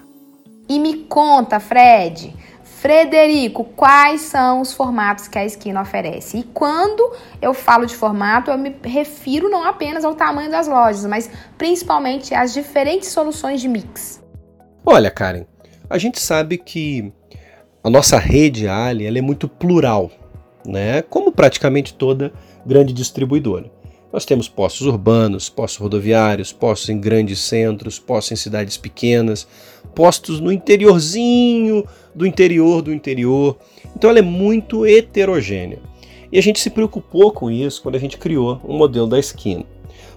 E 0.70 0.78
me 0.78 0.98
conta, 0.98 1.58
Fred, 1.58 2.32
Frederico, 2.62 3.64
quais 3.64 4.20
são 4.20 4.60
os 4.60 4.72
formatos 4.72 5.26
que 5.26 5.36
a 5.36 5.44
esquina 5.44 5.82
oferece? 5.82 6.38
E 6.38 6.42
quando 6.44 7.12
eu 7.42 7.52
falo 7.52 7.86
de 7.86 7.96
formato, 7.96 8.52
eu 8.52 8.56
me 8.56 8.72
refiro 8.84 9.48
não 9.48 9.64
apenas 9.64 10.04
ao 10.04 10.14
tamanho 10.14 10.48
das 10.48 10.68
lojas, 10.68 11.04
mas 11.06 11.28
principalmente 11.58 12.32
às 12.32 12.54
diferentes 12.54 13.08
soluções 13.08 13.60
de 13.60 13.66
mix. 13.66 14.22
Olha, 14.86 15.10
Karen, 15.10 15.44
a 15.90 15.98
gente 15.98 16.20
sabe 16.20 16.56
que 16.56 17.12
a 17.82 17.90
nossa 17.90 18.16
rede 18.16 18.68
Ali 18.68 19.06
é 19.08 19.20
muito 19.20 19.48
plural, 19.48 20.08
né? 20.64 21.02
Como 21.02 21.32
praticamente 21.32 21.94
toda 21.94 22.32
grande 22.64 22.92
distribuidora. 22.92 23.68
Nós 24.12 24.24
temos 24.24 24.48
postos 24.48 24.88
urbanos, 24.88 25.48
postos 25.48 25.80
rodoviários, 25.80 26.52
postos 26.52 26.88
em 26.88 26.98
grandes 26.98 27.38
centros, 27.38 27.98
postos 27.98 28.32
em 28.32 28.36
cidades 28.36 28.76
pequenas, 28.76 29.46
postos 29.94 30.40
no 30.40 30.50
interiorzinho 30.50 31.84
do 32.12 32.26
interior 32.26 32.82
do 32.82 32.92
interior. 32.92 33.56
Então 33.94 34.10
ela 34.10 34.18
é 34.18 34.22
muito 34.22 34.84
heterogênea. 34.84 35.78
E 36.32 36.38
a 36.38 36.42
gente 36.42 36.60
se 36.60 36.70
preocupou 36.70 37.30
com 37.30 37.50
isso 37.50 37.82
quando 37.82 37.94
a 37.94 38.00
gente 38.00 38.18
criou 38.18 38.60
o 38.64 38.74
um 38.74 38.78
modelo 38.78 39.06
da 39.06 39.18
esquina. 39.18 39.64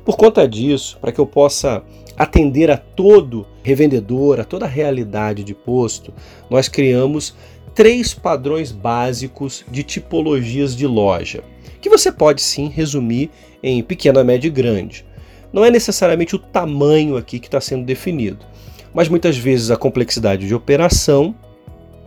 Por 0.03 0.17
conta 0.17 0.47
disso, 0.47 0.97
para 0.99 1.11
que 1.11 1.19
eu 1.19 1.25
possa 1.25 1.83
atender 2.17 2.69
a 2.69 2.77
todo 2.77 3.45
revendedor, 3.63 4.39
a 4.39 4.43
toda 4.43 4.65
a 4.65 4.69
realidade 4.69 5.43
de 5.43 5.53
posto, 5.53 6.13
nós 6.49 6.67
criamos 6.67 7.33
três 7.73 8.13
padrões 8.13 8.71
básicos 8.71 9.63
de 9.71 9.81
tipologias 9.83 10.75
de 10.75 10.85
loja, 10.85 11.43
que 11.83 11.89
você 11.89 12.09
pode 12.13 12.41
sim 12.41 12.69
resumir 12.69 13.29
em 13.61 13.83
pequena, 13.83 14.23
média 14.23 14.47
e 14.47 14.49
grande. 14.49 15.05
Não 15.51 15.65
é 15.65 15.69
necessariamente 15.69 16.33
o 16.33 16.39
tamanho 16.39 17.17
aqui 17.17 17.39
que 17.39 17.47
está 17.47 17.59
sendo 17.59 17.83
definido, 17.83 18.45
mas 18.93 19.09
muitas 19.09 19.37
vezes 19.37 19.69
a 19.69 19.75
complexidade 19.75 20.47
de 20.47 20.55
operação 20.55 21.35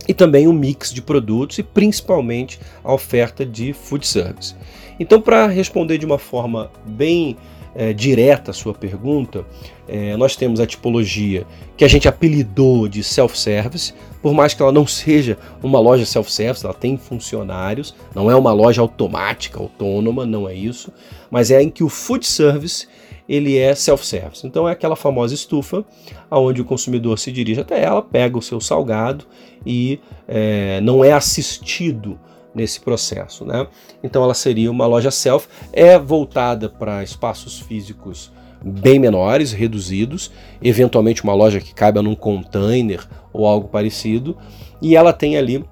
e 0.07 0.15
também 0.15 0.47
o 0.47 0.53
mix 0.53 0.91
de 0.91 0.99
produtos 0.99 1.59
e 1.59 1.63
principalmente 1.63 2.59
a 2.83 2.91
oferta 2.91 3.45
de 3.45 3.71
food 3.71 4.07
service. 4.07 4.55
Então, 4.99 5.21
para 5.21 5.45
responder 5.45 5.99
de 5.99 6.07
uma 6.07 6.17
forma 6.17 6.71
bem 6.83 7.37
é, 7.75 7.93
direta 7.93 8.49
a 8.49 8.53
sua 8.55 8.73
pergunta, 8.73 9.45
é, 9.87 10.17
nós 10.17 10.35
temos 10.35 10.59
a 10.59 10.65
tipologia 10.65 11.45
que 11.77 11.85
a 11.85 11.87
gente 11.87 12.07
apelidou 12.07 12.87
de 12.87 13.03
self-service, 13.03 13.93
por 14.27 14.33
mais 14.33 14.53
que 14.53 14.61
ela 14.61 14.73
não 14.73 14.85
seja 14.85 15.37
uma 15.63 15.79
loja 15.79 16.05
self-service, 16.05 16.65
ela 16.65 16.73
tem 16.73 16.97
funcionários, 16.97 17.95
não 18.13 18.29
é 18.29 18.35
uma 18.35 18.51
loja 18.51 18.81
automática, 18.81 19.57
autônoma, 19.57 20.25
não 20.25 20.49
é 20.49 20.53
isso, 20.53 20.91
mas 21.31 21.49
é 21.49 21.63
em 21.63 21.69
que 21.69 21.81
o 21.81 21.87
food 21.87 22.27
service 22.27 22.89
ele 23.29 23.57
é 23.57 23.73
self-service. 23.73 24.45
Então 24.45 24.67
é 24.67 24.73
aquela 24.73 24.97
famosa 24.97 25.33
estufa 25.33 25.85
aonde 26.29 26.59
o 26.59 26.65
consumidor 26.65 27.17
se 27.17 27.31
dirige 27.31 27.61
até 27.61 27.81
ela, 27.81 28.01
pega 28.01 28.37
o 28.37 28.41
seu 28.41 28.59
salgado 28.59 29.23
e 29.65 29.97
é, 30.27 30.81
não 30.81 31.05
é 31.05 31.13
assistido 31.13 32.19
nesse 32.53 32.81
processo. 32.81 33.45
Né? 33.45 33.65
Então 34.03 34.21
ela 34.21 34.33
seria 34.33 34.69
uma 34.69 34.87
loja 34.87 35.09
self, 35.09 35.47
é 35.71 35.97
voltada 35.97 36.67
para 36.67 37.01
espaços 37.01 37.61
físicos 37.61 38.29
bem 38.63 38.99
menores, 38.99 39.51
reduzidos, 39.51 40.31
eventualmente 40.61 41.23
uma 41.23 41.33
loja 41.33 41.59
que 41.59 41.73
caiba 41.73 42.01
num 42.01 42.15
container 42.15 43.05
ou 43.31 43.45
algo 43.45 43.67
parecido, 43.67 44.37
e 44.81 44.95
ela 44.95 45.13
tem 45.13 45.37
ali 45.37 45.63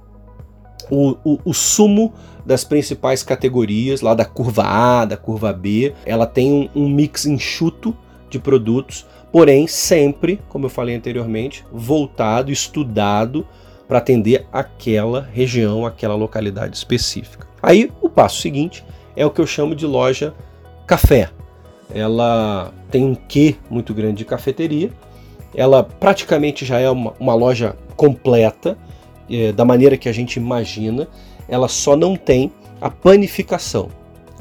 o, 0.90 1.16
o, 1.24 1.40
o 1.46 1.54
sumo 1.54 2.14
das 2.46 2.64
principais 2.64 3.24
categorias, 3.24 4.02
lá 4.02 4.14
da 4.14 4.26
curva 4.26 4.64
A, 4.64 5.06
da 5.06 5.18
curva 5.18 5.52
B. 5.52 5.94
Ela 6.06 6.28
tem 6.28 6.54
um, 6.54 6.84
um 6.84 6.90
mix 6.90 7.26
enxuto 7.26 7.96
de 8.30 8.38
produtos, 8.38 9.06
porém 9.32 9.68
sempre, 9.68 10.40
como 10.48 10.66
eu 10.66 10.70
falei 10.70 10.96
anteriormente, 10.96 11.66
voltado, 11.72 12.52
estudado 12.52 13.48
para 13.88 13.98
atender 14.00 14.46
aquela 14.52 15.28
região, 15.34 15.86
aquela 15.86 16.16
localidade 16.16 16.76
específica. 16.76 17.48
Aí 17.62 17.92
o 18.02 18.10
passo 18.10 18.42
seguinte 18.42 18.84
é 19.16 19.26
o 19.26 19.32
que 19.32 19.42
eu 19.42 19.48
chamo 19.48 19.76
de 19.76 19.86
loja 19.86 20.34
café, 20.86 21.30
ela 21.94 22.74
tem 22.90 23.04
um 23.04 23.16
quê 23.16 23.56
muito 23.70 23.94
grande 23.94 24.18
de 24.18 24.26
cafeteria. 24.26 24.92
Ela 25.54 25.84
praticamente 25.84 26.66
já 26.66 26.80
é 26.80 26.90
uma, 26.90 27.14
uma 27.20 27.34
loja 27.34 27.76
completa, 27.96 28.78
é, 29.30 29.52
da 29.52 29.64
maneira 29.64 29.98
que 29.98 30.10
a 30.10 30.14
gente 30.14 30.38
imagina. 30.38 31.08
Ela 31.48 31.68
só 31.68 31.96
não 31.96 32.16
tem 32.16 32.52
a 32.82 32.90
panificação. 32.90 33.90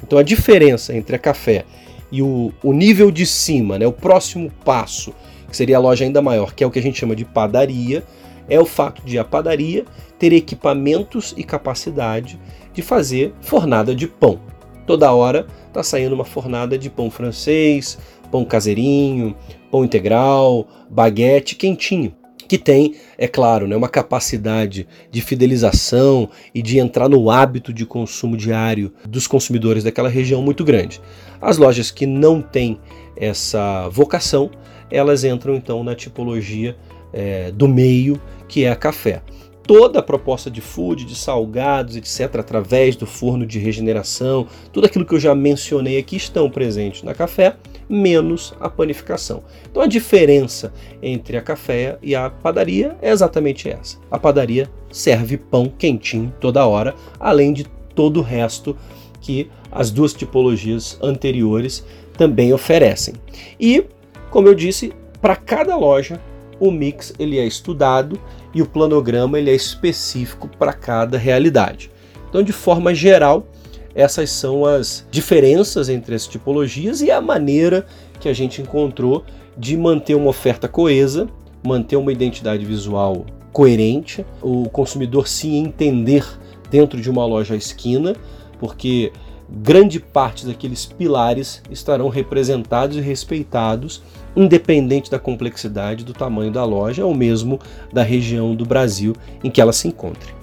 Então 0.03 0.19
a 0.19 0.23
diferença 0.23 0.95
entre 0.95 1.17
a 1.17 1.19
café 1.19 1.65
e 2.11 2.23
o, 2.23 2.53
o 2.63 2.73
nível 2.73 3.11
de 3.11 3.27
cima, 3.27 3.79
né, 3.79 3.87
o 3.87 3.93
próximo 3.93 4.51
passo, 4.65 5.15
que 5.49 5.57
seria 5.57 5.77
a 5.77 5.81
loja 5.81 6.05
ainda 6.05 6.21
maior, 6.21 6.55
que 6.55 6.63
é 6.63 6.67
o 6.67 6.71
que 6.71 6.79
a 6.79 6.83
gente 6.83 6.99
chama 6.99 7.17
de 7.17 7.25
padaria, 7.25 8.05
é 8.49 8.61
o 8.61 8.67
fato 8.67 9.03
de 9.05 9.19
a 9.19 9.25
padaria 9.25 9.85
ter 10.19 10.33
equipamentos 10.33 11.35
e 11.37 11.43
capacidade 11.43 12.39
de 12.73 12.83
fazer 12.83 13.33
fornada 13.41 13.95
de 13.95 14.07
pão. 14.07 14.41
Toda 14.87 15.13
hora 15.13 15.47
está 15.69 15.83
saindo 15.83 16.15
uma 16.15 16.25
fornada 16.25 16.77
de 16.77 16.91
pão 16.91 17.11
francês, 17.11 17.99
pão 18.31 18.45
caseirinho, 18.45 19.35
pão 19.71 19.85
integral, 19.85 20.69
baguete 20.91 21.57
quentinho, 21.57 22.15
que 22.47 22.59
tem, 22.59 22.95
é 23.17 23.27
claro, 23.27 23.67
né, 23.67 23.75
uma 23.75 23.89
capacidade 23.89 24.87
de 25.11 25.23
fidelização 25.23 26.29
e 26.55 26.61
de 26.61 26.79
entrar 26.79 27.09
no 27.09 27.31
hábito 27.31 27.73
de 27.73 27.87
consumo 27.87 28.37
diário 28.37 28.93
dos 29.09 29.27
consumidores 29.27 29.85
daquela 29.85 30.09
região 30.09 30.43
muito 30.43 30.65
grande. 30.65 31.01
As 31.41 31.57
lojas 31.57 31.91
que 31.91 32.07
não 32.07 32.43
têm 32.43 32.79
essa 33.17 33.89
vocação, 33.89 34.51
elas 34.91 35.25
entram 35.25 35.55
então 35.55 35.83
na 35.83 35.95
tipologia 35.95 36.77
é, 37.13 37.51
do 37.51 37.67
meio, 37.67 38.21
que 38.47 38.65
é 38.65 38.71
a 38.71 38.77
café 38.77 39.23
toda 39.67 39.99
a 39.99 40.03
proposta 40.03 40.51
de 40.51 40.61
food, 40.61 41.05
de 41.05 41.15
salgados, 41.15 41.97
etc., 41.97 42.37
através 42.37 42.97
do 42.97 43.07
forno 43.07 43.47
de 43.47 43.59
regeneração, 43.59 44.47
tudo 44.73 44.87
aquilo 44.87 45.05
que 45.05 45.15
eu 45.15 45.21
já 45.21 45.35
mencionei 45.35 45.99
aqui 45.99 46.17
estão 46.17 46.51
presentes 46.51 47.03
na 47.03 47.15
café, 47.15 47.57
menos 47.89 48.55
a 48.61 48.69
panificação. 48.69 49.43
Então 49.71 49.83
a 49.83 49.87
diferença 49.87 50.73
entre 51.03 51.37
a 51.37 51.43
café 51.43 51.99
e 52.03 52.15
a 52.15 52.31
padaria 52.31 52.97
é 53.01 53.11
exatamente 53.11 53.69
essa. 53.69 53.99
A 54.11 54.19
padaria 54.19 54.71
serve 54.91 55.37
pão 55.37 55.67
quentinho 55.67 56.33
toda 56.41 56.67
hora, 56.67 56.95
além 57.19 57.53
de 57.53 57.65
todo 57.95 58.21
o 58.21 58.23
resto 58.23 58.77
que 59.21 59.51
as 59.73 59.91
duas 59.91 60.13
tipologias 60.13 60.99
anteriores 61.03 61.85
também 62.17 62.53
oferecem. 62.53 63.15
E, 63.59 63.85
como 64.31 64.49
eu 64.49 64.55
disse, 64.55 64.93
para 65.21 65.37
cada 65.37 65.75
loja 65.77 66.21
o 66.61 66.71
mix 66.71 67.13
ele 67.19 67.39
é 67.39 67.45
estudado 67.45 68.21
e 68.55 68.63
o 68.63 68.67
planograma 68.67 69.39
ele 69.39 69.51
é 69.51 69.55
específico 69.55 70.49
para 70.59 70.73
cada 70.73 71.19
realidade. 71.19 71.91
Então, 72.29 72.43
de 72.43 72.53
forma 72.53 72.95
geral, 72.95 73.47
essas 73.95 74.31
são 74.31 74.65
as 74.65 75.07
diferenças 75.11 75.89
entre 75.89 76.15
as 76.15 76.27
tipologias 76.27 77.01
e 77.01 77.11
a 77.11 77.21
maneira 77.21 77.87
que 78.21 78.29
a 78.29 78.33
gente 78.33 78.61
encontrou 78.61 79.25
de 79.57 79.77
manter 79.77 80.15
uma 80.15 80.31
oferta 80.31 80.67
coesa, 80.69 81.29
manter 81.65 81.97
uma 81.97 82.13
identidade 82.13 82.65
visual 82.65 83.25
coerente, 83.53 84.27
o 84.43 84.69
consumidor 84.69 85.29
se 85.29 85.55
entender 85.55 86.27
dentro 86.71 87.01
de 87.01 87.09
uma 87.09 87.25
loja 87.25 87.55
à 87.55 87.57
esquina, 87.57 88.17
porque 88.59 89.13
grande 89.49 90.01
parte 90.01 90.45
daqueles 90.45 90.85
pilares 90.85 91.63
estarão 91.71 92.09
representados 92.09 92.97
e 92.97 93.01
respeitados, 93.01 94.03
independente 94.37 95.11
da 95.11 95.19
complexidade 95.19 96.05
do 96.05 96.13
tamanho 96.13 96.51
da 96.51 96.65
loja 96.65 97.05
ou 97.05 97.15
mesmo 97.15 97.59
da 97.93 98.03
região 98.03 98.55
do 98.55 98.65
Brasil 98.65 99.15
em 99.43 99.51
que 99.51 99.61
ela 99.61 99.73
se 99.73 99.89
encontre. 99.89 100.35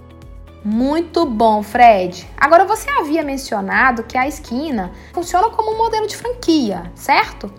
Muito 0.64 1.26
bom, 1.26 1.64
Fred. 1.64 2.28
Agora 2.38 2.66
você 2.66 2.90
havia 2.90 3.24
mencionado 3.24 4.04
que 4.04 4.18
a 4.18 4.28
esquina 4.28 4.92
funciona 5.12 5.50
como 5.50 5.74
um 5.74 5.78
modelo 5.78 6.06
de 6.06 6.16
franquia, 6.16 6.92
certo? 6.94 7.52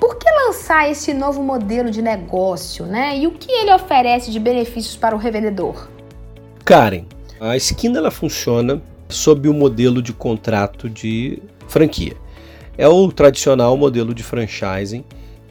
Por 0.00 0.16
que 0.16 0.28
lançar 0.46 0.90
esse 0.90 1.14
novo 1.14 1.42
modelo 1.42 1.90
de 1.90 2.02
negócio, 2.02 2.86
né? 2.86 3.16
E 3.18 3.26
o 3.26 3.32
que 3.32 3.52
ele 3.52 3.72
oferece 3.72 4.30
de 4.30 4.40
benefícios 4.40 4.96
para 4.96 5.14
o 5.14 5.18
revendedor? 5.18 5.88
Karen, 6.64 7.04
a 7.38 7.56
esquina 7.56 7.98
ela 7.98 8.10
funciona 8.10 8.82
sob 9.08 9.48
o 9.48 9.54
modelo 9.54 10.02
de 10.02 10.12
contrato 10.12 10.88
de 10.88 11.40
franquia. 11.68 12.16
É 12.76 12.88
o 12.88 13.12
tradicional 13.12 13.76
modelo 13.76 14.14
de 14.14 14.22
franchising 14.22 15.04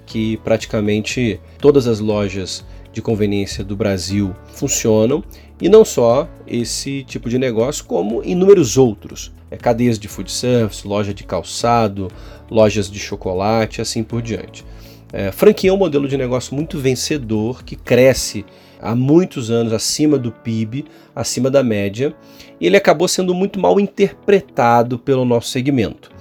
que 0.10 0.38
praticamente 0.38 1.39
todas 1.60 1.88
as 1.88 1.99
lojas 1.99 2.66
de 2.91 3.01
conveniência 3.01 3.64
do 3.64 3.76
Brasil 3.76 4.36
funcionam 4.47 5.24
e 5.62 5.70
não 5.70 5.86
só 5.86 6.28
esse 6.47 7.03
tipo 7.03 7.30
de 7.30 7.38
negócio, 7.38 7.86
como 7.86 8.24
inúmeros 8.24 8.76
outros. 8.76 9.32
É, 9.51 9.57
cadeias 9.57 9.97
de 9.97 10.07
food 10.07 10.32
service, 10.32 10.88
loja 10.88 11.14
de 11.14 11.24
calçado, 11.24 12.07
lojas 12.49 12.89
de 12.89 12.99
chocolate, 12.99 13.82
assim 13.82 14.03
por 14.03 14.22
diante. 14.22 14.66
É, 15.14 15.32
franquia 15.32 15.70
é 15.70 15.74
um 15.74 15.78
modelo 15.78 16.07
de 16.07 16.18
negócio 16.18 16.55
muito 16.55 16.78
vencedor 16.80 17.64
que 17.64 17.76
cresce 17.76 18.45
há 18.82 18.95
muitos 18.95 19.51
anos 19.51 19.74
acima 19.74 20.18
do 20.18 20.32
PIB, 20.32 20.86
acima 21.16 21.49
da 21.51 21.64
média, 21.64 22.16
e 22.60 22.66
ele 22.66 22.78
acabou 22.78 23.07
sendo 23.07 23.34
muito 23.34 23.60
mal 23.60 23.80
interpretado 23.80 24.97
pelo 24.97 25.26
nosso 25.26 25.49
segmento. 25.49 26.12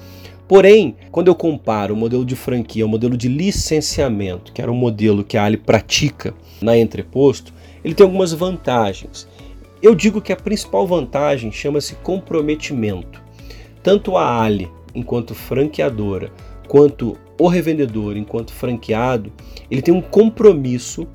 Porém, 0.49 0.97
quando 1.13 1.29
eu 1.29 1.35
comparo 1.35 1.93
o 1.93 1.97
modelo 1.97 2.25
de 2.25 2.35
franquia 2.35 2.83
ao 2.83 2.89
modelo 2.89 3.19
de 3.19 3.29
licenciamento, 3.29 4.51
que 4.51 4.63
era 4.63 4.73
o 4.73 4.75
modelo 4.75 5.23
que 5.23 5.37
a 5.37 5.45
Ali 5.45 5.59
pratica 5.59 6.35
na 6.63 6.77
Entreposto, 6.77 7.53
ele 7.85 7.95
tem 7.95 8.05
algumas 8.05 8.33
vantagens. 8.33 9.29
Eu 9.83 9.95
digo 9.95 10.23
que 10.23 10.33
a 10.33 10.37
principal 10.37 10.87
vantagem 10.87 11.53
chama-se 11.53 11.97
comprometimento. 11.97 13.23
Tanto 13.83 14.17
a 14.17 14.41
Ali, 14.41 14.71
enquanto 14.95 15.35
franqueadora, 15.35 16.33
quanto 16.67 17.17
o 17.39 17.47
revendedor, 17.47 18.17
enquanto 18.17 18.53
franqueado, 18.53 19.31
ele 19.71 19.83
tem 19.83 19.93
um 19.93 20.01
compromisso 20.01 21.07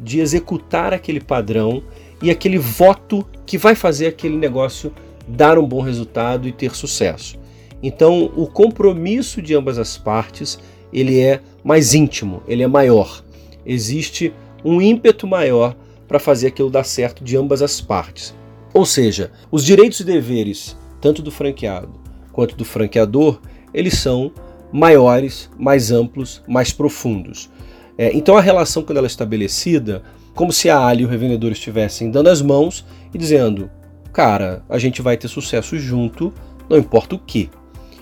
de 0.00 0.20
executar 0.20 0.94
aquele 0.94 1.20
padrão 1.20 1.82
e 2.22 2.30
aquele 2.30 2.58
voto 2.58 3.26
que 3.44 3.58
vai 3.58 3.74
fazer 3.74 4.06
aquele 4.06 4.36
negócio 4.36 4.90
dar 5.28 5.58
um 5.58 5.66
bom 5.66 5.82
resultado 5.82 6.48
e 6.48 6.52
ter 6.52 6.74
sucesso. 6.74 7.39
Então, 7.82 8.30
o 8.36 8.46
compromisso 8.46 9.40
de 9.40 9.54
ambas 9.54 9.78
as 9.78 9.96
partes, 9.96 10.58
ele 10.92 11.20
é 11.20 11.40
mais 11.64 11.94
íntimo, 11.94 12.42
ele 12.46 12.62
é 12.62 12.66
maior. 12.66 13.24
Existe 13.64 14.32
um 14.64 14.80
ímpeto 14.80 15.26
maior 15.26 15.74
para 16.06 16.18
fazer 16.18 16.48
aquilo 16.48 16.70
dar 16.70 16.84
certo 16.84 17.24
de 17.24 17.36
ambas 17.36 17.62
as 17.62 17.80
partes. 17.80 18.34
Ou 18.74 18.84
seja, 18.84 19.32
os 19.50 19.64
direitos 19.64 20.00
e 20.00 20.04
deveres, 20.04 20.76
tanto 21.00 21.22
do 21.22 21.30
franqueado 21.30 22.00
quanto 22.32 22.56
do 22.56 22.64
franqueador, 22.64 23.40
eles 23.72 23.98
são 23.98 24.32
maiores, 24.72 25.50
mais 25.58 25.90
amplos, 25.90 26.42
mais 26.46 26.72
profundos. 26.72 27.50
É, 27.98 28.16
então 28.16 28.36
a 28.36 28.40
relação, 28.40 28.82
quando 28.82 28.98
ela 28.98 29.06
é 29.06 29.08
estabelecida, 29.08 30.02
como 30.34 30.52
se 30.52 30.70
a 30.70 30.78
Ali 30.78 31.02
e 31.02 31.06
o 31.06 31.08
revendedor 31.08 31.52
estivessem 31.52 32.10
dando 32.10 32.28
as 32.28 32.40
mãos 32.40 32.86
e 33.12 33.18
dizendo: 33.18 33.70
cara, 34.12 34.64
a 34.68 34.78
gente 34.78 35.02
vai 35.02 35.16
ter 35.16 35.28
sucesso 35.28 35.78
junto, 35.78 36.32
não 36.68 36.78
importa 36.78 37.14
o 37.14 37.18
que. 37.18 37.50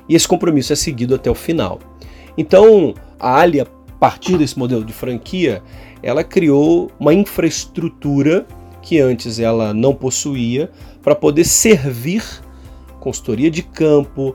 E 0.08 0.14
esse 0.14 0.26
compromisso 0.26 0.72
é 0.72 0.76
seguido 0.76 1.14
até 1.14 1.30
o 1.30 1.34
final. 1.34 1.78
Então 2.36 2.94
a 3.18 3.40
Ali, 3.40 3.60
a 3.60 3.66
partir 3.98 4.38
desse 4.38 4.58
modelo 4.58 4.84
de 4.84 4.92
franquia, 4.92 5.62
ela 6.02 6.22
criou 6.22 6.90
uma 6.98 7.12
infraestrutura 7.12 8.46
que 8.80 9.00
antes 9.00 9.38
ela 9.38 9.74
não 9.74 9.94
possuía 9.94 10.70
para 11.02 11.14
poder 11.14 11.44
servir 11.44 12.22
consultoria 13.00 13.50
de 13.50 13.62
campo, 13.62 14.34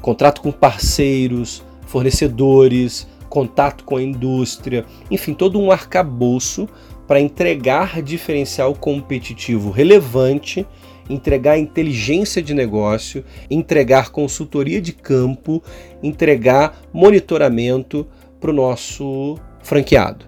contrato 0.00 0.40
com 0.40 0.52
parceiros, 0.52 1.62
fornecedores, 1.86 3.06
contato 3.28 3.84
com 3.84 3.96
a 3.96 4.02
indústria, 4.02 4.84
enfim, 5.10 5.34
todo 5.34 5.60
um 5.60 5.70
arcabouço 5.70 6.68
para 7.06 7.20
entregar 7.20 8.02
diferencial 8.02 8.74
competitivo 8.74 9.70
relevante, 9.70 10.66
entregar 11.10 11.58
inteligência 11.58 12.40
de 12.40 12.54
negócio, 12.54 13.24
entregar 13.50 14.10
consultoria 14.10 14.80
de 14.80 14.92
campo, 14.92 15.62
entregar 16.02 16.80
monitoramento 16.92 18.06
para 18.40 18.50
o 18.50 18.54
nosso 18.54 19.36
franqueado. 19.62 20.24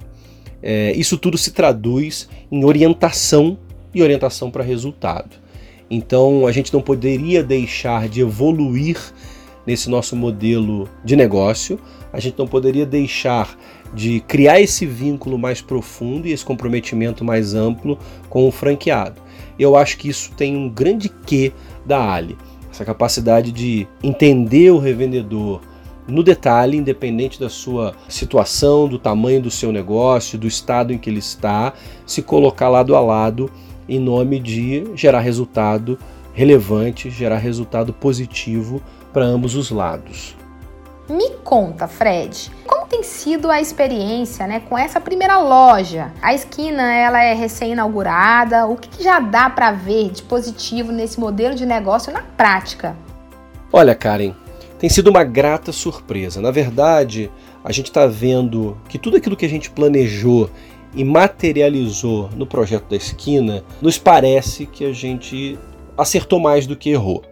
É, 0.63 0.93
isso 0.93 1.17
tudo 1.17 1.39
se 1.39 1.53
traduz 1.53 2.29
em 2.51 2.65
orientação 2.65 3.57
e 3.95 4.03
orientação 4.03 4.51
para 4.51 4.63
resultado. 4.63 5.37
Então 5.91 6.47
a 6.47 6.53
gente 6.53 6.73
não 6.73 6.83
poderia 6.83 7.43
deixar 7.43 8.09
de 8.09 8.21
evoluir 8.21 8.99
nesse 9.67 9.89
nosso 9.89 10.17
modelo 10.17 10.89
de 11.05 11.15
negócio, 11.15 11.79
a 12.13 12.19
gente 12.19 12.37
não 12.37 12.49
poderia 12.49 12.85
deixar 12.85 13.57
de 13.95 14.21
criar 14.21 14.61
esse 14.61 14.85
vínculo 14.87 15.39
mais 15.39 15.61
profundo 15.61 16.27
e 16.27 16.33
esse 16.33 16.45
comprometimento 16.45 17.25
mais 17.25 17.55
amplo 17.55 17.99
com 18.29 18.49
o 18.49 18.51
franqueado. 18.51 19.22
Eu 19.59 19.77
acho 19.77 19.99
que 19.99 20.09
isso 20.09 20.33
tem 20.33 20.57
um 20.57 20.69
grande 20.69 21.09
quê 21.09 21.53
da 21.85 22.13
Ali, 22.13 22.37
essa 22.71 22.85
capacidade 22.85 23.53
de 23.53 23.87
entender 24.03 24.71
o 24.71 24.79
revendedor 24.79 25.61
no 26.07 26.23
detalhe, 26.23 26.77
independente 26.77 27.39
da 27.39 27.49
sua 27.49 27.95
situação, 28.09 28.89
do 28.89 28.99
tamanho 28.99 29.41
do 29.41 29.51
seu 29.51 29.71
negócio, 29.71 30.39
do 30.39 30.47
estado 30.47 30.93
em 30.93 30.99
que 30.99 31.09
ele 31.09 31.21
está, 31.21 31.73
se 32.05 32.23
colocar 32.23 32.69
lado 32.69 32.97
a 32.97 33.01
lado 33.01 33.51
em 33.89 33.99
nome 33.99 34.41
de 34.41 34.85
gerar 34.95 35.21
resultado 35.21 35.99
relevante, 36.33 37.11
gerar 37.11 37.39
resultado 37.39 37.93
positivo 37.93 38.83
para 39.13 39.25
ambos 39.25 39.55
os 39.55 39.71
lados. 39.71 40.35
Me 41.09 41.31
conta, 41.43 41.89
Fred, 41.89 42.51
como 42.67 42.87
tem 42.87 43.03
sido 43.03 43.51
a 43.51 43.61
experiência 43.61 44.47
né, 44.47 44.61
com 44.61 44.79
essa 44.79 45.01
primeira 45.01 45.39
loja? 45.39 46.13
A 46.23 46.33
esquina 46.33 46.95
ela 46.95 47.23
é 47.23 47.35
recém-inaugurada, 47.35 48.67
o 48.67 48.77
que, 48.77 48.89
que 48.89 49.03
já 49.03 49.19
dá 49.19 49.51
para 49.51 49.73
ver 49.73 50.11
de 50.11 50.23
positivo 50.23 50.93
nesse 50.93 51.19
modelo 51.19 51.55
de 51.55 51.67
negócio 51.67 52.13
na 52.13 52.23
prática? 52.23 52.97
Olha, 53.73 53.95
Karen, 53.95 54.33
tem 54.79 54.89
sido 54.89 55.09
uma 55.09 55.25
grata 55.25 55.73
surpresa. 55.73 56.41
Na 56.41 56.51
verdade, 56.51 57.31
a 57.65 57.73
gente 57.73 57.87
está 57.87 58.07
vendo 58.07 58.77
que 58.89 58.99
tudo 58.99 59.17
aquilo 59.17 59.37
que 59.37 59.47
a 59.47 59.49
gente 59.49 59.71
planejou 59.71 60.49
e 60.95 61.05
materializou 61.05 62.31
no 62.37 62.47
projeto 62.47 62.89
da 62.89 62.97
esquina, 62.97 63.65
nos 63.81 63.99
parece 63.99 64.67
que 64.67 64.85
a 64.85 64.93
gente 64.93 65.59
acertou 65.97 66.39
mais 66.39 66.67
do 66.67 66.77
que 66.77 66.91
errou. 66.91 67.23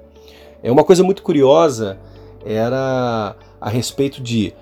É 0.62 0.72
uma 0.72 0.82
coisa 0.82 1.04
muito 1.04 1.22
curiosa 1.22 1.98
era 2.44 3.36
a 3.60 3.68
respeito 3.68 4.22
de 4.22 4.52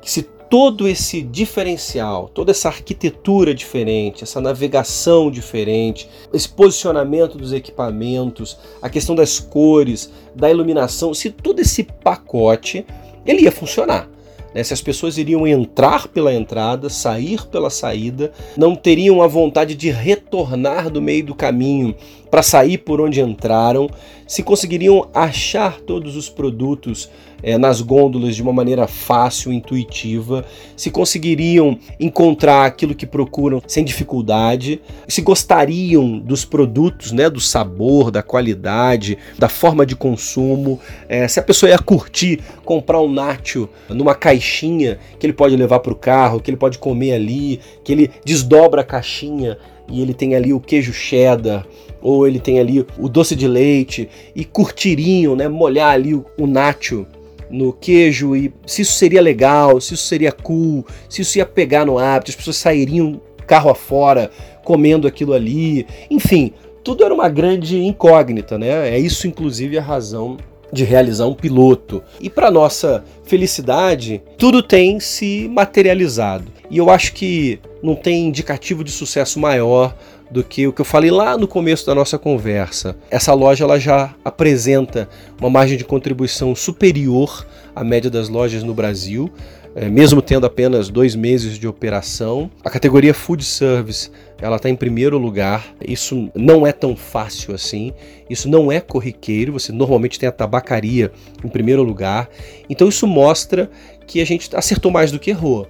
que 0.00 0.10
se 0.10 0.22
todo 0.48 0.88
esse 0.88 1.20
diferencial, 1.20 2.30
toda 2.32 2.50
essa 2.50 2.68
arquitetura 2.68 3.54
diferente, 3.54 4.24
essa 4.24 4.40
navegação 4.40 5.30
diferente, 5.30 6.08
esse 6.32 6.48
posicionamento 6.48 7.36
dos 7.36 7.52
equipamentos, 7.52 8.56
a 8.80 8.88
questão 8.88 9.14
das 9.14 9.38
cores, 9.38 10.10
da 10.34 10.50
iluminação, 10.50 11.12
se 11.12 11.30
todo 11.30 11.60
esse 11.60 11.82
pacote 11.82 12.86
ele 13.26 13.42
ia 13.42 13.52
funcionar. 13.52 14.08
Né? 14.54 14.64
Se 14.64 14.72
as 14.72 14.80
pessoas 14.80 15.18
iriam 15.18 15.46
entrar 15.46 16.08
pela 16.08 16.32
entrada, 16.32 16.88
sair 16.88 17.46
pela 17.46 17.68
saída, 17.68 18.32
não 18.56 18.74
teriam 18.74 19.22
a 19.22 19.26
vontade 19.26 19.74
de 19.74 19.90
retornar 19.90 20.88
do 20.88 21.02
meio 21.02 21.26
do 21.26 21.34
caminho 21.34 21.94
para 22.30 22.42
sair 22.42 22.78
por 22.78 23.00
onde 23.00 23.20
entraram, 23.20 23.88
se 24.26 24.42
conseguiriam 24.42 25.08
achar 25.12 25.80
todos 25.80 26.16
os 26.16 26.28
produtos 26.28 27.10
é, 27.42 27.56
nas 27.56 27.80
gôndolas 27.80 28.34
de 28.34 28.42
uma 28.42 28.52
maneira 28.52 28.86
fácil, 28.86 29.52
intuitiva, 29.52 30.44
se 30.76 30.90
conseguiriam 30.90 31.78
encontrar 31.98 32.66
aquilo 32.66 32.94
que 32.94 33.06
procuram 33.06 33.62
sem 33.66 33.84
dificuldade, 33.84 34.80
se 35.06 35.20
gostariam 35.20 36.18
dos 36.18 36.44
produtos, 36.44 37.12
né, 37.12 37.30
do 37.30 37.40
sabor, 37.40 38.10
da 38.10 38.22
qualidade, 38.22 39.18
da 39.38 39.48
forma 39.48 39.86
de 39.86 39.94
consumo, 39.94 40.80
é, 41.08 41.26
se 41.28 41.38
a 41.38 41.42
pessoa 41.42 41.70
ia 41.70 41.78
curtir 41.78 42.40
comprar 42.64 43.00
um 43.00 43.10
nacho 43.10 43.68
numa 43.88 44.14
caixinha 44.14 44.98
que 45.18 45.26
ele 45.26 45.32
pode 45.32 45.56
levar 45.56 45.80
para 45.80 45.92
o 45.92 45.96
carro, 45.96 46.40
que 46.40 46.50
ele 46.50 46.56
pode 46.56 46.78
comer 46.78 47.12
ali, 47.12 47.60
que 47.84 47.92
ele 47.92 48.10
desdobra 48.24 48.82
a 48.82 48.84
caixinha 48.84 49.58
e 49.88 50.02
ele 50.02 50.12
tem 50.12 50.34
ali 50.34 50.52
o 50.52 50.60
queijo 50.60 50.92
cheddar, 50.92 51.66
ou 52.00 52.26
ele 52.26 52.38
tem 52.38 52.60
ali 52.60 52.86
o 52.98 53.08
doce 53.08 53.34
de 53.34 53.48
leite 53.48 54.08
e 54.34 54.44
curtiriam, 54.44 55.34
né, 55.34 55.48
molhar 55.48 55.92
ali 55.92 56.14
o, 56.14 56.24
o 56.38 56.46
nacho 56.46 57.06
no 57.50 57.72
queijo 57.72 58.36
e 58.36 58.52
se 58.66 58.82
isso 58.82 58.92
seria 58.92 59.20
legal, 59.20 59.80
se 59.80 59.94
isso 59.94 60.06
seria 60.06 60.32
cool, 60.32 60.84
se 61.08 61.22
isso 61.22 61.38
ia 61.38 61.46
pegar 61.46 61.84
no 61.84 61.98
hábito, 61.98 62.30
as 62.30 62.36
pessoas 62.36 62.56
sairiam 62.56 63.20
carro 63.46 63.70
afora 63.70 64.30
comendo 64.62 65.08
aquilo 65.08 65.32
ali, 65.32 65.86
enfim, 66.10 66.52
tudo 66.84 67.02
era 67.04 67.14
uma 67.14 67.28
grande 67.28 67.82
incógnita, 67.82 68.58
né? 68.58 68.90
É 68.90 68.98
isso 68.98 69.26
inclusive 69.26 69.78
a 69.78 69.82
razão 69.82 70.36
de 70.72 70.84
realizar 70.84 71.26
um 71.26 71.34
piloto. 71.34 72.02
E 72.20 72.28
para 72.28 72.50
nossa 72.50 73.02
felicidade, 73.24 74.22
tudo 74.36 74.62
tem 74.62 75.00
se 75.00 75.48
materializado. 75.48 76.52
E 76.70 76.76
eu 76.76 76.90
acho 76.90 77.14
que 77.14 77.58
não 77.82 77.94
tem 77.94 78.26
indicativo 78.26 78.84
de 78.84 78.90
sucesso 78.90 79.40
maior 79.40 79.96
do 80.30 80.44
que 80.44 80.66
o 80.66 80.72
que 80.72 80.80
eu 80.80 80.84
falei 80.84 81.10
lá 81.10 81.36
no 81.36 81.48
começo 81.48 81.86
da 81.86 81.94
nossa 81.94 82.18
conversa. 82.18 82.96
Essa 83.10 83.32
loja 83.32 83.64
ela 83.64 83.78
já 83.78 84.14
apresenta 84.24 85.08
uma 85.40 85.50
margem 85.50 85.76
de 85.76 85.84
contribuição 85.84 86.54
superior 86.54 87.46
à 87.74 87.82
média 87.82 88.10
das 88.10 88.28
lojas 88.28 88.62
no 88.62 88.74
Brasil, 88.74 89.30
é, 89.74 89.88
mesmo 89.88 90.20
tendo 90.20 90.46
apenas 90.46 90.88
dois 90.88 91.14
meses 91.14 91.58
de 91.58 91.66
operação. 91.66 92.50
A 92.64 92.70
categoria 92.70 93.14
Food 93.14 93.44
Service 93.44 94.10
ela 94.40 94.56
está 94.56 94.68
em 94.68 94.76
primeiro 94.76 95.18
lugar. 95.18 95.74
Isso 95.86 96.30
não 96.34 96.66
é 96.66 96.72
tão 96.72 96.96
fácil 96.96 97.54
assim. 97.54 97.92
Isso 98.28 98.48
não 98.48 98.70
é 98.70 98.80
corriqueiro. 98.80 99.52
Você 99.52 99.72
normalmente 99.72 100.18
tem 100.18 100.28
a 100.28 100.32
tabacaria 100.32 101.12
em 101.44 101.48
primeiro 101.48 101.82
lugar. 101.82 102.28
Então 102.68 102.88
isso 102.88 103.06
mostra 103.06 103.70
que 104.06 104.20
a 104.20 104.26
gente 104.26 104.54
acertou 104.54 104.90
mais 104.90 105.12
do 105.12 105.18
que 105.18 105.30
errou 105.30 105.68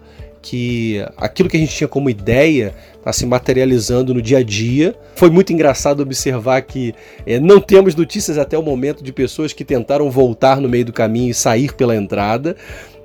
que 0.49 1.05
aquilo 1.15 1.47
que 1.47 1.59
a 1.59 1.61
gente 1.61 1.77
tinha 1.77 1.87
como 1.87 2.09
ideia 2.09 2.75
está 2.97 3.13
se 3.13 3.27
materializando 3.27 4.15
no 4.15 4.23
dia 4.23 4.39
a 4.39 4.43
dia. 4.43 4.95
Foi 5.15 5.29
muito 5.29 5.53
engraçado 5.53 6.01
observar 6.01 6.63
que 6.63 6.95
é, 7.27 7.39
não 7.39 7.61
temos 7.61 7.95
notícias 7.95 8.39
até 8.39 8.57
o 8.57 8.63
momento 8.63 9.05
de 9.05 9.13
pessoas 9.13 9.53
que 9.53 9.63
tentaram 9.63 10.11
voltar 10.11 10.59
no 10.59 10.67
meio 10.67 10.87
do 10.87 10.93
caminho 10.93 11.31
e 11.31 11.35
sair 11.35 11.75
pela 11.75 11.95
entrada. 11.95 12.57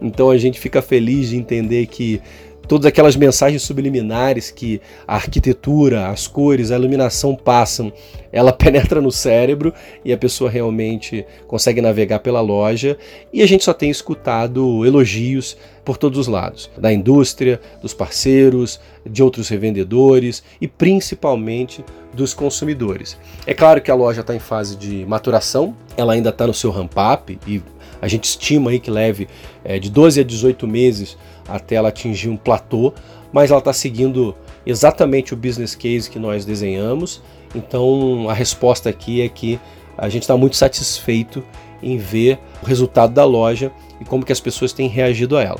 Então 0.01 0.29
a 0.29 0.37
gente 0.37 0.57
fica 0.57 0.81
feliz 0.81 1.31
de 1.31 1.37
entender 1.37 1.85
que 1.87 2.21
todas 2.67 2.85
aquelas 2.85 3.15
mensagens 3.15 3.61
subliminares 3.61 4.51
que 4.51 4.81
a 5.07 5.15
arquitetura, 5.15 6.07
as 6.07 6.27
cores, 6.27 6.71
a 6.71 6.75
iluminação 6.75 7.35
passam, 7.35 7.91
ela 8.31 8.51
penetra 8.53 9.01
no 9.01 9.11
cérebro 9.11 9.73
e 10.03 10.13
a 10.13 10.17
pessoa 10.17 10.49
realmente 10.49 11.25
consegue 11.47 11.81
navegar 11.81 12.19
pela 12.19 12.41
loja. 12.41 12.97
E 13.31 13.41
a 13.41 13.45
gente 13.45 13.63
só 13.63 13.73
tem 13.73 13.89
escutado 13.89 14.85
elogios 14.85 15.57
por 15.83 15.97
todos 15.97 16.17
os 16.17 16.27
lados, 16.27 16.71
da 16.77 16.93
indústria, 16.93 17.59
dos 17.81 17.93
parceiros, 17.93 18.79
de 19.05 19.21
outros 19.21 19.49
revendedores 19.49 20.43
e 20.61 20.67
principalmente 20.67 21.83
dos 22.13 22.33
consumidores. 22.33 23.17
É 23.45 23.53
claro 23.53 23.81
que 23.81 23.89
a 23.89 23.95
loja 23.95 24.21
está 24.21 24.35
em 24.35 24.39
fase 24.39 24.75
de 24.75 25.05
maturação, 25.05 25.75
ela 25.97 26.13
ainda 26.13 26.29
está 26.29 26.45
no 26.45 26.53
seu 26.53 26.71
ramp-up 26.71 27.37
e 27.47 27.61
a 28.01 28.07
gente 28.07 28.25
estima 28.25 28.71
aí 28.71 28.79
que 28.79 28.91
leve 28.91 29.27
é, 29.63 29.79
de 29.79 29.89
12 29.89 30.19
a 30.19 30.23
18 30.23 30.67
meses 30.67 31.17
até 31.47 31.75
ela 31.75 31.89
atingir 31.89 32.29
um 32.29 32.37
platô, 32.37 32.93
mas 33.31 33.49
ela 33.49 33.59
está 33.59 33.73
seguindo 33.73 34.35
exatamente 34.65 35.33
o 35.33 35.37
business 35.37 35.75
case 35.75 36.09
que 36.09 36.19
nós 36.19 36.45
desenhamos. 36.45 37.21
Então 37.55 38.29
a 38.29 38.33
resposta 38.33 38.89
aqui 38.89 39.21
é 39.21 39.29
que 39.29 39.59
a 39.97 40.09
gente 40.09 40.23
está 40.23 40.35
muito 40.35 40.55
satisfeito 40.55 41.43
em 41.81 41.97
ver 41.97 42.39
o 42.61 42.65
resultado 42.65 43.13
da 43.13 43.25
loja 43.25 43.71
e 43.99 44.05
como 44.05 44.25
que 44.25 44.31
as 44.31 44.39
pessoas 44.39 44.73
têm 44.73 44.87
reagido 44.87 45.37
a 45.37 45.43
ela. 45.43 45.59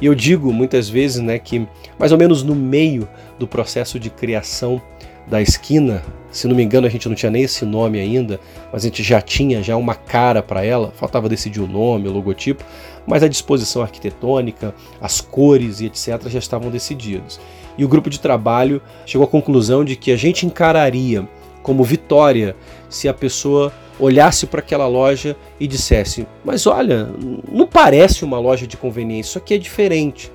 E 0.00 0.06
eu 0.06 0.14
digo 0.14 0.52
muitas 0.52 0.88
vezes 0.88 1.20
né, 1.20 1.38
que 1.38 1.66
mais 1.98 2.12
ou 2.12 2.18
menos 2.18 2.42
no 2.42 2.54
meio 2.54 3.08
do 3.38 3.46
processo 3.46 3.98
de 3.98 4.10
criação 4.10 4.80
da 5.26 5.40
esquina, 5.40 6.02
se 6.30 6.46
não 6.46 6.54
me 6.54 6.62
engano 6.62 6.86
a 6.86 6.90
gente 6.90 7.08
não 7.08 7.14
tinha 7.14 7.30
nem 7.30 7.42
esse 7.42 7.64
nome 7.64 7.98
ainda, 7.98 8.38
mas 8.72 8.84
a 8.84 8.88
gente 8.88 9.02
já 9.02 9.20
tinha 9.20 9.62
já 9.62 9.76
uma 9.76 9.94
cara 9.94 10.42
para 10.42 10.64
ela, 10.64 10.92
faltava 10.96 11.28
decidir 11.28 11.60
o 11.60 11.66
nome, 11.66 12.08
o 12.08 12.12
logotipo, 12.12 12.64
mas 13.06 13.22
a 13.22 13.28
disposição 13.28 13.82
arquitetônica, 13.82 14.74
as 15.00 15.20
cores 15.20 15.80
e 15.80 15.86
etc 15.86 16.28
já 16.28 16.38
estavam 16.38 16.70
decididos. 16.70 17.40
E 17.76 17.84
o 17.84 17.88
grupo 17.88 18.08
de 18.08 18.20
trabalho 18.20 18.80
chegou 19.04 19.26
à 19.26 19.30
conclusão 19.30 19.84
de 19.84 19.96
que 19.96 20.12
a 20.12 20.16
gente 20.16 20.46
encararia 20.46 21.28
como 21.62 21.82
vitória 21.82 22.54
se 22.88 23.08
a 23.08 23.14
pessoa 23.14 23.72
olhasse 23.98 24.46
para 24.46 24.60
aquela 24.60 24.86
loja 24.86 25.36
e 25.58 25.66
dissesse: 25.66 26.26
Mas 26.44 26.66
olha, 26.66 27.08
não 27.50 27.66
parece 27.66 28.24
uma 28.24 28.38
loja 28.38 28.66
de 28.66 28.76
conveniência, 28.76 29.30
isso 29.30 29.38
aqui 29.38 29.54
é 29.54 29.58
diferente. 29.58 30.30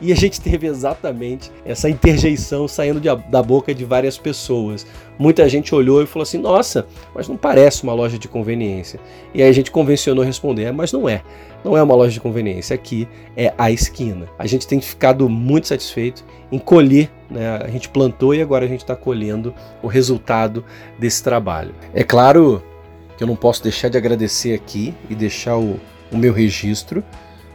E 0.00 0.12
a 0.12 0.16
gente 0.16 0.40
teve 0.40 0.66
exatamente 0.66 1.52
essa 1.64 1.88
interjeição 1.88 2.66
saindo 2.66 3.00
de, 3.00 3.14
da 3.28 3.42
boca 3.42 3.74
de 3.74 3.84
várias 3.84 4.16
pessoas. 4.16 4.86
Muita 5.18 5.48
gente 5.48 5.74
olhou 5.74 6.02
e 6.02 6.06
falou 6.06 6.22
assim: 6.22 6.38
Nossa, 6.38 6.86
mas 7.14 7.28
não 7.28 7.36
parece 7.36 7.82
uma 7.82 7.92
loja 7.92 8.18
de 8.18 8.26
conveniência. 8.26 8.98
E 9.34 9.42
aí 9.42 9.48
a 9.48 9.52
gente 9.52 9.70
convencionou 9.70 10.24
responder: 10.24 10.64
é, 10.64 10.72
Mas 10.72 10.92
não 10.92 11.08
é. 11.08 11.22
Não 11.62 11.76
é 11.76 11.82
uma 11.82 11.94
loja 11.94 12.12
de 12.12 12.20
conveniência. 12.20 12.74
Aqui 12.74 13.06
é 13.36 13.52
a 13.58 13.70
esquina. 13.70 14.26
A 14.38 14.46
gente 14.46 14.66
tem 14.66 14.80
ficado 14.80 15.28
muito 15.28 15.68
satisfeito 15.68 16.24
em 16.50 16.58
colher. 16.58 17.10
Né? 17.30 17.60
A 17.62 17.68
gente 17.68 17.90
plantou 17.90 18.34
e 18.34 18.40
agora 18.40 18.64
a 18.64 18.68
gente 18.68 18.80
está 18.80 18.96
colhendo 18.96 19.54
o 19.82 19.86
resultado 19.86 20.64
desse 20.98 21.22
trabalho. 21.22 21.74
É 21.92 22.02
claro 22.02 22.62
que 23.18 23.22
eu 23.22 23.28
não 23.28 23.36
posso 23.36 23.62
deixar 23.62 23.90
de 23.90 23.98
agradecer 23.98 24.54
aqui 24.54 24.94
e 25.10 25.14
deixar 25.14 25.58
o, 25.58 25.78
o 26.10 26.16
meu 26.16 26.32
registro 26.32 27.04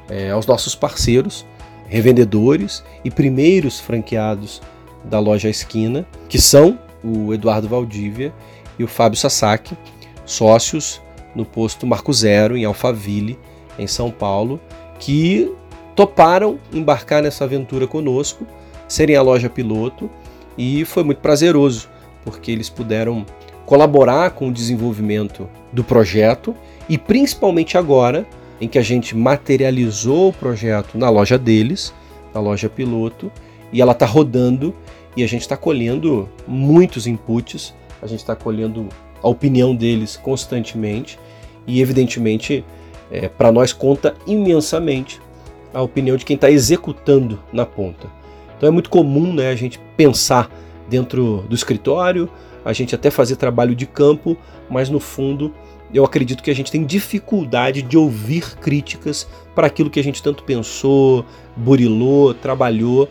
é, 0.07 0.29
aos 0.29 0.45
nossos 0.45 0.75
parceiros 0.75 1.43
revendedores 1.87 2.83
e 3.03 3.11
primeiros 3.11 3.79
franqueados 3.79 4.61
da 5.03 5.19
loja 5.19 5.49
Esquina, 5.49 6.05
que 6.27 6.39
são 6.39 6.79
o 7.03 7.33
Eduardo 7.33 7.67
Valdívia 7.67 8.33
e 8.77 8.83
o 8.83 8.87
Fábio 8.87 9.19
Sasaki, 9.19 9.77
sócios 10.25 11.01
no 11.35 11.45
posto 11.45 11.85
Marco 11.85 12.11
Zero, 12.11 12.57
em 12.57 12.65
Alphaville, 12.65 13.37
em 13.77 13.87
São 13.87 14.09
Paulo, 14.09 14.59
que 14.99 15.51
toparam 15.95 16.59
embarcar 16.73 17.21
nessa 17.21 17.43
aventura 17.43 17.87
conosco, 17.87 18.45
serem 18.87 19.15
a 19.15 19.21
loja 19.21 19.49
piloto, 19.49 20.09
e 20.57 20.85
foi 20.85 21.03
muito 21.03 21.19
prazeroso, 21.19 21.89
porque 22.23 22.51
eles 22.51 22.69
puderam 22.69 23.25
colaborar 23.65 24.31
com 24.31 24.47
o 24.47 24.53
desenvolvimento 24.53 25.49
do 25.73 25.83
projeto 25.83 26.55
e 26.87 26.97
principalmente 26.97 27.77
agora 27.77 28.25
em 28.59 28.67
que 28.67 28.77
a 28.77 28.81
gente 28.81 29.15
materializou 29.15 30.29
o 30.29 30.33
projeto 30.33 30.97
na 30.97 31.09
loja 31.09 31.37
deles, 31.37 31.93
na 32.33 32.39
loja 32.39 32.69
piloto, 32.69 33.31
e 33.71 33.81
ela 33.81 33.91
está 33.91 34.05
rodando 34.05 34.73
e 35.15 35.23
a 35.23 35.27
gente 35.27 35.41
está 35.41 35.57
colhendo 35.57 36.29
muitos 36.47 37.07
inputs, 37.07 37.73
a 38.01 38.07
gente 38.07 38.19
está 38.19 38.35
colhendo 38.35 38.87
a 39.21 39.27
opinião 39.27 39.75
deles 39.75 40.17
constantemente 40.17 41.17
e, 41.65 41.81
evidentemente, 41.81 42.63
é, 43.11 43.27
para 43.27 43.51
nós 43.51 43.73
conta 43.73 44.15
imensamente 44.27 45.21
a 45.73 45.81
opinião 45.81 46.15
de 46.15 46.25
quem 46.25 46.35
está 46.35 46.49
executando 46.49 47.39
na 47.51 47.65
ponta. 47.65 48.07
Então 48.57 48.67
é 48.67 48.71
muito 48.71 48.89
comum 48.89 49.33
né, 49.33 49.49
a 49.49 49.55
gente 49.55 49.79
pensar 49.97 50.49
dentro 50.89 51.43
do 51.49 51.55
escritório, 51.55 52.29
a 52.63 52.71
gente 52.73 52.95
até 52.95 53.11
fazer 53.11 53.35
trabalho 53.35 53.75
de 53.75 53.85
campo, 53.85 54.37
mas 54.69 54.89
no 54.89 54.99
fundo 54.99 55.53
eu 55.93 56.03
acredito 56.03 56.43
que 56.43 56.51
a 56.51 56.55
gente 56.55 56.71
tem 56.71 56.83
dificuldade 56.83 57.81
de 57.81 57.97
ouvir 57.97 58.55
críticas 58.57 59.27
para 59.53 59.67
aquilo 59.67 59.89
que 59.89 59.99
a 59.99 60.03
gente 60.03 60.21
tanto 60.21 60.43
pensou, 60.43 61.25
burilou, 61.55 62.33
trabalhou. 62.33 63.09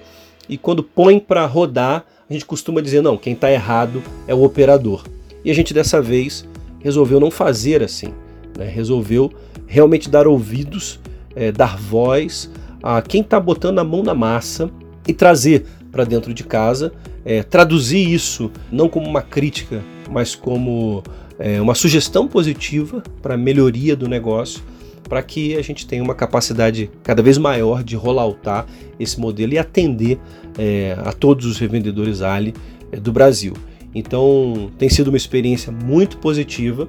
E 0.48 0.58
quando 0.58 0.82
põe 0.82 1.18
para 1.18 1.46
rodar, 1.46 2.04
a 2.28 2.32
gente 2.32 2.44
costuma 2.44 2.80
dizer: 2.80 3.00
não, 3.02 3.16
quem 3.16 3.32
está 3.32 3.50
errado 3.50 4.02
é 4.26 4.34
o 4.34 4.42
operador. 4.42 5.04
E 5.44 5.50
a 5.50 5.54
gente 5.54 5.72
dessa 5.72 6.00
vez 6.00 6.46
resolveu 6.80 7.20
não 7.20 7.30
fazer 7.30 7.82
assim, 7.82 8.12
né? 8.56 8.66
resolveu 8.66 9.32
realmente 9.66 10.10
dar 10.10 10.26
ouvidos, 10.26 11.00
é, 11.34 11.50
dar 11.50 11.76
voz 11.78 12.50
a 12.82 13.00
quem 13.00 13.22
está 13.22 13.40
botando 13.40 13.78
a 13.78 13.84
mão 13.84 14.02
na 14.02 14.14
massa 14.14 14.70
e 15.08 15.12
trazer 15.12 15.64
para 15.90 16.04
dentro 16.04 16.34
de 16.34 16.44
casa, 16.44 16.92
é, 17.24 17.42
traduzir 17.42 18.06
isso 18.06 18.50
não 18.70 18.88
como 18.88 19.08
uma 19.08 19.22
crítica, 19.22 19.82
mas 20.10 20.34
como 20.34 21.02
é, 21.38 21.60
uma 21.60 21.74
sugestão 21.74 22.28
positiva 22.28 23.02
para 23.22 23.36
melhoria 23.36 23.96
do 23.96 24.08
negócio, 24.08 24.62
para 25.08 25.22
que 25.22 25.56
a 25.56 25.62
gente 25.62 25.86
tenha 25.86 26.02
uma 26.02 26.14
capacidade 26.14 26.90
cada 27.02 27.22
vez 27.22 27.36
maior 27.38 27.82
de 27.82 27.96
rolloutar 27.96 28.66
esse 28.98 29.20
modelo 29.20 29.52
e 29.52 29.58
atender 29.58 30.18
é, 30.58 30.96
a 31.04 31.12
todos 31.12 31.46
os 31.46 31.58
revendedores 31.58 32.22
Ali 32.22 32.54
é, 32.90 32.96
do 32.98 33.12
Brasil. 33.12 33.54
Então 33.94 34.70
tem 34.78 34.88
sido 34.88 35.08
uma 35.08 35.16
experiência 35.16 35.70
muito 35.70 36.18
positiva 36.18 36.88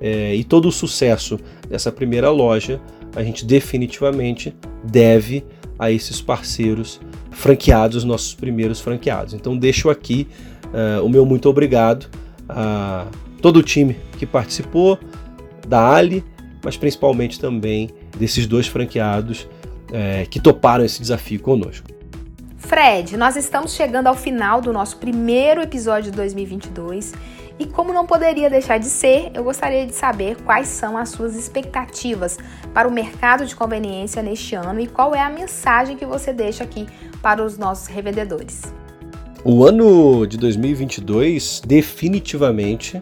é, 0.00 0.34
e 0.34 0.42
todo 0.42 0.68
o 0.68 0.72
sucesso 0.72 1.38
dessa 1.68 1.92
primeira 1.92 2.30
loja 2.30 2.80
a 3.14 3.22
gente 3.22 3.44
definitivamente 3.44 4.54
deve 4.82 5.44
a 5.78 5.90
esses 5.90 6.20
parceiros 6.20 7.00
franqueados, 7.30 8.04
nossos 8.04 8.34
primeiros 8.34 8.80
franqueados. 8.80 9.34
Então 9.34 9.56
deixo 9.56 9.90
aqui 9.90 10.28
uh, 10.66 11.04
o 11.04 11.08
meu 11.08 11.26
muito 11.26 11.48
obrigado 11.48 12.06
a 12.48 13.06
todo 13.42 13.58
o 13.58 13.62
time 13.62 13.98
que 14.18 14.24
participou, 14.24 14.98
da 15.66 15.92
Ali, 15.92 16.24
mas 16.64 16.76
principalmente 16.76 17.38
também 17.38 17.90
desses 18.16 18.46
dois 18.46 18.68
franqueados 18.68 19.48
é, 19.92 20.26
que 20.30 20.40
toparam 20.40 20.84
esse 20.84 21.00
desafio 21.00 21.40
conosco. 21.40 21.88
Fred, 22.56 23.16
nós 23.16 23.36
estamos 23.36 23.74
chegando 23.74 24.06
ao 24.06 24.14
final 24.14 24.60
do 24.60 24.72
nosso 24.72 24.96
primeiro 24.96 25.60
episódio 25.60 26.10
de 26.10 26.16
2022 26.16 27.12
e, 27.58 27.66
como 27.66 27.92
não 27.92 28.06
poderia 28.06 28.48
deixar 28.48 28.78
de 28.78 28.86
ser, 28.86 29.30
eu 29.34 29.44
gostaria 29.44 29.84
de 29.86 29.94
saber 29.94 30.36
quais 30.42 30.68
são 30.68 30.96
as 30.96 31.10
suas 31.10 31.36
expectativas 31.36 32.38
para 32.72 32.88
o 32.88 32.90
mercado 32.90 33.44
de 33.44 33.54
conveniência 33.54 34.22
neste 34.22 34.54
ano 34.54 34.80
e 34.80 34.86
qual 34.86 35.14
é 35.14 35.20
a 35.20 35.28
mensagem 35.28 35.96
que 35.96 36.06
você 36.06 36.32
deixa 36.32 36.64
aqui 36.64 36.86
para 37.20 37.44
os 37.44 37.58
nossos 37.58 37.88
revendedores. 37.88 38.62
O 39.44 39.66
ano 39.66 40.24
de 40.26 40.38
2022 40.38 41.60
definitivamente 41.66 43.00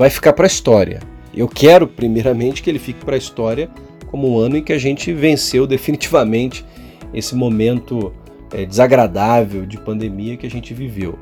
vai 0.00 0.08
ficar 0.08 0.32
para 0.32 0.46
a 0.46 0.48
história. 0.48 0.98
Eu 1.34 1.46
quero, 1.46 1.86
primeiramente, 1.86 2.62
que 2.62 2.70
ele 2.70 2.78
fique 2.78 3.04
para 3.04 3.16
a 3.16 3.18
história 3.18 3.68
como 4.06 4.32
um 4.32 4.38
ano 4.38 4.56
em 4.56 4.62
que 4.62 4.72
a 4.72 4.78
gente 4.78 5.12
venceu 5.12 5.66
definitivamente 5.66 6.64
esse 7.12 7.34
momento 7.34 8.10
é, 8.50 8.64
desagradável 8.64 9.66
de 9.66 9.76
pandemia 9.76 10.38
que 10.38 10.46
a 10.46 10.50
gente 10.50 10.72
viveu. 10.72 11.18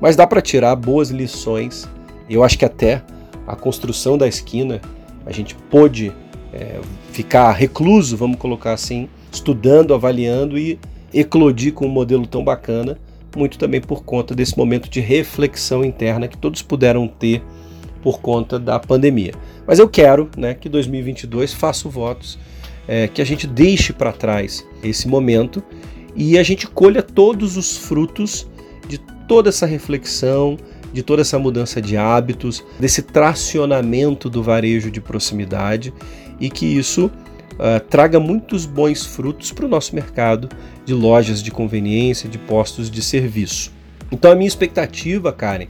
Mas 0.00 0.16
dá 0.16 0.26
para 0.26 0.40
tirar 0.40 0.74
boas 0.76 1.10
lições. 1.10 1.86
Eu 2.26 2.42
acho 2.42 2.58
que 2.58 2.64
até 2.64 3.02
a 3.46 3.54
construção 3.54 4.16
da 4.16 4.26
esquina 4.26 4.80
a 5.26 5.30
gente 5.30 5.54
pôde 5.68 6.10
é, 6.54 6.80
ficar 7.10 7.52
recluso, 7.52 8.16
vamos 8.16 8.38
colocar 8.38 8.72
assim, 8.72 9.10
estudando, 9.30 9.92
avaliando 9.92 10.56
e 10.56 10.78
eclodir 11.12 11.74
com 11.74 11.84
um 11.84 11.90
modelo 11.90 12.26
tão 12.26 12.42
bacana, 12.42 12.96
muito 13.36 13.58
também 13.58 13.82
por 13.82 14.02
conta 14.04 14.34
desse 14.34 14.56
momento 14.56 14.88
de 14.88 15.00
reflexão 15.00 15.84
interna 15.84 16.26
que 16.26 16.38
todos 16.38 16.62
puderam 16.62 17.06
ter 17.06 17.42
por 18.02 18.20
conta 18.20 18.58
da 18.58 18.78
pandemia. 18.78 19.32
Mas 19.66 19.78
eu 19.78 19.88
quero 19.88 20.28
né, 20.36 20.54
que 20.54 20.68
2022 20.68 21.54
faça 21.54 21.88
votos, 21.88 22.38
é, 22.86 23.06
que 23.08 23.22
a 23.22 23.24
gente 23.24 23.46
deixe 23.46 23.92
para 23.92 24.12
trás 24.12 24.66
esse 24.82 25.06
momento 25.06 25.62
e 26.14 26.38
a 26.38 26.42
gente 26.42 26.66
colha 26.66 27.02
todos 27.02 27.56
os 27.56 27.76
frutos 27.76 28.46
de 28.88 28.98
toda 28.98 29.48
essa 29.48 29.64
reflexão, 29.64 30.58
de 30.92 31.02
toda 31.02 31.22
essa 31.22 31.38
mudança 31.38 31.80
de 31.80 31.96
hábitos, 31.96 32.62
desse 32.78 33.02
tracionamento 33.02 34.28
do 34.28 34.42
varejo 34.42 34.90
de 34.90 35.00
proximidade 35.00 35.92
e 36.38 36.50
que 36.50 36.66
isso 36.66 37.06
uh, 37.06 37.80
traga 37.88 38.20
muitos 38.20 38.66
bons 38.66 39.06
frutos 39.06 39.52
para 39.52 39.64
o 39.64 39.68
nosso 39.68 39.94
mercado 39.94 40.48
de 40.84 40.92
lojas 40.92 41.42
de 41.42 41.50
conveniência, 41.50 42.28
de 42.28 42.36
postos 42.36 42.90
de 42.90 43.00
serviço. 43.00 43.72
Então 44.10 44.30
a 44.30 44.34
minha 44.34 44.48
expectativa, 44.48 45.32
Karen, 45.32 45.68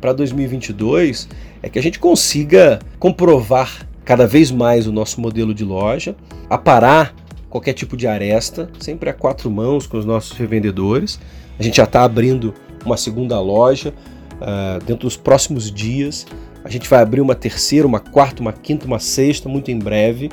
para 0.00 0.12
2022 0.12 1.28
é 1.62 1.68
que 1.68 1.78
a 1.78 1.82
gente 1.82 1.98
consiga 1.98 2.80
comprovar 2.98 3.86
cada 4.04 4.26
vez 4.26 4.50
mais 4.50 4.86
o 4.86 4.92
nosso 4.92 5.20
modelo 5.20 5.54
de 5.54 5.64
loja, 5.64 6.16
aparar 6.50 7.14
qualquer 7.48 7.72
tipo 7.72 7.96
de 7.96 8.06
aresta, 8.06 8.70
sempre 8.80 9.08
a 9.08 9.12
quatro 9.12 9.50
mãos 9.50 9.86
com 9.86 9.96
os 9.98 10.04
nossos 10.04 10.32
revendedores. 10.36 11.20
A 11.58 11.62
gente 11.62 11.76
já 11.76 11.84
está 11.84 12.02
abrindo 12.02 12.52
uma 12.84 12.96
segunda 12.96 13.38
loja 13.40 13.94
uh, 14.34 14.84
dentro 14.84 15.06
dos 15.06 15.16
próximos 15.16 15.70
dias. 15.70 16.26
A 16.64 16.68
gente 16.68 16.88
vai 16.88 17.00
abrir 17.00 17.20
uma 17.20 17.34
terceira, 17.34 17.86
uma 17.86 18.00
quarta, 18.00 18.40
uma 18.40 18.52
quinta, 18.52 18.86
uma 18.86 18.98
sexta, 18.98 19.48
muito 19.48 19.70
em 19.70 19.78
breve, 19.78 20.30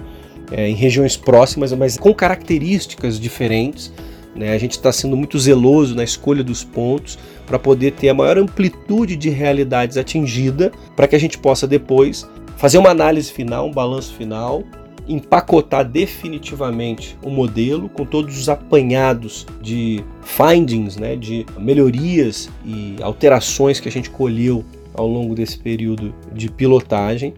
é, 0.52 0.68
em 0.68 0.74
regiões 0.74 1.18
próximas, 1.18 1.74
mas 1.74 1.98
com 1.98 2.14
características 2.14 3.20
diferentes. 3.20 3.92
Né? 4.40 4.54
A 4.54 4.58
gente 4.58 4.72
está 4.72 4.90
sendo 4.90 5.18
muito 5.18 5.38
zeloso 5.38 5.94
na 5.94 6.04
escolha 6.04 6.42
dos 6.42 6.64
pontos 6.64 7.20
para 7.46 7.60
poder 7.60 7.92
ter 7.92 8.08
a 8.08 8.14
maior 8.14 8.38
amplitude 8.38 9.18
de 9.18 9.30
realidades 9.30 9.98
atingida, 9.98 10.72
para 10.96 11.10
que 11.10 11.16
a 11.16 11.20
gente 11.20 11.38
possa 11.38 11.68
depois 11.68 12.26
fazer 12.56 12.78
uma 12.78 12.90
análise 12.90 13.34
final, 13.34 13.68
um 13.68 13.72
balanço 13.72 14.14
final, 14.14 14.64
empacotar 15.10 15.84
definitivamente 15.84 17.18
o 17.22 17.30
modelo 17.30 17.90
com 17.90 18.06
todos 18.06 18.40
os 18.40 18.48
apanhados 18.48 19.46
de 19.62 20.06
findings, 20.22 20.96
né, 20.96 21.18
de 21.18 21.46
melhorias 21.58 22.50
e 22.66 22.96
alterações 23.02 23.82
que 23.82 23.90
a 23.90 23.92
gente 23.92 24.10
colheu 24.10 24.64
ao 24.94 25.08
longo 25.08 25.36
desse 25.36 25.60
período 25.60 26.16
de 26.32 26.50
pilotagem, 26.50 27.34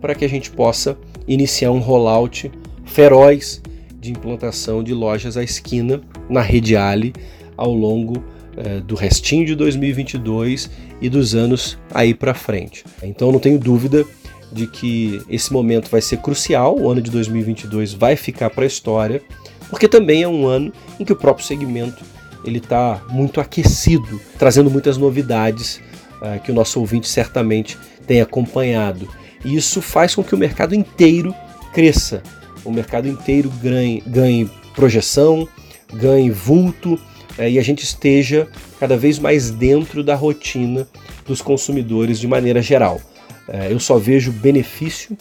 para 0.00 0.14
que 0.14 0.24
a 0.24 0.28
gente 0.28 0.50
possa 0.50 0.96
iniciar 1.28 1.70
um 1.70 1.80
rollout 1.80 2.50
feroz 2.86 3.60
de 4.00 4.10
implantação 4.10 4.82
de 4.82 4.92
lojas 4.94 5.36
à 5.36 5.42
esquina 5.42 6.00
na 6.28 6.40
rede 6.40 6.76
Ali 6.76 7.12
ao 7.56 7.72
longo 7.72 8.22
eh, 8.56 8.80
do 8.80 8.94
restinho 8.94 9.44
de 9.44 9.54
2022 9.54 10.70
e 11.00 11.08
dos 11.08 11.34
anos 11.34 11.78
aí 11.92 12.14
para 12.14 12.34
frente. 12.34 12.84
Então 13.02 13.30
não 13.32 13.38
tenho 13.38 13.58
dúvida 13.58 14.04
de 14.52 14.66
que 14.66 15.20
esse 15.28 15.52
momento 15.52 15.90
vai 15.90 16.00
ser 16.00 16.18
crucial, 16.18 16.78
o 16.78 16.88
ano 16.90 17.02
de 17.02 17.10
2022 17.10 17.92
vai 17.92 18.16
ficar 18.16 18.50
para 18.50 18.64
a 18.64 18.66
história, 18.66 19.22
porque 19.68 19.88
também 19.88 20.22
é 20.22 20.28
um 20.28 20.46
ano 20.46 20.72
em 20.98 21.04
que 21.04 21.12
o 21.12 21.16
próprio 21.16 21.44
segmento 21.44 22.02
ele 22.44 22.58
está 22.58 23.02
muito 23.10 23.40
aquecido, 23.40 24.20
trazendo 24.38 24.70
muitas 24.70 24.96
novidades 24.96 25.80
uh, 26.22 26.40
que 26.42 26.50
o 26.50 26.54
nosso 26.54 26.78
ouvinte 26.80 27.08
certamente 27.08 27.76
tem 28.06 28.20
acompanhado. 28.20 29.08
E 29.44 29.54
isso 29.54 29.82
faz 29.82 30.14
com 30.14 30.22
que 30.22 30.34
o 30.34 30.38
mercado 30.38 30.74
inteiro 30.74 31.34
cresça, 31.72 32.22
o 32.66 32.72
mercado 32.72 33.08
inteiro 33.08 33.50
ganhe, 33.62 34.02
ganhe 34.06 34.50
projeção, 34.74 35.48
ganhe 35.92 36.30
vulto 36.30 36.98
é, 37.38 37.50
e 37.50 37.58
a 37.58 37.62
gente 37.62 37.82
esteja 37.82 38.48
cada 38.78 38.96
vez 38.96 39.18
mais 39.18 39.50
dentro 39.50 40.02
da 40.02 40.14
rotina 40.14 40.86
dos 41.26 41.40
consumidores 41.40 42.18
de 42.18 42.26
maneira 42.26 42.60
geral. 42.60 43.00
É, 43.48 43.72
eu 43.72 43.78
só 43.78 43.96
vejo 43.96 44.32
benefício 44.32 45.16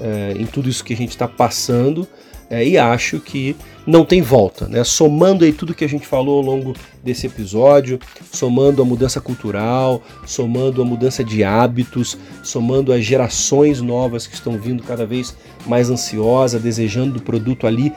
é, 0.00 0.34
em 0.38 0.46
tudo 0.46 0.68
isso 0.68 0.84
que 0.84 0.94
a 0.94 0.96
gente 0.96 1.10
está 1.10 1.28
passando 1.28 2.08
é, 2.48 2.66
e 2.66 2.78
acho 2.78 3.18
que 3.18 3.56
não 3.86 4.04
tem 4.04 4.22
volta, 4.22 4.68
né? 4.68 4.84
Somando 4.84 5.44
aí 5.44 5.52
tudo 5.52 5.74
que 5.74 5.84
a 5.84 5.88
gente 5.88 6.06
falou 6.06 6.38
ao 6.38 6.44
longo 6.44 6.74
desse 7.02 7.26
episódio, 7.26 7.98
somando 8.32 8.82
a 8.82 8.84
mudança 8.84 9.20
cultural, 9.20 10.02
somando 10.24 10.80
a 10.82 10.84
mudança 10.84 11.24
de 11.24 11.42
hábitos, 11.42 12.16
somando 12.42 12.92
as 12.92 13.04
gerações 13.04 13.80
novas 13.80 14.26
que 14.26 14.34
estão 14.34 14.58
vindo 14.58 14.82
cada 14.82 15.04
vez 15.06 15.36
mais 15.66 15.90
ansiosas, 15.90 16.62
desejando 16.62 17.18
o 17.18 17.22
produto 17.22 17.66
ali 17.66 17.92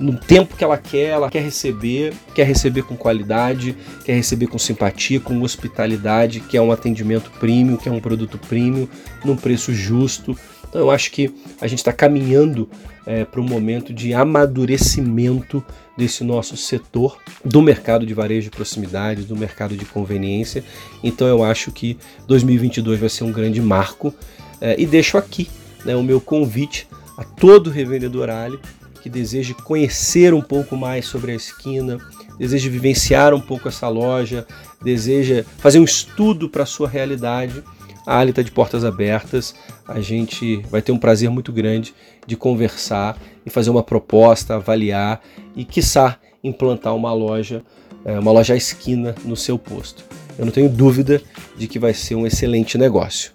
no 0.00 0.18
tempo 0.18 0.56
que 0.56 0.64
ela 0.64 0.76
quer, 0.76 1.10
ela 1.10 1.30
quer 1.30 1.42
receber, 1.42 2.12
quer 2.34 2.44
receber 2.44 2.82
com 2.82 2.96
qualidade, 2.96 3.76
quer 4.04 4.14
receber 4.14 4.48
com 4.48 4.58
simpatia, 4.58 5.20
com 5.20 5.40
hospitalidade, 5.42 6.40
que 6.40 6.56
é 6.56 6.62
um 6.62 6.72
atendimento 6.72 7.30
premium, 7.38 7.76
que 7.76 7.88
é 7.88 7.92
um 7.92 8.00
produto 8.00 8.38
premium, 8.38 8.88
num 9.24 9.36
preço 9.36 9.72
justo. 9.72 10.36
Então 10.72 10.80
eu 10.80 10.90
acho 10.90 11.10
que 11.10 11.34
a 11.60 11.66
gente 11.66 11.80
está 11.80 11.92
caminhando 11.92 12.66
é, 13.04 13.26
para 13.26 13.42
um 13.42 13.44
momento 13.44 13.92
de 13.92 14.14
amadurecimento 14.14 15.62
desse 15.98 16.24
nosso 16.24 16.56
setor 16.56 17.18
do 17.44 17.60
mercado 17.60 18.06
de 18.06 18.14
varejo 18.14 18.48
de 18.48 18.56
proximidade, 18.56 19.24
do 19.24 19.36
mercado 19.36 19.76
de 19.76 19.84
conveniência. 19.84 20.64
Então 21.04 21.28
eu 21.28 21.44
acho 21.44 21.70
que 21.72 21.98
2022 22.26 22.98
vai 22.98 23.10
ser 23.10 23.24
um 23.24 23.30
grande 23.30 23.60
marco 23.60 24.14
é, 24.62 24.74
e 24.80 24.86
deixo 24.86 25.18
aqui 25.18 25.46
né, 25.84 25.94
o 25.94 26.02
meu 26.02 26.22
convite 26.22 26.88
a 27.18 27.22
todo 27.22 27.68
revendedor 27.68 28.30
Ali 28.30 28.58
que 29.02 29.10
deseja 29.10 29.52
conhecer 29.52 30.32
um 30.32 30.40
pouco 30.40 30.74
mais 30.74 31.04
sobre 31.06 31.32
a 31.32 31.34
esquina, 31.34 31.98
deseja 32.38 32.70
vivenciar 32.70 33.34
um 33.34 33.40
pouco 33.40 33.68
essa 33.68 33.88
loja, 33.88 34.46
deseja 34.82 35.44
fazer 35.58 35.80
um 35.80 35.84
estudo 35.84 36.48
para 36.48 36.62
a 36.62 36.66
sua 36.66 36.88
realidade, 36.88 37.62
a 38.06 38.18
Ali 38.18 38.30
está 38.30 38.42
de 38.42 38.50
portas 38.50 38.84
abertas. 38.84 39.54
A 39.86 40.00
gente 40.00 40.56
vai 40.70 40.82
ter 40.82 40.92
um 40.92 40.98
prazer 40.98 41.30
muito 41.30 41.52
grande 41.52 41.94
de 42.26 42.36
conversar 42.36 43.18
e 43.44 43.50
fazer 43.50 43.70
uma 43.70 43.82
proposta, 43.82 44.54
avaliar 44.54 45.20
e, 45.56 45.64
quiçá, 45.64 46.18
implantar 46.42 46.94
uma 46.94 47.12
loja, 47.12 47.62
é, 48.04 48.18
uma 48.18 48.32
loja 48.32 48.54
à 48.54 48.56
esquina 48.56 49.14
no 49.24 49.36
seu 49.36 49.58
posto. 49.58 50.04
Eu 50.38 50.44
não 50.44 50.52
tenho 50.52 50.68
dúvida 50.68 51.20
de 51.56 51.68
que 51.68 51.78
vai 51.78 51.94
ser 51.94 52.14
um 52.14 52.26
excelente 52.26 52.78
negócio. 52.78 53.32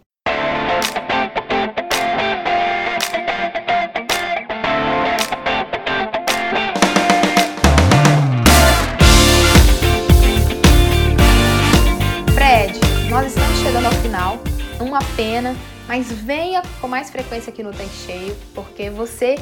Mas 15.98 16.12
venha 16.12 16.62
com 16.80 16.88
mais 16.88 17.10
frequência 17.10 17.50
aqui 17.50 17.64
no 17.64 17.72
Tanque 17.72 17.90
Cheio, 18.06 18.38
porque 18.54 18.88
você 18.88 19.36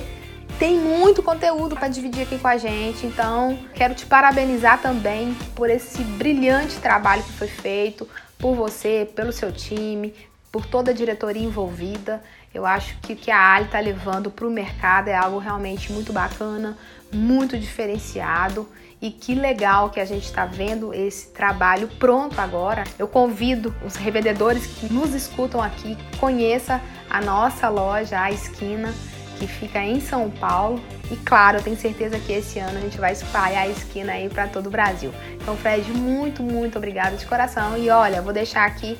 tem 0.58 0.78
muito 0.78 1.22
conteúdo 1.22 1.76
para 1.76 1.90
dividir 1.90 2.24
aqui 2.24 2.38
com 2.38 2.48
a 2.48 2.56
gente. 2.56 3.06
Então, 3.06 3.60
quero 3.74 3.94
te 3.94 4.06
parabenizar 4.06 4.82
também 4.82 5.36
por 5.54 5.70
esse 5.70 6.02
brilhante 6.02 6.78
trabalho 6.78 7.22
que 7.24 7.34
foi 7.34 7.50
feito 7.50 8.08
por 8.40 8.56
você, 8.56 9.06
pelo 9.14 9.34
seu 9.34 9.52
time, 9.52 10.14
por 10.50 10.66
toda 10.66 10.92
a 10.92 10.94
diretoria 10.94 11.44
envolvida. 11.44 12.24
Eu 12.54 12.66
acho 12.66 12.98
que 13.00 13.12
o 13.12 13.16
que 13.18 13.30
a 13.30 13.54
Ali 13.54 13.66
está 13.66 13.82
levando 13.82 14.32
para 14.32 14.48
o 14.48 14.50
mercado 14.50 15.10
é 15.10 15.16
algo 15.16 15.40
realmente 15.40 15.92
muito 15.92 16.14
bacana, 16.14 16.78
muito 17.12 17.60
diferenciado 17.60 18.66
e 19.02 19.12
que 19.12 19.36
legal 19.36 19.90
que 19.90 20.00
a 20.00 20.06
gente 20.06 20.26
está 20.26 20.46
vendo 20.46 20.94
esse 20.94 21.28
trabalho 21.28 21.88
pronto 22.00 22.40
agora. 22.40 22.84
Eu 22.98 23.08
convido 23.08 23.76
os 23.86 23.96
revendedores 23.96 24.66
que 24.66 24.92
nos 24.92 25.14
escutam 25.14 25.62
aqui, 25.62 25.98
conheça 26.20 26.82
a 27.10 27.22
nossa 27.22 27.70
loja, 27.70 28.20
a 28.20 28.32
esquina, 28.32 28.94
que 29.38 29.48
fica 29.48 29.80
em 29.80 30.00
São 30.00 30.30
Paulo. 30.30 30.82
E 31.12 31.16
claro, 31.18 31.58
eu 31.58 31.64
tenho 31.64 31.78
certeza 31.78 32.18
que 32.20 32.32
esse 32.32 32.58
ano 32.58 32.78
a 32.78 32.82
gente 32.82 32.98
vai 32.98 33.12
espalhar 33.12 33.64
a 33.64 33.68
esquina 33.68 34.14
aí 34.14 34.30
para 34.30 34.48
todo 34.48 34.68
o 34.68 34.70
Brasil. 34.70 35.14
Então, 35.34 35.56
Fred, 35.58 35.92
muito, 35.92 36.42
muito 36.42 36.78
obrigado 36.78 37.18
de 37.18 37.26
coração. 37.26 37.78
E 37.78 37.90
olha, 37.90 38.22
vou 38.22 38.34
deixar 38.34 38.66
aqui 38.66 38.98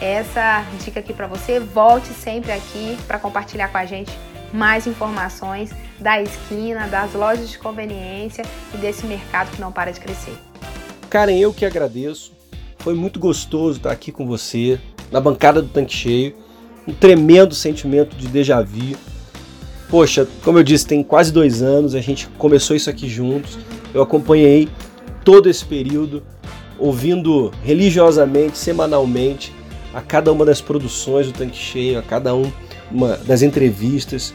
essa 0.00 0.64
dica 0.82 1.00
aqui 1.00 1.12
para 1.12 1.26
você. 1.26 1.60
Volte 1.60 2.08
sempre 2.08 2.50
aqui 2.50 2.98
para 3.06 3.18
compartilhar 3.18 3.68
com 3.68 3.78
a 3.78 3.84
gente 3.84 4.10
mais 4.52 4.86
informações 4.86 5.70
da 5.98 6.20
esquina, 6.20 6.86
das 6.88 7.12
lojas 7.14 7.50
de 7.50 7.58
conveniência 7.58 8.44
e 8.74 8.76
desse 8.76 9.06
mercado 9.06 9.50
que 9.50 9.60
não 9.60 9.72
para 9.72 9.92
de 9.92 10.00
crescer. 10.00 10.36
Karen, 11.08 11.38
eu 11.38 11.52
que 11.52 11.64
agradeço. 11.64 12.32
Foi 12.78 12.94
muito 12.94 13.18
gostoso 13.18 13.78
estar 13.78 13.92
aqui 13.92 14.12
com 14.12 14.26
você, 14.26 14.78
na 15.10 15.20
bancada 15.20 15.62
do 15.62 15.68
Tanque 15.68 15.94
Cheio. 15.94 16.34
Um 16.86 16.92
tremendo 16.92 17.54
sentimento 17.54 18.14
de 18.16 18.28
déjà 18.28 18.60
vu. 18.60 18.96
Poxa, 19.88 20.26
como 20.42 20.58
eu 20.58 20.62
disse, 20.62 20.86
tem 20.86 21.02
quase 21.02 21.32
dois 21.32 21.62
anos, 21.62 21.94
a 21.94 22.00
gente 22.00 22.28
começou 22.36 22.76
isso 22.76 22.90
aqui 22.90 23.08
juntos. 23.08 23.58
Eu 23.94 24.02
acompanhei 24.02 24.68
todo 25.24 25.48
esse 25.48 25.64
período, 25.64 26.22
ouvindo 26.78 27.52
religiosamente, 27.62 28.58
semanalmente, 28.58 29.52
a 29.94 30.00
cada 30.00 30.32
uma 30.32 30.44
das 30.44 30.60
produções 30.60 31.28
do 31.28 31.32
Tanque 31.32 31.56
Cheio, 31.56 31.98
a 31.98 32.02
cada 32.02 32.34
uma 32.90 33.16
das 33.18 33.42
entrevistas. 33.42 34.34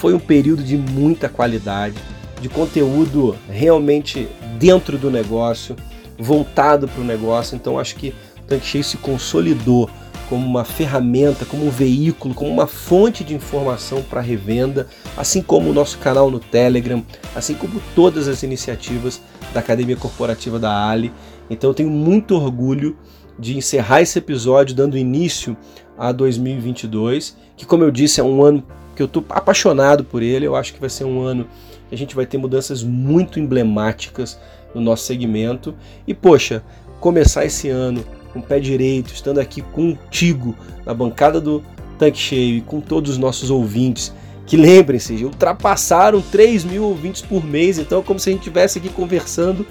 Foi 0.00 0.14
um 0.14 0.18
período 0.18 0.62
de 0.62 0.78
muita 0.78 1.28
qualidade, 1.28 1.94
de 2.40 2.48
conteúdo 2.48 3.36
realmente 3.50 4.26
dentro 4.58 4.96
do 4.96 5.10
negócio, 5.10 5.76
voltado 6.18 6.88
para 6.88 7.02
o 7.02 7.04
negócio. 7.04 7.54
Então 7.54 7.78
acho 7.78 7.96
que 7.96 8.14
o 8.38 8.46
Tanque 8.46 8.64
Cheio 8.64 8.82
se 8.82 8.96
consolidou 8.96 9.90
como 10.26 10.46
uma 10.46 10.64
ferramenta, 10.64 11.44
como 11.44 11.66
um 11.66 11.70
veículo, 11.70 12.32
como 12.32 12.50
uma 12.50 12.66
fonte 12.66 13.22
de 13.22 13.34
informação 13.34 14.00
para 14.00 14.22
revenda, 14.22 14.86
assim 15.18 15.42
como 15.42 15.68
o 15.68 15.74
nosso 15.74 15.98
canal 15.98 16.30
no 16.30 16.40
Telegram, 16.40 17.04
assim 17.36 17.52
como 17.52 17.78
todas 17.94 18.26
as 18.26 18.42
iniciativas 18.42 19.20
da 19.52 19.60
Academia 19.60 19.96
Corporativa 19.96 20.58
da 20.58 20.88
Ali. 20.88 21.12
Então 21.50 21.68
eu 21.68 21.74
tenho 21.74 21.90
muito 21.90 22.34
orgulho 22.34 22.96
de 23.38 23.54
encerrar 23.54 24.00
esse 24.00 24.18
episódio 24.18 24.74
dando 24.74 24.96
início 24.96 25.54
a 25.98 26.10
2022, 26.10 27.36
que 27.54 27.66
como 27.66 27.84
eu 27.84 27.90
disse 27.90 28.18
é 28.18 28.24
um 28.24 28.42
ano 28.42 28.64
que 29.00 29.02
eu 29.02 29.06
estou 29.06 29.24
apaixonado 29.30 30.04
por 30.04 30.22
ele. 30.22 30.46
Eu 30.46 30.54
acho 30.54 30.74
que 30.74 30.80
vai 30.80 30.90
ser 30.90 31.04
um 31.04 31.22
ano 31.22 31.46
que 31.88 31.94
a 31.94 31.98
gente 31.98 32.14
vai 32.14 32.26
ter 32.26 32.36
mudanças 32.36 32.82
muito 32.82 33.40
emblemáticas 33.40 34.38
no 34.74 34.80
nosso 34.80 35.04
segmento. 35.04 35.74
E 36.06 36.12
poxa, 36.12 36.62
começar 37.00 37.46
esse 37.46 37.70
ano 37.70 38.04
com 38.30 38.40
o 38.40 38.42
pé 38.42 38.60
direito, 38.60 39.12
estando 39.14 39.40
aqui 39.40 39.62
contigo 39.62 40.54
na 40.84 40.92
bancada 40.92 41.40
do 41.40 41.64
Tanque 41.98 42.18
Cheio 42.18 42.58
e 42.58 42.60
com 42.60 42.78
todos 42.80 43.12
os 43.12 43.18
nossos 43.18 43.50
ouvintes, 43.50 44.12
que 44.46 44.56
lembrem-se, 44.56 45.24
ultrapassaram 45.24 46.20
3 46.20 46.64
mil 46.64 46.84
ouvintes 46.84 47.22
por 47.22 47.44
mês, 47.44 47.78
então 47.78 48.00
é 48.00 48.02
como 48.02 48.20
se 48.20 48.28
a 48.28 48.32
gente 48.32 48.42
estivesse 48.42 48.78
aqui 48.78 48.88
conversando 48.90 49.66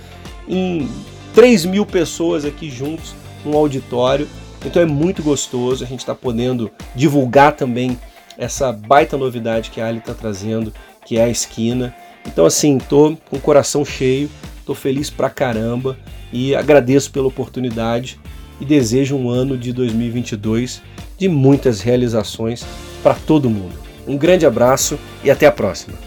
em 0.48 0.90
3 1.36 1.66
mil 1.66 1.86
pessoas 1.86 2.46
aqui 2.46 2.70
juntos 2.70 3.14
no 3.46 3.56
auditório. 3.56 4.28
Então 4.66 4.82
é 4.82 4.86
muito 4.86 5.22
gostoso, 5.22 5.84
a 5.84 5.88
gente 5.88 6.00
está 6.00 6.16
podendo 6.16 6.72
divulgar 6.96 7.56
também 7.56 7.98
essa 8.40 8.72
baita 8.72 9.18
novidade 9.18 9.70
que 9.70 9.82
a 9.82 9.88
Ali 9.88 10.00
está 10.00 10.14
trazendo, 10.14 10.74
que 11.06 11.18
é 11.18 11.26
a 11.26 11.30
esquina. 11.30 11.94
Então, 12.26 12.46
assim, 12.46 12.78
tô 12.78 13.18
com 13.30 13.36
o 13.36 13.42
coração 13.42 13.84
cheio, 13.84 14.32
tô 14.66 14.74
feliz 14.74 15.10
pra 15.10 15.30
caramba 15.30 15.98
e 16.32 16.56
agradeço 16.56 17.12
pela 17.12 17.28
oportunidade 17.28 18.18
e 18.60 18.66
desejo 18.66 19.18
um 19.18 19.30
ano 19.30 19.58
de 19.58 19.74
2022 19.74 20.82
de 21.18 21.28
muitas 21.28 21.82
realizações 21.82 22.66
para 23.04 23.14
todo 23.14 23.50
mundo. 23.50 23.78
Um 24.08 24.18
grande 24.18 24.46
abraço 24.46 24.98
e 25.24 25.30
até 25.30 25.46
a 25.46 25.52
próxima. 25.52 25.98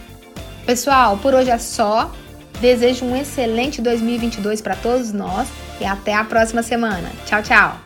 Pessoal, 0.64 1.18
por 1.18 1.34
hoje 1.34 1.50
é 1.50 1.58
só. 1.58 2.10
Desejo 2.60 3.04
um 3.04 3.16
excelente 3.16 3.82
2022 3.82 4.60
para 4.60 4.76
todos 4.76 5.12
nós 5.12 5.48
e 5.80 5.84
até 5.84 6.14
a 6.14 6.24
próxima 6.24 6.62
semana. 6.62 7.10
Tchau, 7.26 7.42
tchau. 7.42 7.76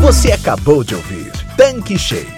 Você 0.00 0.32
acabou 0.32 0.82
de 0.82 0.94
ouvir 0.94 1.30
Tanque 1.56 1.96
Cheio 1.96 2.37